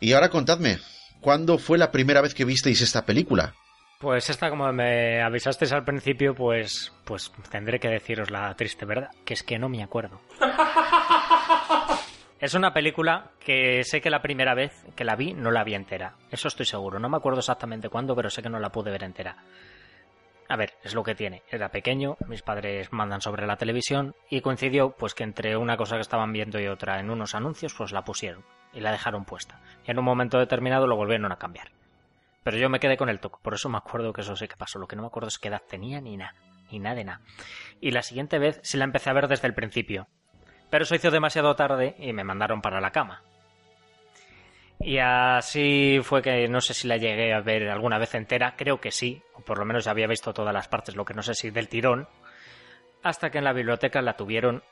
[0.00, 0.80] Y ahora contadme,
[1.20, 3.54] ¿cuándo fue la primera vez que visteis esta película?
[4.00, 9.10] Pues esta, como me avisasteis al principio, pues, pues tendré que deciros la triste verdad,
[9.24, 10.20] que es que no me acuerdo.
[12.42, 15.76] Es una película que sé que la primera vez que la vi no la vi
[15.76, 16.16] entera.
[16.28, 16.98] Eso estoy seguro.
[16.98, 19.36] No me acuerdo exactamente cuándo, pero sé que no la pude ver entera.
[20.52, 21.42] A ver, es lo que tiene.
[21.48, 25.94] Era pequeño, mis padres mandan sobre la televisión y coincidió pues que entre una cosa
[25.94, 29.62] que estaban viendo y otra en unos anuncios pues la pusieron y la dejaron puesta.
[29.86, 31.70] Y en un momento determinado lo volvieron a cambiar.
[32.42, 34.58] Pero yo me quedé con el toque, por eso me acuerdo que eso sí que
[34.58, 34.78] pasó.
[34.78, 36.34] Lo que no me acuerdo es qué edad tenía ni nada,
[36.70, 37.20] ni nada de nada.
[37.80, 40.06] Y la siguiente vez sí la empecé a ver desde el principio.
[40.68, 43.22] Pero se hizo demasiado tarde y me mandaron para la cama.
[44.84, 48.80] Y así fue que no sé si la llegué a ver alguna vez entera, creo
[48.80, 51.34] que sí, o por lo menos había visto todas las partes, lo que no sé
[51.34, 52.08] si del tirón,
[53.02, 54.62] hasta que en la biblioteca la tuvieron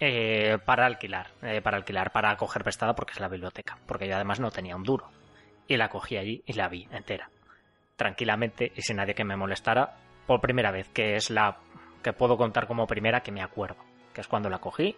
[0.00, 4.14] Eh, para alquilar, eh, para alquilar, para coger prestada porque es la biblioteca, porque yo
[4.14, 5.10] además no tenía un duro.
[5.66, 7.28] Y la cogí allí y la vi entera,
[7.96, 11.58] tranquilamente y sin nadie que me molestara, por primera vez, que es la
[12.00, 13.82] que puedo contar como primera que me acuerdo,
[14.14, 14.94] que es cuando la cogí,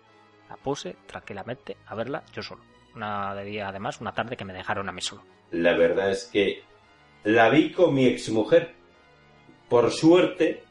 [0.51, 2.61] la puse tranquilamente a verla yo solo.
[2.95, 5.23] Una de día, además, una tarde que me dejaron a mí solo.
[5.53, 6.63] La verdad es que
[7.25, 8.73] la vi con mi exmujer.
[9.69, 10.63] Por suerte,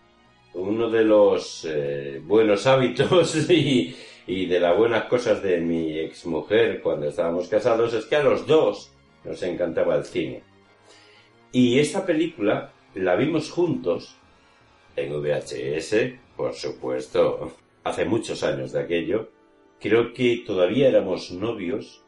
[0.53, 3.95] uno de los eh, buenos hábitos y,
[4.27, 8.91] de las buenas cosas de mi exmujer cuando estábamos casados es que a los dos
[9.23, 10.43] nos encantaba el cine.
[11.51, 14.15] Y esta película la vimos juntos
[14.95, 15.95] en VHS,
[16.35, 19.29] por supuesto, hace muchos años de aquello.
[19.79, 22.03] Creo que todavía éramos novios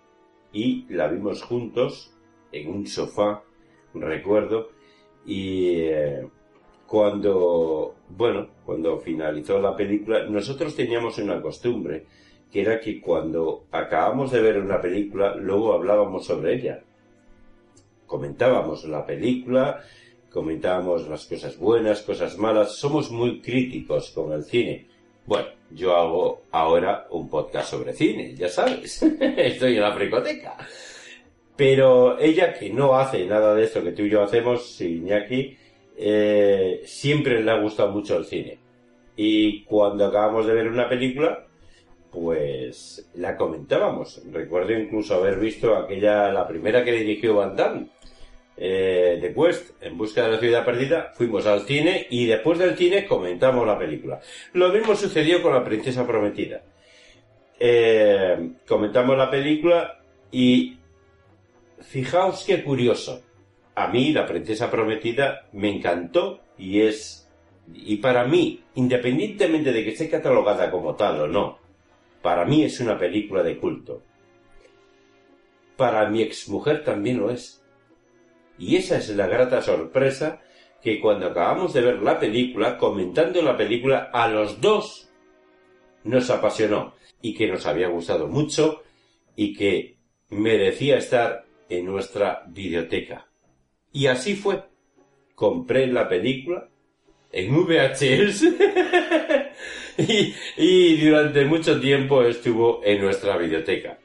[0.54, 2.14] y la vimos juntos
[2.52, 3.44] en un sofá,
[3.94, 4.70] recuerdo,
[5.26, 6.28] y eh,
[6.88, 12.06] cuando, bueno, cuando finalizó la película, nosotros teníamos una costumbre,
[12.52, 16.84] que era que cuando acabamos de ver una película, luego hablábamos sobre ella.
[18.06, 19.82] Comentábamos la película,
[20.30, 24.88] comentábamos las cosas buenas, cosas malas, somos muy críticos con el cine.
[25.26, 30.58] Bueno, yo hago ahora un podcast sobre cine, ya sabes, estoy en la fricoteca.
[31.56, 35.58] Pero ella, que no hace nada de esto que tú y yo hacemos, Iñaki,
[35.98, 38.58] eh, siempre le ha gustado mucho el cine.
[39.16, 41.46] Y cuando acabamos de ver una película,
[42.12, 44.22] pues la comentábamos.
[44.32, 47.88] Recuerdo incluso haber visto aquella, la primera que dirigió Van Damme,
[48.64, 52.78] eh, The Quest, en busca de la ciudad perdida, fuimos al cine y después del
[52.78, 54.22] cine comentamos la película.
[54.54, 56.62] Lo mismo sucedió con La Princesa Prometida.
[57.60, 60.78] Eh, comentamos la película y
[61.80, 63.24] fijaos qué curioso.
[63.74, 67.28] A mí La Princesa Prometida me encantó y es,
[67.74, 71.58] y para mí, independientemente de que esté catalogada como tal o no,
[72.22, 74.04] para mí es una película de culto.
[75.78, 77.61] Para mi exmujer también lo es.
[78.62, 80.40] Y esa es la grata sorpresa
[80.84, 85.10] que cuando acabamos de ver la película, comentando la película, a los dos
[86.04, 86.94] nos apasionó
[87.24, 88.84] y que nos había gustado mucho
[89.36, 89.98] y que
[90.30, 93.28] merecía estar en nuestra videoteca.
[93.92, 94.64] Y así fue.
[95.34, 96.70] Compré la película
[97.32, 98.44] en VHS
[99.98, 103.98] y, y durante mucho tiempo estuvo en nuestra videoteca.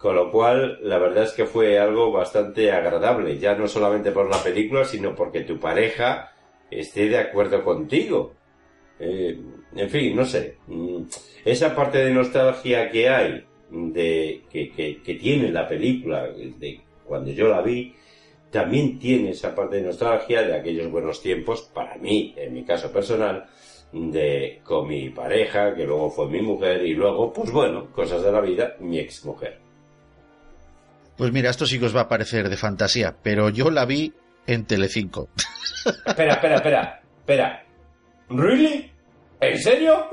[0.00, 4.30] Con lo cual, la verdad es que fue algo bastante agradable, ya no solamente por
[4.30, 6.32] la película, sino porque tu pareja
[6.70, 8.32] esté de acuerdo contigo.
[8.98, 9.38] Eh,
[9.76, 10.56] en fin, no sé.
[10.68, 11.02] Mm,
[11.44, 17.30] Esa parte de nostalgia que hay, de que, que, que tiene la película, de cuando
[17.30, 17.94] yo la vi,
[18.50, 22.90] también tiene esa parte de nostalgia de aquellos buenos tiempos, para mí, en mi caso
[22.90, 23.44] personal,
[23.92, 28.32] de con mi pareja, que luego fue mi mujer, y luego, pues bueno, cosas de
[28.32, 29.69] la vida, mi ex mujer.
[31.20, 34.14] Pues mira, esto sí que os va a parecer de fantasía, pero yo la vi
[34.46, 35.28] en Telecinco.
[36.06, 37.66] Espera, espera, espera, espera.
[38.30, 38.90] ¿Really?
[39.38, 40.08] ¿En serio?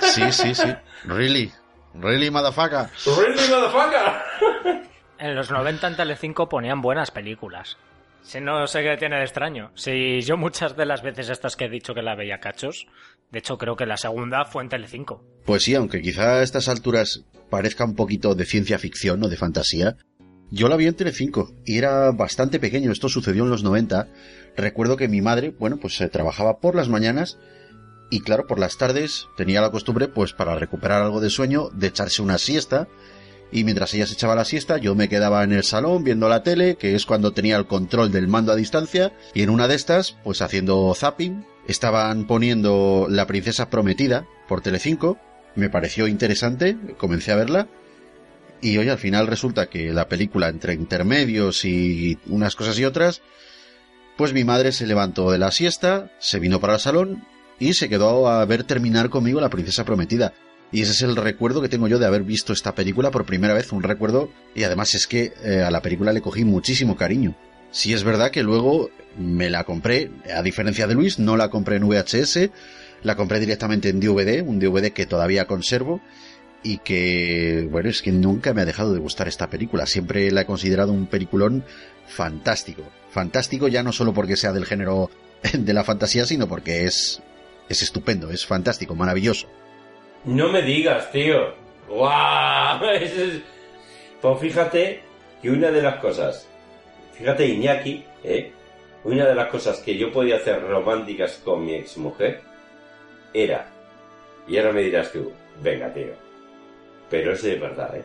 [0.00, 0.74] Sí, sí, sí.
[1.04, 1.52] Really.
[1.92, 2.86] Really, motherfucker.
[3.04, 4.88] ¿Really, motherfucker?
[5.18, 7.76] En los 90 en Telecinco ponían buenas películas.
[8.22, 9.70] Si no sé qué tiene de extraño.
[9.74, 12.86] Si yo muchas de las veces estas que he dicho que la veía cachos,
[13.30, 15.24] de hecho creo que la segunda fue en Telecinco.
[15.44, 19.36] Pues sí, aunque quizá a estas alturas parezca un poquito de ciencia ficción o de
[19.36, 19.96] fantasía,
[20.50, 22.90] yo la vi en Telecinco y era bastante pequeño.
[22.90, 24.08] Esto sucedió en los 90.
[24.56, 27.38] Recuerdo que mi madre, bueno, pues se trabajaba por las mañanas
[28.10, 31.86] y claro, por las tardes tenía la costumbre, pues para recuperar algo de sueño, de
[31.86, 32.88] echarse una siesta.
[33.52, 36.42] Y mientras ella se echaba la siesta, yo me quedaba en el salón viendo la
[36.42, 39.74] tele, que es cuando tenía el control del mando a distancia, y en una de
[39.74, 45.18] estas, pues haciendo zapping, estaban poniendo La princesa prometida por Telecinco,
[45.54, 47.68] me pareció interesante, comencé a verla,
[48.60, 53.22] y hoy al final resulta que la película entre intermedios y unas cosas y otras,
[54.16, 57.24] pues mi madre se levantó de la siesta, se vino para el salón
[57.58, 60.34] y se quedó a ver terminar conmigo La princesa prometida.
[60.72, 63.54] Y ese es el recuerdo que tengo yo de haber visto esta película por primera
[63.54, 67.34] vez, un recuerdo, y además es que eh, a la película le cogí muchísimo cariño.
[67.70, 71.76] Sí es verdad que luego me la compré, a diferencia de Luis, no la compré
[71.76, 72.50] en VHS,
[73.02, 76.00] la compré directamente en DVD, un DVD que todavía conservo,
[76.62, 79.86] y que, bueno, es que nunca me ha dejado de gustar esta película.
[79.86, 81.64] Siempre la he considerado un peliculón
[82.06, 82.82] fantástico.
[83.10, 85.10] Fantástico ya no solo porque sea del género
[85.52, 87.22] de la fantasía, sino porque es,
[87.68, 89.48] es estupendo, es fantástico, maravilloso.
[90.24, 91.54] No me digas, tío.
[91.88, 92.80] ¡Guau!
[94.20, 95.00] Pues fíjate
[95.40, 96.46] que una de las cosas,
[97.20, 98.50] fíjate Iñaki, ¿eh?
[99.04, 102.40] Una de las cosas que yo podía hacer románticas con mi exmujer
[103.34, 103.68] era,
[104.48, 105.30] y ahora me dirás tú,
[105.62, 106.14] Venga, tío.
[107.10, 108.04] Pero es verdad, ¿eh?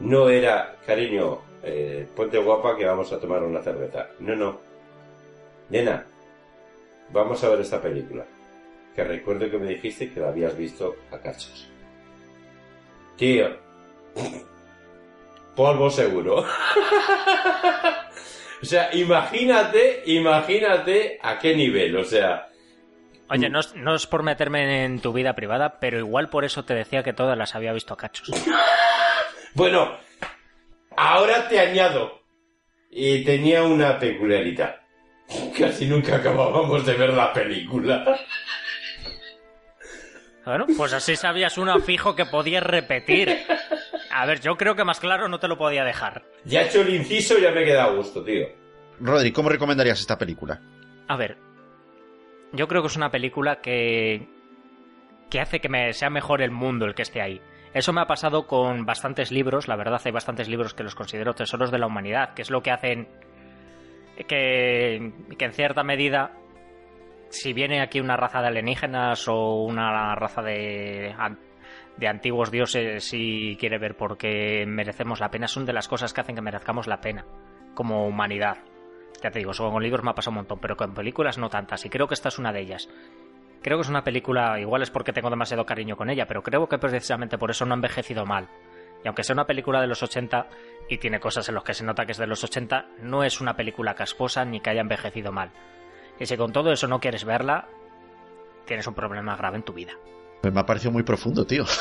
[0.00, 4.08] No era, cariño, eh, ponte guapa que vamos a tomar una cerveza.
[4.18, 4.60] No, no.
[5.70, 6.04] Nena,
[7.10, 8.26] vamos a ver esta película.
[8.94, 11.70] Que recuerdo que me dijiste que la habías visto a cachos.
[13.16, 13.48] Tío.
[15.56, 16.44] Polvo seguro.
[18.62, 22.48] o sea, imagínate, imagínate a qué nivel, o sea...
[23.28, 26.64] Oye, no es, no es por meterme en tu vida privada, pero igual por eso
[26.64, 28.30] te decía que todas las había visto a cachos.
[29.52, 29.96] Bueno,
[30.96, 32.22] ahora te añado.
[32.88, 34.80] Y tenía una peculiaridad.
[35.58, 38.20] Casi nunca acabábamos de ver la película.
[40.44, 43.38] Bueno, pues así sabías uno fijo que podías repetir.
[44.10, 46.24] A ver, yo creo que más claro no te lo podía dejar.
[46.44, 48.46] Ya he hecho el inciso y ya me queda a gusto, tío.
[49.00, 50.60] Rodri, ¿cómo recomendarías esta película?
[51.08, 51.38] A ver,
[52.52, 54.28] yo creo que es una película que
[55.30, 57.40] que hace que me sea mejor el mundo el que esté ahí.
[57.72, 61.34] Eso me ha pasado con bastantes libros, la verdad hay bastantes libros que los considero
[61.34, 63.08] tesoros de la humanidad, que es lo que hacen
[64.26, 66.32] que, que en cierta medida,
[67.28, 71.14] si viene aquí una raza de alienígenas o una raza de,
[72.00, 76.14] de antiguos dioses y quiere ver por qué merecemos la pena, son de las cosas
[76.14, 77.26] que hacen que merezcamos la pena
[77.74, 78.56] como humanidad.
[79.22, 81.50] Ya te digo, eso con libros me ha pasado un montón, pero con películas no
[81.50, 82.88] tantas, y creo que esta es una de ellas.
[83.62, 86.66] Creo que es una película, igual es porque tengo demasiado cariño con ella, pero creo
[86.66, 88.48] que precisamente por eso no ha envejecido mal.
[89.04, 90.46] Y aunque sea una película de los 80
[90.88, 93.42] y tiene cosas en las que se nota que es de los 80, no es
[93.42, 95.50] una película casposa ni que haya envejecido mal.
[96.18, 97.68] Y si con todo eso no quieres verla,
[98.64, 99.92] tienes un problema grave en tu vida.
[100.42, 101.64] Me ha parecido muy profundo, tío.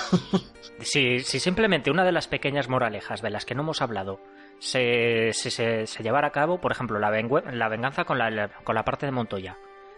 [0.81, 4.21] Si, si simplemente una de las pequeñas moralejas de las que no hemos hablado
[4.59, 9.05] se, se, se, llevara a cabo, por ejemplo, la, venganza con la, con la parte
[9.05, 9.57] de Montoya.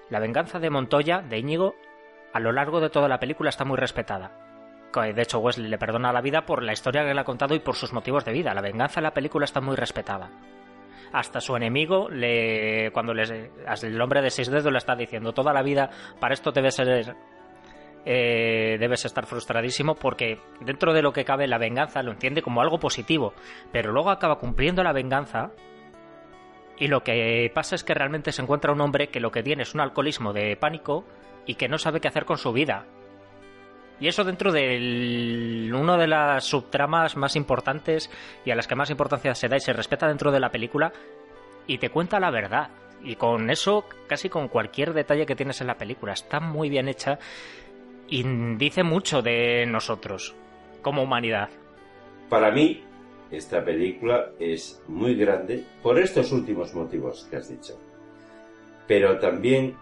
[0.10, 1.76] La venganza de Montoya, de Íñigo,
[2.34, 4.32] a lo largo de toda la película está muy respetada.
[4.94, 7.60] De hecho, Wesley le perdona la vida por la historia que le ha contado y
[7.60, 8.54] por sus motivos de vida.
[8.54, 10.30] La venganza en la película está muy respetada.
[11.14, 15.54] Hasta su enemigo, le, cuando les, el hombre de seis dedos le está diciendo toda
[15.54, 15.90] la vida,
[16.20, 17.16] para esto debe ser
[18.06, 22.62] eh, debes estar frustradísimo porque dentro de lo que cabe la venganza lo entiende como
[22.62, 23.34] algo positivo,
[23.72, 25.52] pero luego acaba cumpliendo la venganza
[26.78, 29.64] y lo que pasa es que realmente se encuentra un hombre que lo que tiene
[29.64, 31.06] es un alcoholismo de pánico
[31.46, 32.86] y que no sabe qué hacer con su vida.
[34.00, 38.10] Y eso dentro de una de las subtramas más importantes
[38.44, 40.92] y a las que más importancia se da y se respeta dentro de la película
[41.68, 42.72] y te cuenta la verdad.
[43.04, 46.88] Y con eso, casi con cualquier detalle que tienes en la película, está muy bien
[46.88, 47.20] hecha
[48.12, 48.24] y
[48.58, 50.36] dice mucho de nosotros
[50.84, 51.50] como humanidad.
[52.30, 52.84] Para mí,
[53.32, 57.80] esta película es muy grande por estos últimos motivos que has dicho.
[58.86, 59.78] Pero también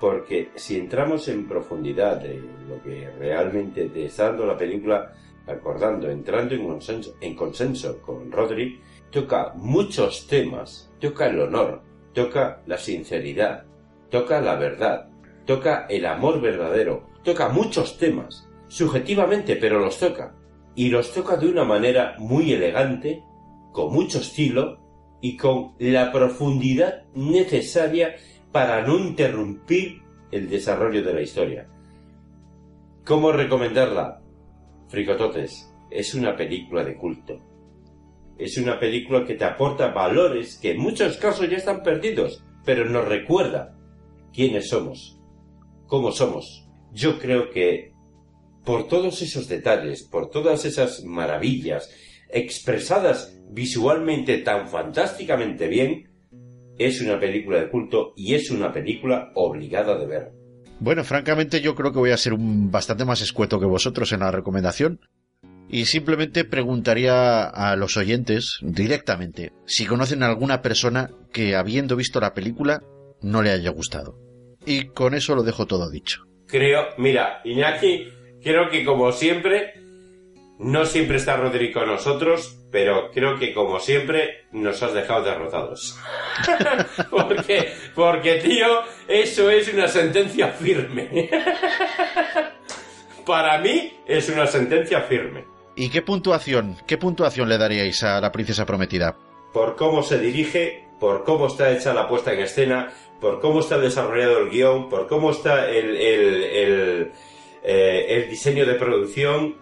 [0.00, 5.12] porque si entramos en profundidad de lo que realmente te la película,
[5.46, 8.80] acordando, entrando en consenso con Rodri,
[9.10, 11.82] toca muchos temas, toca el honor,
[12.14, 13.64] toca la sinceridad,
[14.08, 15.08] toca la verdad,
[15.44, 20.34] toca el amor verdadero, toca muchos temas, subjetivamente, pero los toca.
[20.74, 23.22] Y los toca de una manera muy elegante,
[23.70, 24.78] con mucho estilo
[25.20, 28.16] y con la profundidad necesaria
[28.50, 30.00] para no interrumpir
[30.30, 31.68] el desarrollo de la historia.
[33.04, 34.22] ¿Cómo recomendarla?
[34.88, 37.38] Fricototes, es una película de culto.
[38.38, 42.88] Es una película que te aporta valores que en muchos casos ya están perdidos, pero
[42.88, 43.76] nos recuerda
[44.32, 45.20] quiénes somos,
[45.86, 46.67] cómo somos.
[46.92, 47.92] Yo creo que
[48.64, 51.90] por todos esos detalles, por todas esas maravillas
[52.30, 56.08] expresadas visualmente tan fantásticamente bien,
[56.78, 60.32] es una película de culto y es una película obligada de ver.
[60.80, 64.20] Bueno, francamente yo creo que voy a ser un bastante más escueto que vosotros en
[64.20, 65.00] la recomendación.
[65.70, 72.20] Y simplemente preguntaría a los oyentes directamente si conocen a alguna persona que habiendo visto
[72.20, 72.82] la película
[73.20, 74.18] no le haya gustado.
[74.64, 76.27] Y con eso lo dejo todo dicho.
[76.48, 78.08] Creo, mira, Iñaki,
[78.42, 79.74] creo que como siempre,
[80.58, 85.98] no siempre está Rodri con nosotros, pero creo que como siempre nos has dejado derrotados.
[87.10, 88.66] porque, porque, tío,
[89.06, 91.28] eso es una sentencia firme.
[93.26, 95.44] Para mí es una sentencia firme.
[95.76, 99.16] ¿Y qué puntuación, qué puntuación le daríais a la princesa prometida?
[99.52, 103.78] Por cómo se dirige, por cómo está hecha la puesta en escena, por cómo está
[103.78, 107.12] desarrollado el guion, por cómo está el, el, el,
[107.62, 109.56] eh, el diseño de producción,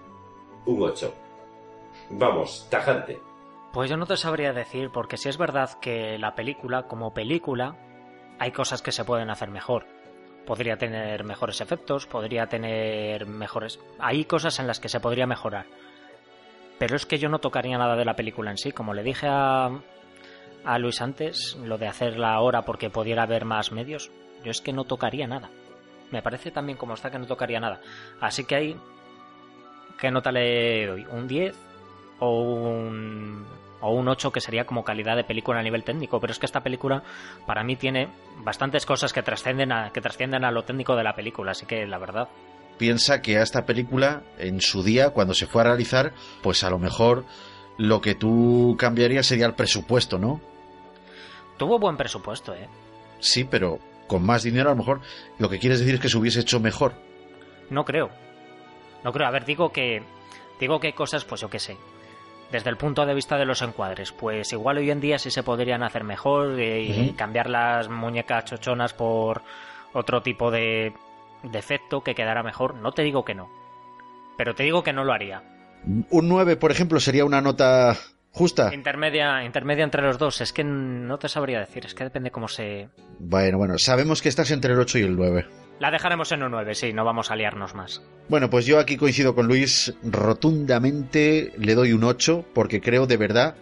[0.67, 1.15] un 8.
[2.11, 3.21] Vamos, tajante.
[3.73, 7.77] Pues yo no te sabría decir, porque si es verdad que la película, como película,
[8.39, 9.87] hay cosas que se pueden hacer mejor.
[10.47, 13.81] podría tener mejores efectos, podría tener mejores...
[13.99, 15.67] Hay cosas en las que se podría mejorar.
[16.79, 18.71] Pero es que yo no tocaría nada de la película en sí.
[18.71, 19.71] Como le dije a,
[20.67, 24.11] a Luis antes, lo de hacerla ahora porque pudiera haber más medios,
[24.45, 25.49] yo es que no tocaría nada.
[26.11, 27.81] Me parece también como está que no tocaría nada.
[28.21, 28.77] Así que ahí,
[29.99, 31.07] ¿qué nota le doy?
[31.11, 31.57] ¿Un 10
[32.19, 33.47] o un,
[33.81, 36.21] o un 8 que sería como calidad de película a nivel técnico?
[36.21, 37.03] Pero es que esta película
[37.47, 38.09] para mí tiene
[38.45, 41.53] bastantes cosas que trascienden a, que trascienden a lo técnico de la película.
[41.53, 42.29] Así que la verdad,
[42.79, 46.13] Piensa que a esta película, en su día, cuando se fue a realizar,
[46.43, 47.25] pues a lo mejor
[47.79, 50.43] lo que tú cambiarías sería el presupuesto, ¿no?
[51.57, 52.69] Tuvo buen presupuesto, ¿eh?
[53.21, 55.01] Sí, pero con más dinero a lo mejor
[55.39, 56.93] lo que quieres decir es que se hubiese hecho mejor.
[57.71, 58.11] No creo.
[59.05, 59.27] No creo.
[59.27, 60.03] A ver, digo que.
[60.61, 61.77] Digo que hay cosas, pues yo qué sé.
[62.51, 65.43] Desde el punto de vista de los encuadres, pues igual hoy en día sí se
[65.43, 69.43] podrían hacer mejor eh, y cambiar las muñecas chochonas por
[69.93, 70.95] otro tipo de,
[71.43, 72.77] de efecto que quedara mejor.
[72.77, 73.51] No te digo que no.
[74.37, 75.43] Pero te digo que no lo haría.
[75.85, 77.97] Un 9, por ejemplo, sería una nota
[78.37, 78.73] justa.
[78.75, 80.43] Intermedia, intermedia entre los dos.
[80.43, 81.87] Es que no te sabría decir.
[81.87, 82.91] Es que depende cómo se.
[83.19, 85.47] Bueno, bueno, sabemos que estás entre el 8 y el 9.
[85.79, 88.03] La dejaremos en un 9, sí, no vamos a liarnos más.
[88.31, 93.19] Bueno, pues yo aquí coincido con Luis rotundamente, le doy un 8 porque creo de
[93.19, 93.57] verdad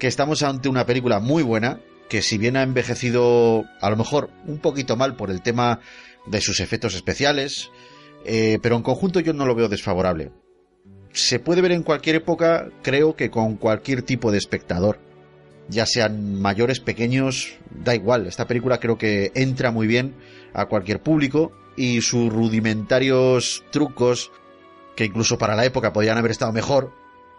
[0.00, 1.78] que estamos ante una película muy buena
[2.08, 5.78] que si bien ha envejecido a lo mejor un poquito mal por el tema
[6.26, 7.70] de sus efectos especiales,
[8.24, 10.32] eh, pero en conjunto yo no lo veo desfavorable.
[11.12, 14.98] Se puede ver en cualquier época, creo que con cualquier tipo de espectador,
[15.68, 20.14] ya sean mayores, pequeños, da igual, esta película creo que entra muy bien
[20.54, 24.30] a cualquier público y sus rudimentarios trucos,
[24.96, 26.92] que incluso para la época podrían haber estado mejor,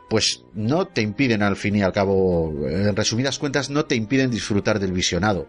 [0.10, 4.32] pues no te impiden al fin y al cabo, en resumidas cuentas, no te impiden
[4.32, 5.48] disfrutar del visionado.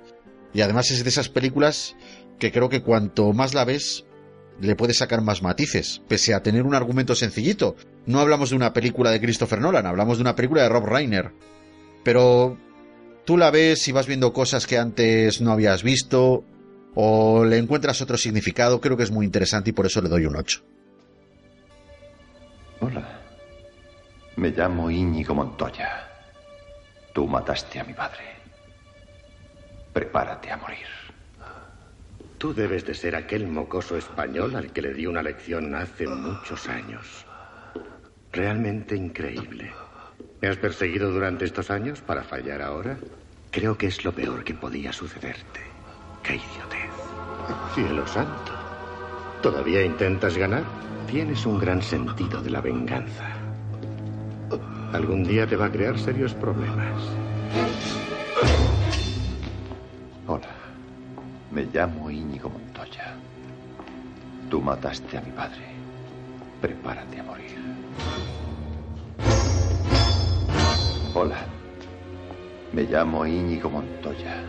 [0.54, 1.96] Y además es de esas películas
[2.38, 4.06] que creo que cuanto más la ves,
[4.60, 7.76] le puedes sacar más matices, pese a tener un argumento sencillito.
[8.06, 11.32] No hablamos de una película de Christopher Nolan, hablamos de una película de Rob Reiner.
[12.04, 12.56] Pero
[13.24, 16.44] tú la ves y vas viendo cosas que antes no habías visto,
[16.94, 20.26] o le encuentras otro significado, creo que es muy interesante y por eso le doy
[20.26, 20.62] un 8.
[22.80, 23.20] Hola.
[24.36, 26.08] Me llamo Íñigo Montoya.
[27.12, 28.24] Tú mataste a mi padre.
[29.92, 31.03] Prepárate a morir.
[32.44, 36.68] Tú debes de ser aquel mocoso español al que le di una lección hace muchos
[36.68, 37.24] años.
[38.32, 39.72] Realmente increíble.
[40.42, 42.98] ¿Me has perseguido durante estos años para fallar ahora?
[43.50, 45.60] Creo que es lo peor que podía sucederte.
[46.22, 46.92] ¡Qué idiotez!
[47.74, 48.52] Cielo santo.
[49.40, 50.64] ¿Todavía intentas ganar?
[51.10, 53.26] Tienes un gran sentido de la venganza.
[54.92, 57.02] Algún día te va a crear serios problemas.
[61.54, 63.14] Me llamo Íñigo Montoya.
[64.50, 65.62] Tú mataste a mi padre.
[66.60, 67.58] Prepárate a morir.
[71.14, 71.36] Hola.
[72.72, 74.42] Me llamo Íñigo Montoya.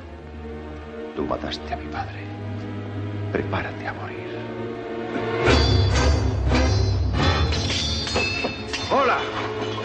[1.16, 2.22] Tú mataste a mi padre.
[3.32, 4.30] Prepárate a morir.
[8.90, 9.18] Hola.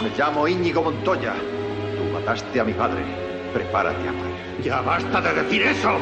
[0.02, 1.34] Me llamo Íñigo Montoya.
[1.34, 3.04] Tú mataste a mi padre.
[3.52, 4.62] Prepárate a morir.
[4.64, 5.98] ¡Ya basta de decir eso!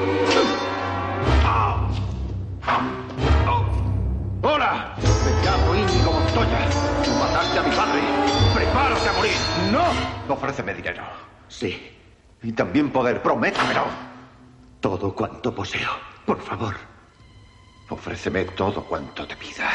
[4.43, 4.95] ¡Hola!
[5.25, 6.69] Me llamo Íñigo Montoya.
[7.05, 8.01] Tú mataste a mi padre.
[8.55, 9.33] ¡Prepárate a morir!
[9.73, 10.33] ¡No!
[10.35, 11.03] Ofréceme dinero.
[11.49, 11.97] Sí.
[12.43, 13.21] Y también poder.
[13.23, 13.85] Prométemelo.
[14.81, 15.91] Todo cuanto poseo.
[16.25, 16.77] Por favor.
[17.91, 19.69] Ofréceme todo cuanto te pida.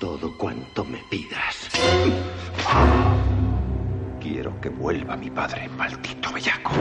[0.00, 1.70] Todo cuanto me pidas.
[4.20, 6.72] Quiero que vuelva mi padre, maldito bellaco.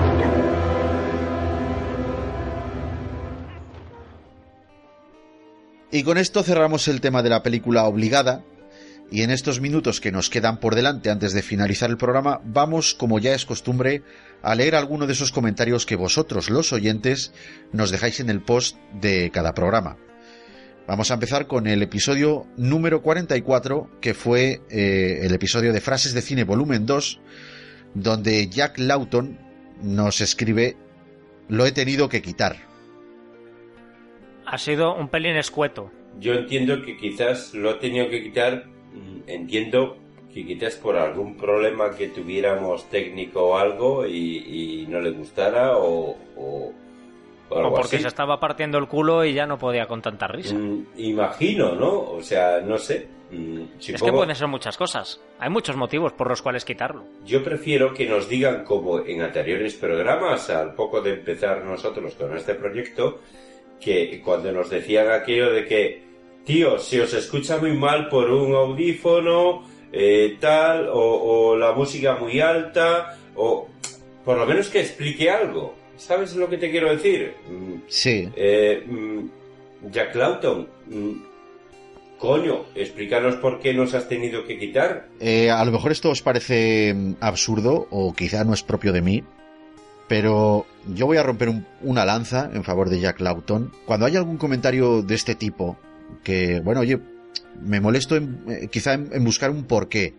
[5.92, 8.44] Y con esto cerramos el tema de la película obligada.
[9.10, 12.94] Y en estos minutos que nos quedan por delante antes de finalizar el programa, vamos,
[12.94, 14.04] como ya es costumbre,
[14.42, 17.32] a leer alguno de esos comentarios que vosotros, los oyentes,
[17.72, 19.96] nos dejáis en el post de cada programa.
[20.88, 26.14] Vamos a empezar con el episodio número 44, que fue eh, el episodio de Frases
[26.14, 27.22] de Cine Volumen 2,
[27.94, 29.40] donde Jack Lawton
[29.82, 30.76] nos escribe
[31.48, 32.67] Lo he tenido que quitar.
[34.48, 35.92] Ha sido un pelín escueto.
[36.20, 39.98] Yo entiendo que quizás lo ha tenido que quitar, mm, entiendo
[40.34, 45.78] que quizás por algún problema que tuviéramos técnico o algo y, y no le gustara
[45.78, 46.72] o, o,
[47.50, 48.02] o algo O porque así.
[48.04, 50.56] se estaba partiendo el culo y ya no podía con tanta risa.
[50.56, 52.02] Mm, Imagino, ¿no?
[52.12, 53.08] O sea, no sé.
[53.32, 55.20] Mm, Es que pueden ser muchas cosas.
[55.40, 57.04] Hay muchos motivos por los cuales quitarlo.
[57.26, 62.36] Yo prefiero que nos digan, como en anteriores programas, al poco de empezar nosotros con
[62.38, 63.20] este proyecto,
[63.80, 66.02] que cuando nos decían aquello de que,
[66.46, 71.00] tío, se os escucha muy mal por un audífono, eh, tal, o,
[71.52, 73.68] o la música muy alta, o
[74.26, 75.76] por lo menos que explique algo.
[75.98, 77.34] ¿Sabes lo que te quiero decir?
[77.50, 78.30] Mm, Sí.
[78.36, 81.12] eh, mm, Jack Lawton, mm,
[82.18, 85.08] coño, explícanos por qué nos has tenido que quitar.
[85.20, 89.24] Eh, a lo mejor esto os parece absurdo o quizá no es propio de mí,
[90.08, 93.72] pero yo voy a romper un- una lanza en favor de Jack Lawton.
[93.86, 95.78] Cuando hay algún comentario de este tipo,
[96.24, 97.00] que, bueno, oye,
[97.62, 100.14] me molesto en- eh, quizá en, buscar un porqué.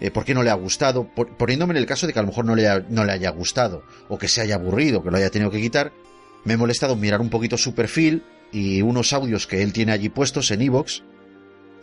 [0.00, 1.08] Eh, ¿Por qué no le ha gustado?
[1.38, 4.28] Poniéndome en el caso de que a lo mejor no le, haya gustado, o que
[4.28, 5.92] se haya aburrido, que lo haya tenido que quitar,
[6.44, 8.22] me he molestado mirar un poquito su perfil
[8.52, 11.02] y unos audios que él tiene allí puestos en Evox,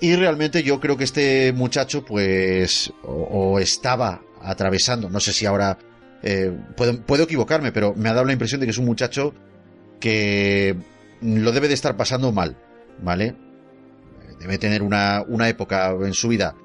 [0.01, 5.77] y realmente yo creo que este muchacho, pues, o estaba atravesando, no sé si ahora
[6.23, 9.34] eh, puedo, puedo equivocarme, pero me ha dado la impresión de que es un muchacho
[9.99, 10.76] que
[11.22, 12.57] lo debe de estar pasando mal,
[13.02, 13.35] ¿vale?
[14.39, 16.56] Debe tener una, una época en su vida,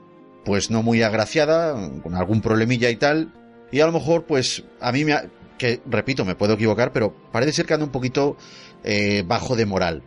[0.45, 3.33] pues no muy agraciada, con algún problemilla y tal,
[3.70, 5.28] y a lo mejor, pues, a mí me ha,
[5.59, 8.37] que, repito, me puedo equivocar, pero parece ser que anda un poquito
[8.85, 10.03] eh, bajo de moral.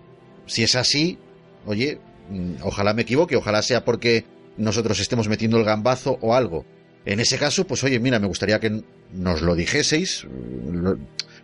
[0.46, 1.20] Si es así,
[1.66, 2.00] oye,
[2.30, 4.26] mm, ojalá me equivoque, ojalá sea porque
[4.58, 6.66] nosotros estemos metiendo el gambazo o algo.
[7.10, 10.28] En ese caso, pues oye, mira, me gustaría que nos lo dijeseis,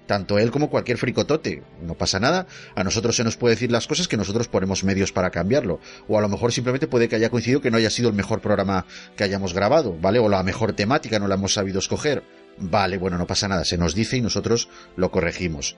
[0.06, 1.64] tanto él como cualquier fricotote.
[1.82, 5.12] No pasa nada, a nosotros se nos puede decir las cosas que nosotros ponemos medios
[5.12, 5.80] para cambiarlo.
[6.08, 8.42] O a lo mejor simplemente puede que haya coincidido que no haya sido el mejor
[8.42, 8.86] programa
[9.18, 10.20] que hayamos grabado, ¿vale?
[10.20, 12.22] O la mejor temática no la hemos sabido escoger.
[12.60, 15.78] Vale, bueno, no pasa nada, se nos dice y nosotros lo corregimos.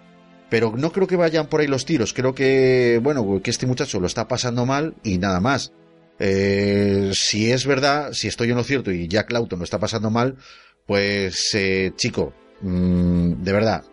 [0.50, 4.02] Pero no creo que vayan por ahí los tiros, creo que, bueno, que este muchacho
[4.02, 5.72] lo está pasando mal y nada más.
[6.20, 10.10] Eh, si es verdad, si estoy en lo cierto y Jack Lawton lo está pasando
[10.10, 10.38] mal,
[10.86, 13.84] pues eh, chico, mm, de verdad,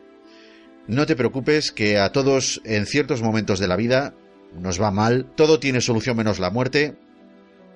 [0.86, 4.14] no te preocupes que a todos en ciertos momentos de la vida
[4.54, 6.96] nos va mal, todo tiene solución menos la muerte,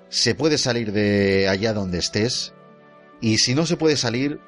[0.08, 2.54] se puede salir de allá donde estés
[3.20, 4.40] y si no se puede salir,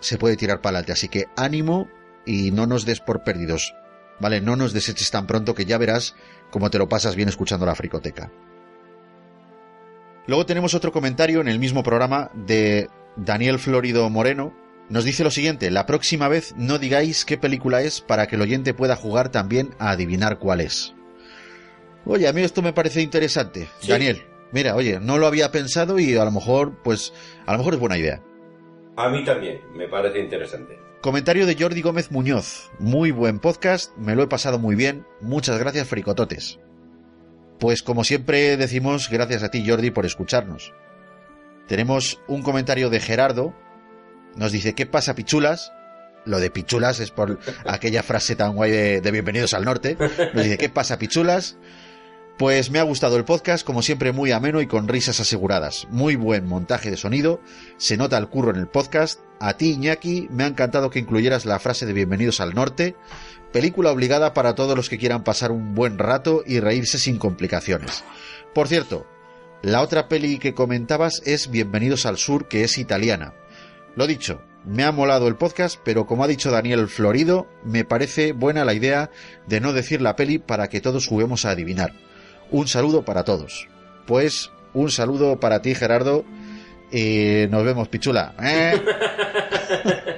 [0.00, 1.88] se puede tirar para adelante, así que ánimo
[2.26, 3.74] y no nos des por perdidos,
[4.20, 4.40] ¿vale?
[4.40, 6.14] No nos deseches tan pronto que ya verás
[6.50, 8.30] cómo te lo pasas bien escuchando la fricoteca.
[10.28, 14.54] Luego tenemos otro comentario en el mismo programa de Daniel Florido Moreno.
[14.90, 18.42] Nos dice lo siguiente, la próxima vez no digáis qué película es para que el
[18.42, 20.94] oyente pueda jugar también a adivinar cuál es.
[22.04, 23.68] Oye, a mí esto me parece interesante.
[23.80, 23.88] Sí.
[23.88, 24.22] Daniel,
[24.52, 27.14] mira, oye, no lo había pensado y a lo mejor, pues,
[27.46, 28.22] a lo mejor es buena idea.
[28.96, 30.78] A mí también, me parece interesante.
[31.00, 32.70] Comentario de Jordi Gómez Muñoz.
[32.78, 35.06] Muy buen podcast, me lo he pasado muy bien.
[35.22, 36.58] Muchas gracias, fricototes.
[37.58, 40.72] Pues como siempre decimos, gracias a ti, Jordi, por escucharnos.
[41.66, 43.54] Tenemos un comentario de Gerardo.
[44.36, 45.72] Nos dice, ¿qué pasa, pichulas?
[46.24, 49.96] Lo de pichulas es por aquella frase tan guay de, de Bienvenidos al Norte.
[50.34, 51.56] Nos dice, ¿qué pasa, pichulas?
[52.38, 55.88] Pues me ha gustado el podcast, como siempre muy ameno y con risas aseguradas.
[55.90, 57.40] Muy buen montaje de sonido,
[57.78, 59.18] se nota el curro en el podcast.
[59.40, 62.94] A ti, Iñaki, me ha encantado que incluyeras la frase de Bienvenidos al Norte.
[63.52, 68.04] Película obligada para todos los que quieran pasar un buen rato y reírse sin complicaciones.
[68.54, 69.06] Por cierto,
[69.62, 73.32] la otra peli que comentabas es Bienvenidos al Sur, que es italiana.
[73.96, 78.32] Lo dicho, me ha molado el podcast, pero como ha dicho Daniel Florido, me parece
[78.32, 79.10] buena la idea
[79.46, 81.94] de no decir la peli para que todos juguemos a adivinar.
[82.50, 83.66] Un saludo para todos.
[84.06, 86.24] Pues un saludo para ti, Gerardo.
[86.92, 88.34] Y nos vemos, pichula.
[88.42, 88.80] ¿eh?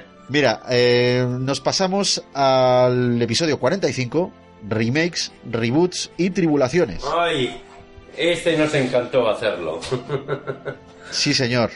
[0.31, 4.31] Mira, eh, nos pasamos al episodio 45,
[4.69, 7.03] remakes, reboots y tribulaciones.
[7.13, 7.61] Ay,
[8.15, 9.81] este nos encantó hacerlo.
[11.11, 11.71] Sí, señor.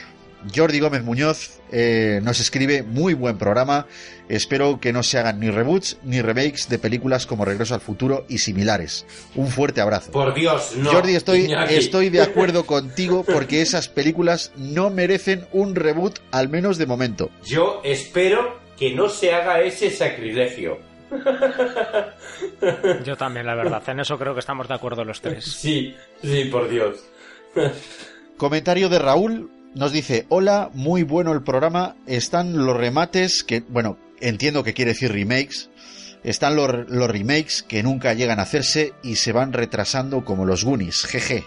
[0.54, 3.86] Jordi Gómez Muñoz eh, nos escribe muy buen programa.
[4.28, 8.24] Espero que no se hagan ni reboots ni remakes de películas como Regreso al Futuro
[8.28, 9.06] y similares.
[9.34, 10.12] Un fuerte abrazo.
[10.12, 10.90] Por Dios, no.
[10.90, 11.74] Jordi, estoy, Iñaki.
[11.76, 17.30] estoy de acuerdo contigo porque esas películas no merecen un reboot, al menos de momento.
[17.44, 20.78] Yo espero que no se haga ese sacrilegio.
[23.04, 23.82] Yo también, la verdad.
[23.88, 25.44] En eso creo que estamos de acuerdo los tres.
[25.44, 26.98] Sí, sí, por Dios.
[28.36, 33.98] Comentario de Raúl nos dice, hola, muy bueno el programa, están los remates que, bueno,
[34.20, 35.70] entiendo que quiere decir remakes,
[36.24, 40.64] están los, los remakes que nunca llegan a hacerse y se van retrasando como los
[40.64, 41.44] Goonies, jeje.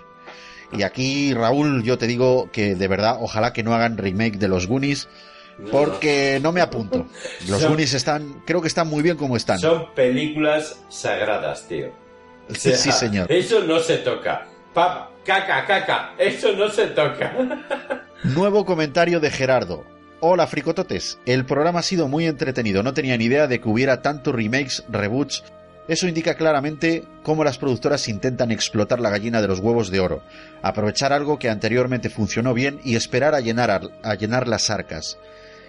[0.71, 4.47] Y aquí, Raúl, yo te digo que de verdad, ojalá que no hagan remake de
[4.47, 5.07] los Goonies,
[5.71, 7.07] porque no me apunto.
[7.47, 9.57] Los Son- Goonies están, creo que están muy bien como están.
[9.59, 11.91] Son películas sagradas, tío.
[12.49, 13.31] O sea, Sí, señor.
[13.31, 14.47] Eso no se toca.
[14.73, 17.33] Papa, caca, caca, eso no se toca.
[18.23, 19.85] Nuevo comentario de Gerardo.
[20.19, 24.01] Hola fricototes, el programa ha sido muy entretenido, no tenía ni idea de que hubiera
[24.01, 25.45] tantos remakes, reboots
[25.87, 30.21] Eso indica claramente cómo las productoras intentan explotar la gallina de los huevos de oro,
[30.61, 35.17] aprovechar algo que anteriormente funcionó bien y esperar a llenar, a llenar las arcas.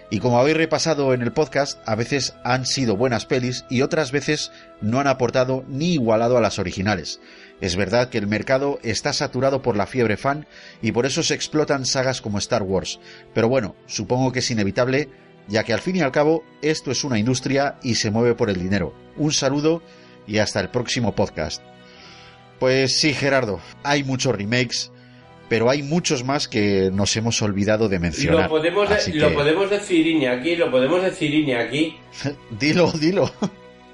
[0.09, 4.11] Y como habéis repasado en el podcast, a veces han sido buenas pelis y otras
[4.11, 4.51] veces
[4.81, 7.21] no han aportado ni igualado a las originales.
[7.61, 10.47] Es verdad que el mercado está saturado por la fiebre fan
[10.81, 12.99] y por eso se explotan sagas como Star Wars.
[13.33, 15.09] Pero bueno, supongo que es inevitable,
[15.47, 18.49] ya que al fin y al cabo esto es una industria y se mueve por
[18.49, 18.93] el dinero.
[19.15, 19.81] Un saludo
[20.25, 21.61] y hasta el próximo podcast.
[22.59, 24.91] Pues sí, Gerardo, hay muchos remakes,
[25.49, 28.43] pero hay muchos más que nos hemos olvidado de mencionar.
[28.43, 31.95] Lo podemos, de- lo que- podemos decir Iñaki, lo podemos decir Iñaki.
[32.59, 33.31] dilo, dilo.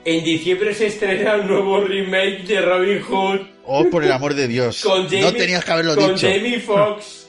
[0.10, 4.48] En diciembre se estrena un nuevo remake de Robin Hood Oh, por el amor de
[4.48, 4.82] Dios.
[4.82, 6.28] con Jamie, no tenías que haberlo con dicho.
[6.32, 7.28] Jamie Foxx.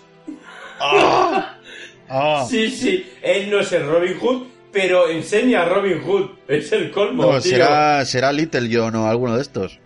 [0.80, 2.46] Ah.
[2.48, 6.30] Sí, sí, él no es el Robin Hood, pero enseña a Robin Hood.
[6.46, 7.50] Es el colmo, No, tío.
[7.52, 9.78] será, será Little John o alguno de estos.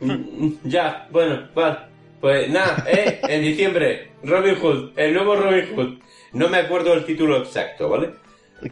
[0.64, 1.78] Ya, bueno, vale.
[2.20, 5.98] Pues nada, eh, en diciembre, Robin Hood, el nuevo Robin Hood.
[6.34, 8.10] No me acuerdo el título exacto, ¿vale?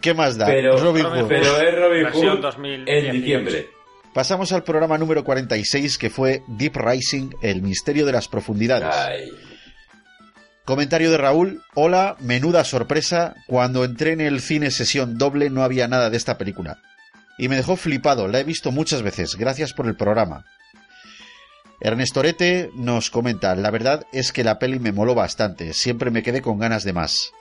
[0.00, 0.46] ¿Qué más da?
[0.46, 1.26] Pero, Robin Hood.
[1.26, 2.92] pero es Robin Hood 2018.
[3.08, 3.68] en diciembre.
[4.14, 8.94] Pasamos al programa número 46 que fue Deep Rising, el misterio de las profundidades.
[8.94, 9.30] Ay.
[10.64, 11.62] Comentario de Raúl.
[11.74, 13.34] Hola, menuda sorpresa.
[13.46, 16.78] Cuando entré en el cine sesión doble no había nada de esta película.
[17.38, 19.36] Y me dejó flipado, la he visto muchas veces.
[19.36, 20.44] Gracias por el programa.
[21.80, 26.22] Ernesto Orete nos comenta, la verdad es que la peli me moló bastante, siempre me
[26.22, 27.32] quedé con ganas de más.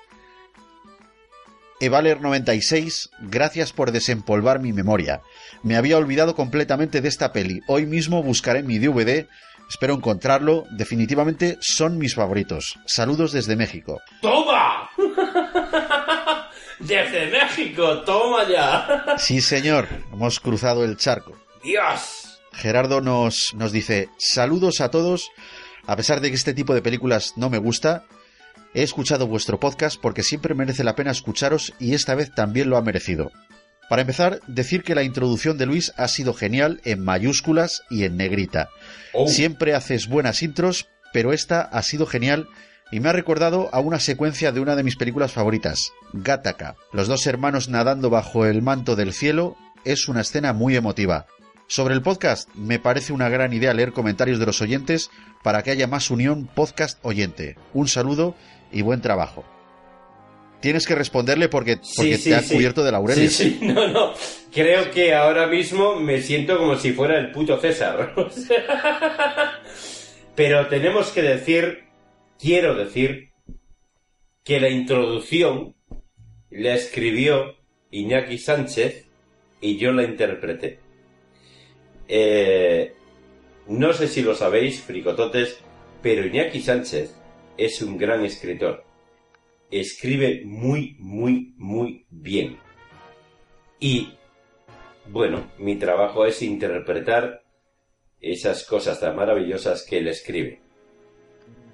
[1.80, 5.22] Evaler96, gracias por desempolvar mi memoria.
[5.64, 7.62] Me había olvidado completamente de esta peli.
[7.68, 9.28] Hoy mismo buscaré mi DVD.
[9.70, 10.66] Espero encontrarlo.
[10.72, 12.78] Definitivamente son mis favoritos.
[12.86, 14.02] Saludos desde México.
[14.22, 14.90] ¡Toma!
[16.80, 19.06] Desde México, toma ya.
[19.18, 19.88] Sí, señor.
[20.14, 21.38] Hemos cruzado el charco.
[21.62, 22.40] Dios.
[22.54, 25.30] Gerardo nos, nos dice, saludos a todos.
[25.86, 28.06] A pesar de que este tipo de películas no me gusta,
[28.74, 32.78] he escuchado vuestro podcast porque siempre merece la pena escucharos y esta vez también lo
[32.78, 33.32] ha merecido.
[33.90, 38.18] Para empezar, decir que la introducción de Luis ha sido genial en mayúsculas y en
[38.18, 38.70] negrita.
[39.14, 39.28] Oh.
[39.28, 42.48] Siempre haces buenas intros, pero esta ha sido genial
[42.92, 46.76] y me ha recordado a una secuencia de una de mis películas favoritas, Gattaca.
[46.94, 51.26] Los dos hermanos nadando bajo el manto del cielo es una escena muy emotiva.
[51.68, 55.12] Sobre el podcast, me parece una gran idea leer comentarios de los oyentes
[55.44, 57.58] para que haya más unión podcast-oyente.
[57.74, 58.36] Un saludo
[58.72, 59.44] y buen trabajo.
[60.62, 62.56] Tienes que responderle porque, porque Sí, sí, te ha sí.
[62.56, 63.34] cubierto de laureles.
[63.34, 64.14] Sí, sí, no, no.
[64.54, 68.14] Creo que ahora mismo me siento como si fuera el puto César.
[70.36, 71.84] Pero tenemos que decir,
[72.40, 73.30] quiero decir,
[74.44, 75.76] que la introducción
[76.50, 77.56] la escribió
[77.92, 79.06] Iñaki Sánchez
[79.62, 80.80] y yo la interpreté.
[82.08, 82.94] Eh,
[83.68, 85.60] no sé si lo sabéis, fricototes,
[86.02, 87.16] pero Iñaki Sánchez
[87.60, 88.86] es un gran escritor.
[89.70, 92.58] Escribe muy, muy, muy bien.
[93.80, 94.14] Y,
[95.08, 97.44] bueno, mi trabajo es interpretar
[98.22, 100.62] esas cosas tan maravillosas que él escribe.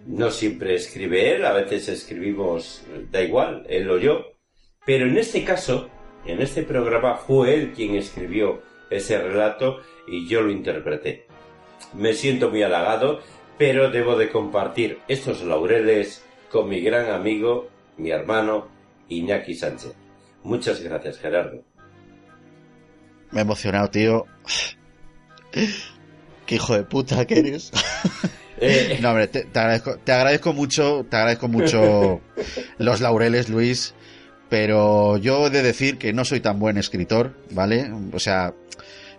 [0.08, 4.34] No siempre escribe él, a veces escribimos, da igual, él o yo.
[4.86, 5.90] Pero en este caso,
[6.26, 11.28] en este programa, fue él quien escribió ese relato y yo lo interpreté.
[11.94, 13.22] Me siento muy halagado,
[13.58, 18.68] pero debo de compartir estos laureles con mi gran amigo, mi hermano,
[19.10, 19.94] Iñaki Sánchez.
[20.44, 21.64] Muchas gracias, Gerardo.
[23.32, 24.26] Me he emocionado, tío.
[26.46, 27.72] Qué hijo de puta que eres.
[28.58, 29.00] Eh.
[29.02, 32.22] No, hombre, te, te agradezco, te agradezco mucho, te agradezco mucho
[32.78, 33.94] los laureles, Luis.
[34.48, 37.92] Pero yo he de decir que no soy tan buen escritor, ¿vale?
[38.14, 38.54] O sea,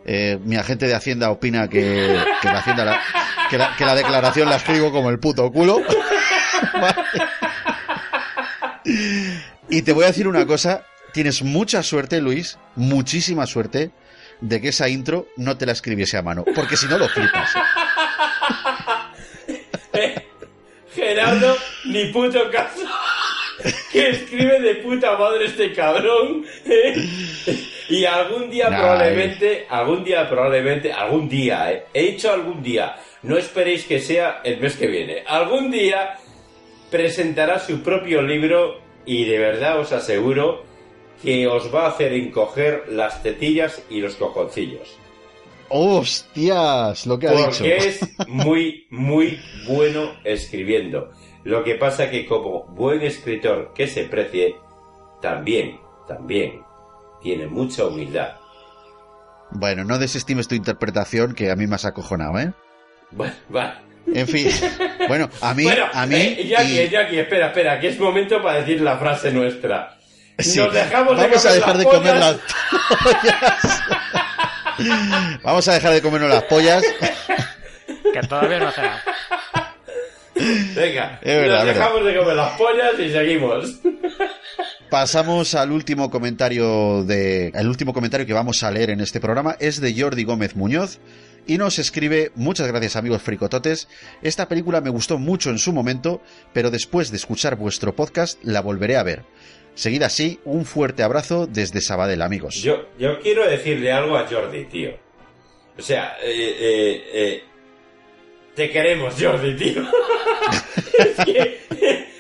[0.07, 5.19] eh, mi agente de Hacienda opina que, la, Hacienda la- declaración la escribo como el
[5.19, 5.83] puto culo.
[9.69, 13.91] Y te voy a decir una cosa, tienes mucha suerte, Luis, muchísima suerte
[14.41, 17.51] de que esa intro no te la escribiese a mano, porque si no lo flipas.
[20.95, 21.57] Gerardo,
[21.87, 22.87] ni puto caso.
[23.93, 26.45] Que escribe de puta madre este cabrón.
[26.65, 26.95] ¿eh?
[27.89, 31.85] Y algún día Nah, probablemente, algún día probablemente, algún día, ¿eh?
[31.95, 36.19] he dicho algún día, no esperéis que sea el mes que viene, algún día
[36.91, 40.65] presentará su propio libro y de verdad os aseguro
[41.23, 44.99] que os va a hacer encoger las tetillas y los cojoncillos.
[45.69, 47.07] ¡Hostias!
[47.07, 47.87] Lo que ha Porque dicho.
[47.89, 51.11] es muy, muy bueno escribiendo.
[51.47, 54.57] Lo que pasa que como buen escritor que se precie,
[55.23, 55.79] también,
[56.09, 56.61] también
[57.23, 58.33] tiene mucha humildad.
[59.53, 62.53] Bueno, no desestimes tu interpretación que a mí me has acojonado, ¿eh?
[63.13, 63.81] Bueno, va.
[64.13, 64.49] En fin.
[65.07, 66.17] Bueno, a mí, Bueno, a mí.
[66.17, 69.97] eh, Jackie, y- Jackie, espera, espera, que es momento para decir la frase nuestra.
[70.41, 72.41] Sí, Nos dejamos de Vamos a dejar las de comer pollas.
[73.69, 73.83] las
[75.45, 76.83] Vamos a dejar de comernos las pollas.
[78.13, 79.03] Que todavía no nada.
[80.75, 83.81] Venga, Es verdad, nos dejamos de comer las pollas y seguimos.
[84.91, 87.49] Pasamos al último comentario de.
[87.49, 91.01] El último comentario que vamos a leer en este programa es de Jordi Gómez Muñoz.
[91.49, 93.87] Y nos escribe, muchas gracias amigos fricototes,
[94.21, 96.21] esta película me gustó mucho en su momento,
[96.53, 99.23] pero después de escuchar vuestro podcast la volveré a ver.
[99.75, 102.57] Seguid así, un fuerte abrazo desde Sabadell amigos.
[102.57, 104.91] Yo, yo quiero decirle algo a Jordi, tío.
[105.79, 107.45] O sea, eh, eh, eh,
[108.57, 109.83] te queremos, Jordi, tío.
[110.99, 111.59] es que,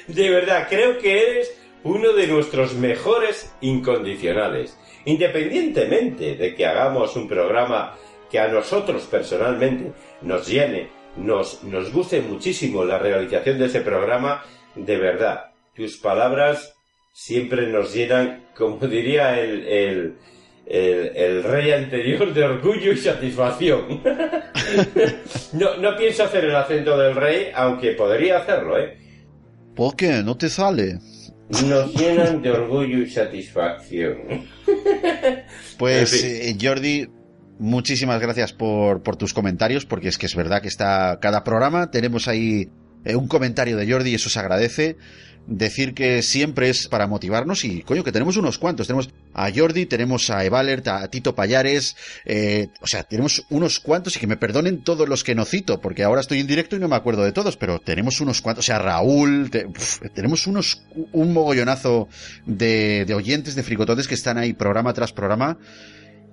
[0.07, 4.79] de verdad, creo que eres uno de nuestros mejores incondicionales.
[5.07, 7.97] Independientemente de que hagamos un programa
[8.31, 9.93] que a nosotros personalmente
[10.23, 14.45] nos llene, nos, nos guste muchísimo la realización de ese programa,
[14.75, 16.75] de verdad, tus palabras
[17.13, 20.17] siempre nos llenan, como diría el, el,
[20.67, 24.03] el, el rey anterior, de orgullo y satisfacción.
[25.53, 28.99] no, no pienso hacer el acento del rey, aunque podría hacerlo, ¿eh?
[29.77, 30.23] ¿Por qué?
[30.25, 30.99] ¿No te sale?
[31.49, 34.17] Nos llenan de orgullo y satisfacción.
[35.79, 37.07] Pues eh, Jordi,
[37.59, 41.91] muchísimas gracias por, por tus comentarios, porque es que es verdad que está cada programa,
[41.91, 42.71] tenemos ahí
[43.05, 44.97] eh, un comentario de Jordi y eso se agradece.
[45.47, 48.87] Decir que siempre es para motivarnos y coño, que tenemos unos cuantos.
[48.87, 51.95] Tenemos a Jordi, tenemos a Evalert, a Tito Payares,
[52.25, 55.81] eh, o sea, tenemos unos cuantos y que me perdonen todos los que no cito,
[55.81, 58.65] porque ahora estoy en directo y no me acuerdo de todos, pero tenemos unos cuantos,
[58.65, 59.51] o sea, Raúl,
[60.15, 60.83] tenemos unos,
[61.13, 62.09] un mogollonazo
[62.47, 65.59] de, de oyentes de fricototes que están ahí programa tras programa.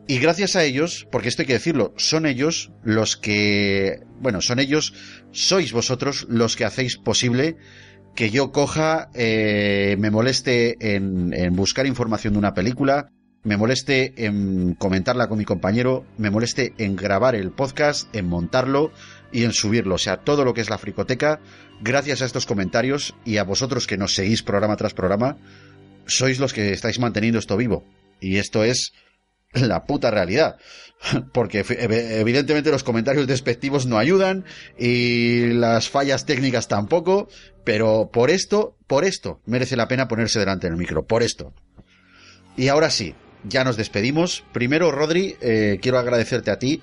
[0.06, 4.60] Y gracias a ellos, porque esto hay que decirlo, son ellos los que, bueno, son
[4.60, 4.94] ellos,
[5.32, 7.56] sois vosotros los que hacéis posible
[8.16, 13.10] que yo coja, eh, me moleste en, en buscar información de una película,
[13.44, 18.92] me moleste en comentarla con mi compañero, me moleste en grabar el podcast, en montarlo
[19.34, 19.96] y en subirlo.
[19.96, 21.42] O sea, todo lo que es la fricoteca,
[21.82, 25.38] gracias a estos comentarios y a vosotros que nos seguís programa tras programa,
[26.06, 27.84] sois los que estáis manteniendo esto vivo.
[28.22, 28.94] Y esto es
[29.54, 30.56] la puta realidad.
[31.34, 34.46] Porque ev- evidentemente los comentarios despectivos no ayudan
[34.78, 37.28] y las fallas técnicas tampoco,
[37.64, 41.54] pero por esto, por esto merece la pena ponerse delante del micro, por esto.
[42.56, 44.44] Y ahora sí, ya nos despedimos.
[44.54, 46.82] Primero, Rodri, eh, quiero agradecerte a ti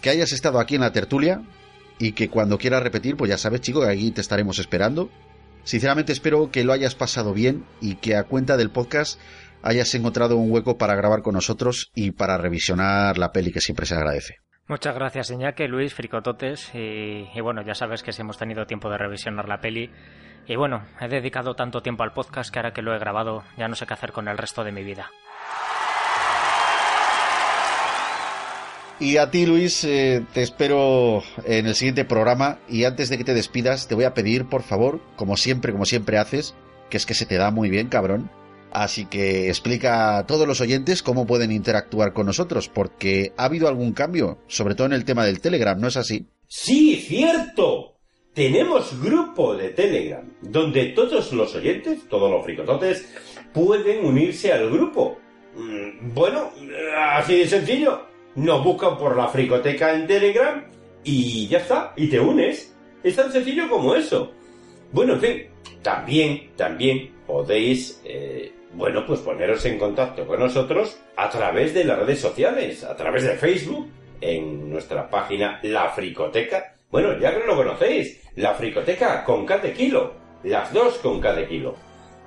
[0.00, 1.42] que hayas estado aquí en la tertulia
[1.98, 5.10] y que cuando quieras repetir, pues ya sabes, chico, que aquí te estaremos esperando.
[5.64, 9.18] Sinceramente espero que lo hayas pasado bien y que a cuenta del podcast
[9.62, 13.86] hayas encontrado un hueco para grabar con nosotros y para revisionar la peli que siempre
[13.86, 14.36] se agradece.
[14.68, 16.74] Muchas gracias, Iñaki, Luis, Fricototes.
[16.74, 19.90] Y, y bueno, ya sabes que si hemos tenido tiempo de revisionar la peli.
[20.46, 23.68] Y bueno, he dedicado tanto tiempo al podcast que ahora que lo he grabado ya
[23.68, 25.10] no sé qué hacer con el resto de mi vida.
[29.02, 32.58] Y a ti, Luis, eh, te espero en el siguiente programa.
[32.68, 35.84] Y antes de que te despidas, te voy a pedir, por favor, como siempre, como
[35.84, 36.54] siempre haces,
[36.88, 38.30] que es que se te da muy bien, cabrón.
[38.72, 43.68] Así que explica a todos los oyentes cómo pueden interactuar con nosotros, porque ha habido
[43.68, 46.26] algún cambio, sobre todo en el tema del Telegram, ¿no es así?
[46.48, 47.96] Sí, cierto.
[48.34, 53.06] Tenemos grupo de Telegram donde todos los oyentes, todos los fricototes,
[53.52, 55.18] pueden unirse al grupo.
[55.54, 56.50] Mm, Bueno,
[56.98, 58.06] así de sencillo.
[58.34, 60.64] Nos buscan por la fricoteca en Telegram
[61.04, 62.74] y ya está, y te unes.
[63.02, 64.32] Es tan sencillo como eso.
[64.92, 65.42] Bueno, en fin,
[65.82, 71.98] también, también podéis, eh, bueno, pues poneros en contacto con nosotros a través de las
[71.98, 73.88] redes sociales, a través de Facebook,
[74.20, 76.76] en nuestra página La Fricoteca.
[76.90, 81.34] Bueno, ya que lo conocéis, La Fricoteca con K de kilo, las dos con K
[81.34, 81.74] de kilo.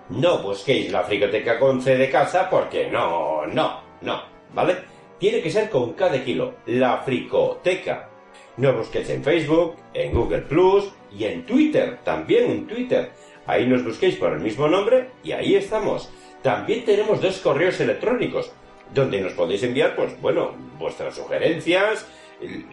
[0.09, 4.23] No busquéis La Fricoteca con C de casa porque no, no, no,
[4.53, 4.75] ¿vale?
[5.17, 8.09] Tiene que ser con K de kilo, La Fricoteca.
[8.57, 13.11] No busquéis en Facebook, en Google Plus y en Twitter, también en Twitter.
[13.47, 16.11] Ahí nos busquéis por el mismo nombre y ahí estamos.
[16.45, 18.51] También tenemos dos correos electrónicos
[18.93, 22.05] donde nos podéis enviar, pues bueno, vuestras sugerencias,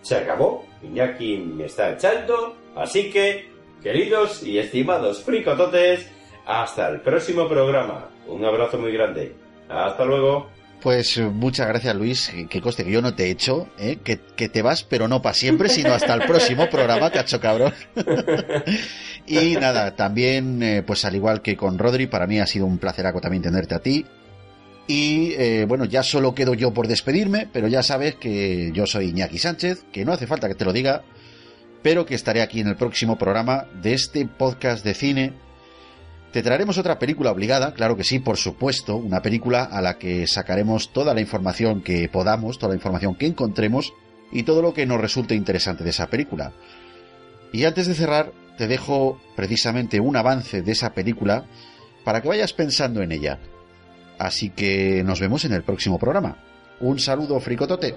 [0.02, 0.66] se acabó.
[0.82, 3.50] Iñaki me está echando, así que,
[3.84, 6.10] queridos y estimados fricototes,
[6.46, 8.10] hasta el próximo programa.
[8.28, 9.36] Un abrazo muy grande.
[9.68, 10.48] Hasta luego.
[10.86, 13.98] Pues eh, muchas gracias Luis, que- que coste que yo no te he hecho, ¿eh?
[14.04, 17.74] que, que te vas pero no para siempre, sino hasta el próximo programa, cacho cabrón.
[19.26, 22.78] y nada, también, eh, pues al igual que con Rodri, para mí ha sido un
[22.78, 24.06] placeraco también tenerte a ti.
[24.86, 29.10] Y eh, bueno, ya solo quedo yo por despedirme, pero ya sabes que yo soy
[29.10, 31.02] Iñaki Sánchez, que no hace falta que te lo diga,
[31.82, 35.34] pero que estaré aquí en el próximo programa de este podcast de cine
[36.36, 40.28] te traeremos otra película obligada, claro que sí, por supuesto, una película a la que
[40.28, 43.94] sacaremos toda la información que podamos, toda la información que encontremos
[44.34, 46.52] y todo lo que nos resulte interesante de esa película.
[47.54, 51.46] Y antes de cerrar, te dejo precisamente un avance de esa película
[52.04, 53.40] para que vayas pensando en ella.
[54.20, 56.38] Así que nos vemos en el próximo programa.
[56.82, 57.96] Un saludo, fricotote.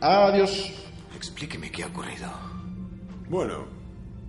[0.00, 0.72] Adiós.
[1.14, 2.32] Explíqueme qué ha ocurrido.
[3.28, 3.66] Bueno,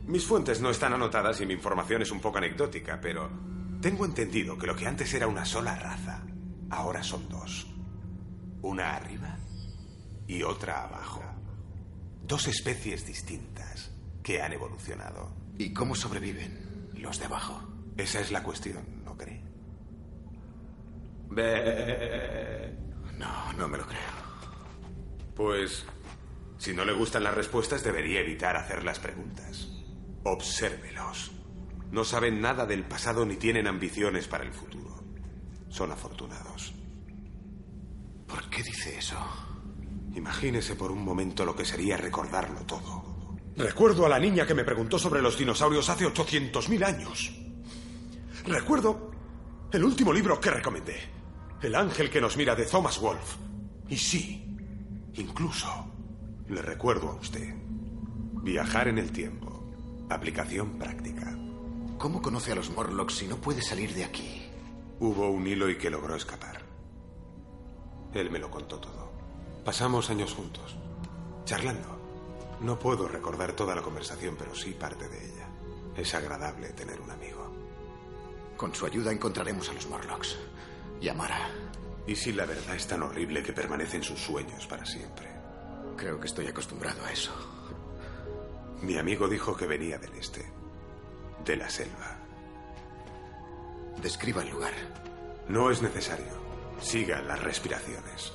[0.10, 3.30] mis fuentes no están anotadas y mi información es un poco anecdótica, pero
[3.80, 6.24] tengo entendido que lo que antes era una sola raza,
[6.72, 7.68] ahora son dos.
[8.64, 9.38] Una arriba
[10.28, 11.24] y otra abajo.
[12.24, 13.92] Dos especies distintas
[14.24, 15.32] que han evolucionado.
[15.60, 17.62] ¿Y cómo sobreviven los de abajo?
[17.96, 19.44] Esa es la cuestión, ¿no cree?
[23.20, 24.00] No, no me lo creo.
[25.36, 25.86] Pues,
[26.58, 29.79] si no le gustan las respuestas, debería evitar hacer las preguntas.
[30.24, 31.32] Obsérvelos.
[31.92, 35.04] No saben nada del pasado ni tienen ambiciones para el futuro.
[35.70, 36.74] Son afortunados.
[38.28, 39.18] ¿Por qué dice eso?
[40.16, 43.38] Imagínese por un momento lo que sería recordarlo todo.
[43.56, 47.32] Recuerdo a la niña que me preguntó sobre los dinosaurios hace 800.000 años.
[48.46, 49.12] Recuerdo
[49.72, 50.98] el último libro que recomendé.
[51.62, 53.38] El ángel que nos mira de Thomas Wolfe.
[53.90, 54.58] Y sí,
[55.16, 55.68] incluso
[56.48, 57.54] le recuerdo a usted.
[58.44, 59.49] Viajar en el tiempo.
[60.10, 61.38] Aplicación práctica.
[62.00, 64.42] ¿Cómo conoce a los Morlocks si no puede salir de aquí?
[65.00, 66.62] Hubo un hilo y que logró escapar.
[68.16, 69.12] Él me lo contó todo.
[69.64, 70.76] Pasamos años juntos,
[71.46, 72.00] charlando.
[72.62, 75.48] No puedo recordar toda la conversación, pero sí parte de ella.
[75.96, 77.54] Es agradable tener un amigo.
[78.58, 80.38] Con su ayuda encontraremos a los Morlocks.
[81.00, 81.52] Y a Mara.
[82.08, 85.30] ¿Y si la verdad es tan horrible que permanece en sus sueños para siempre?
[85.96, 87.59] Creo que estoy acostumbrado a eso.
[88.83, 90.45] Mi amigo dijo que venía del este,
[91.45, 92.19] de la selva.
[94.03, 94.73] Describa el lugar.
[95.49, 96.33] No es necesario.
[96.81, 98.33] Siga las respiraciones.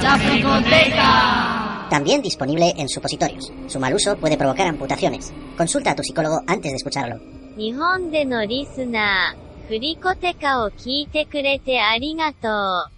[0.00, 1.86] La Fricoteca.
[1.90, 3.52] También disponible en supositorios.
[3.66, 5.32] Su mal uso puede provocar amputaciones.
[5.56, 7.20] Consulta a tu psicólogo antes de escucharlo.
[7.54, 12.47] 日本でのリスナー、 クリコテカを聞いてくれてありがと
[12.89, 12.96] う。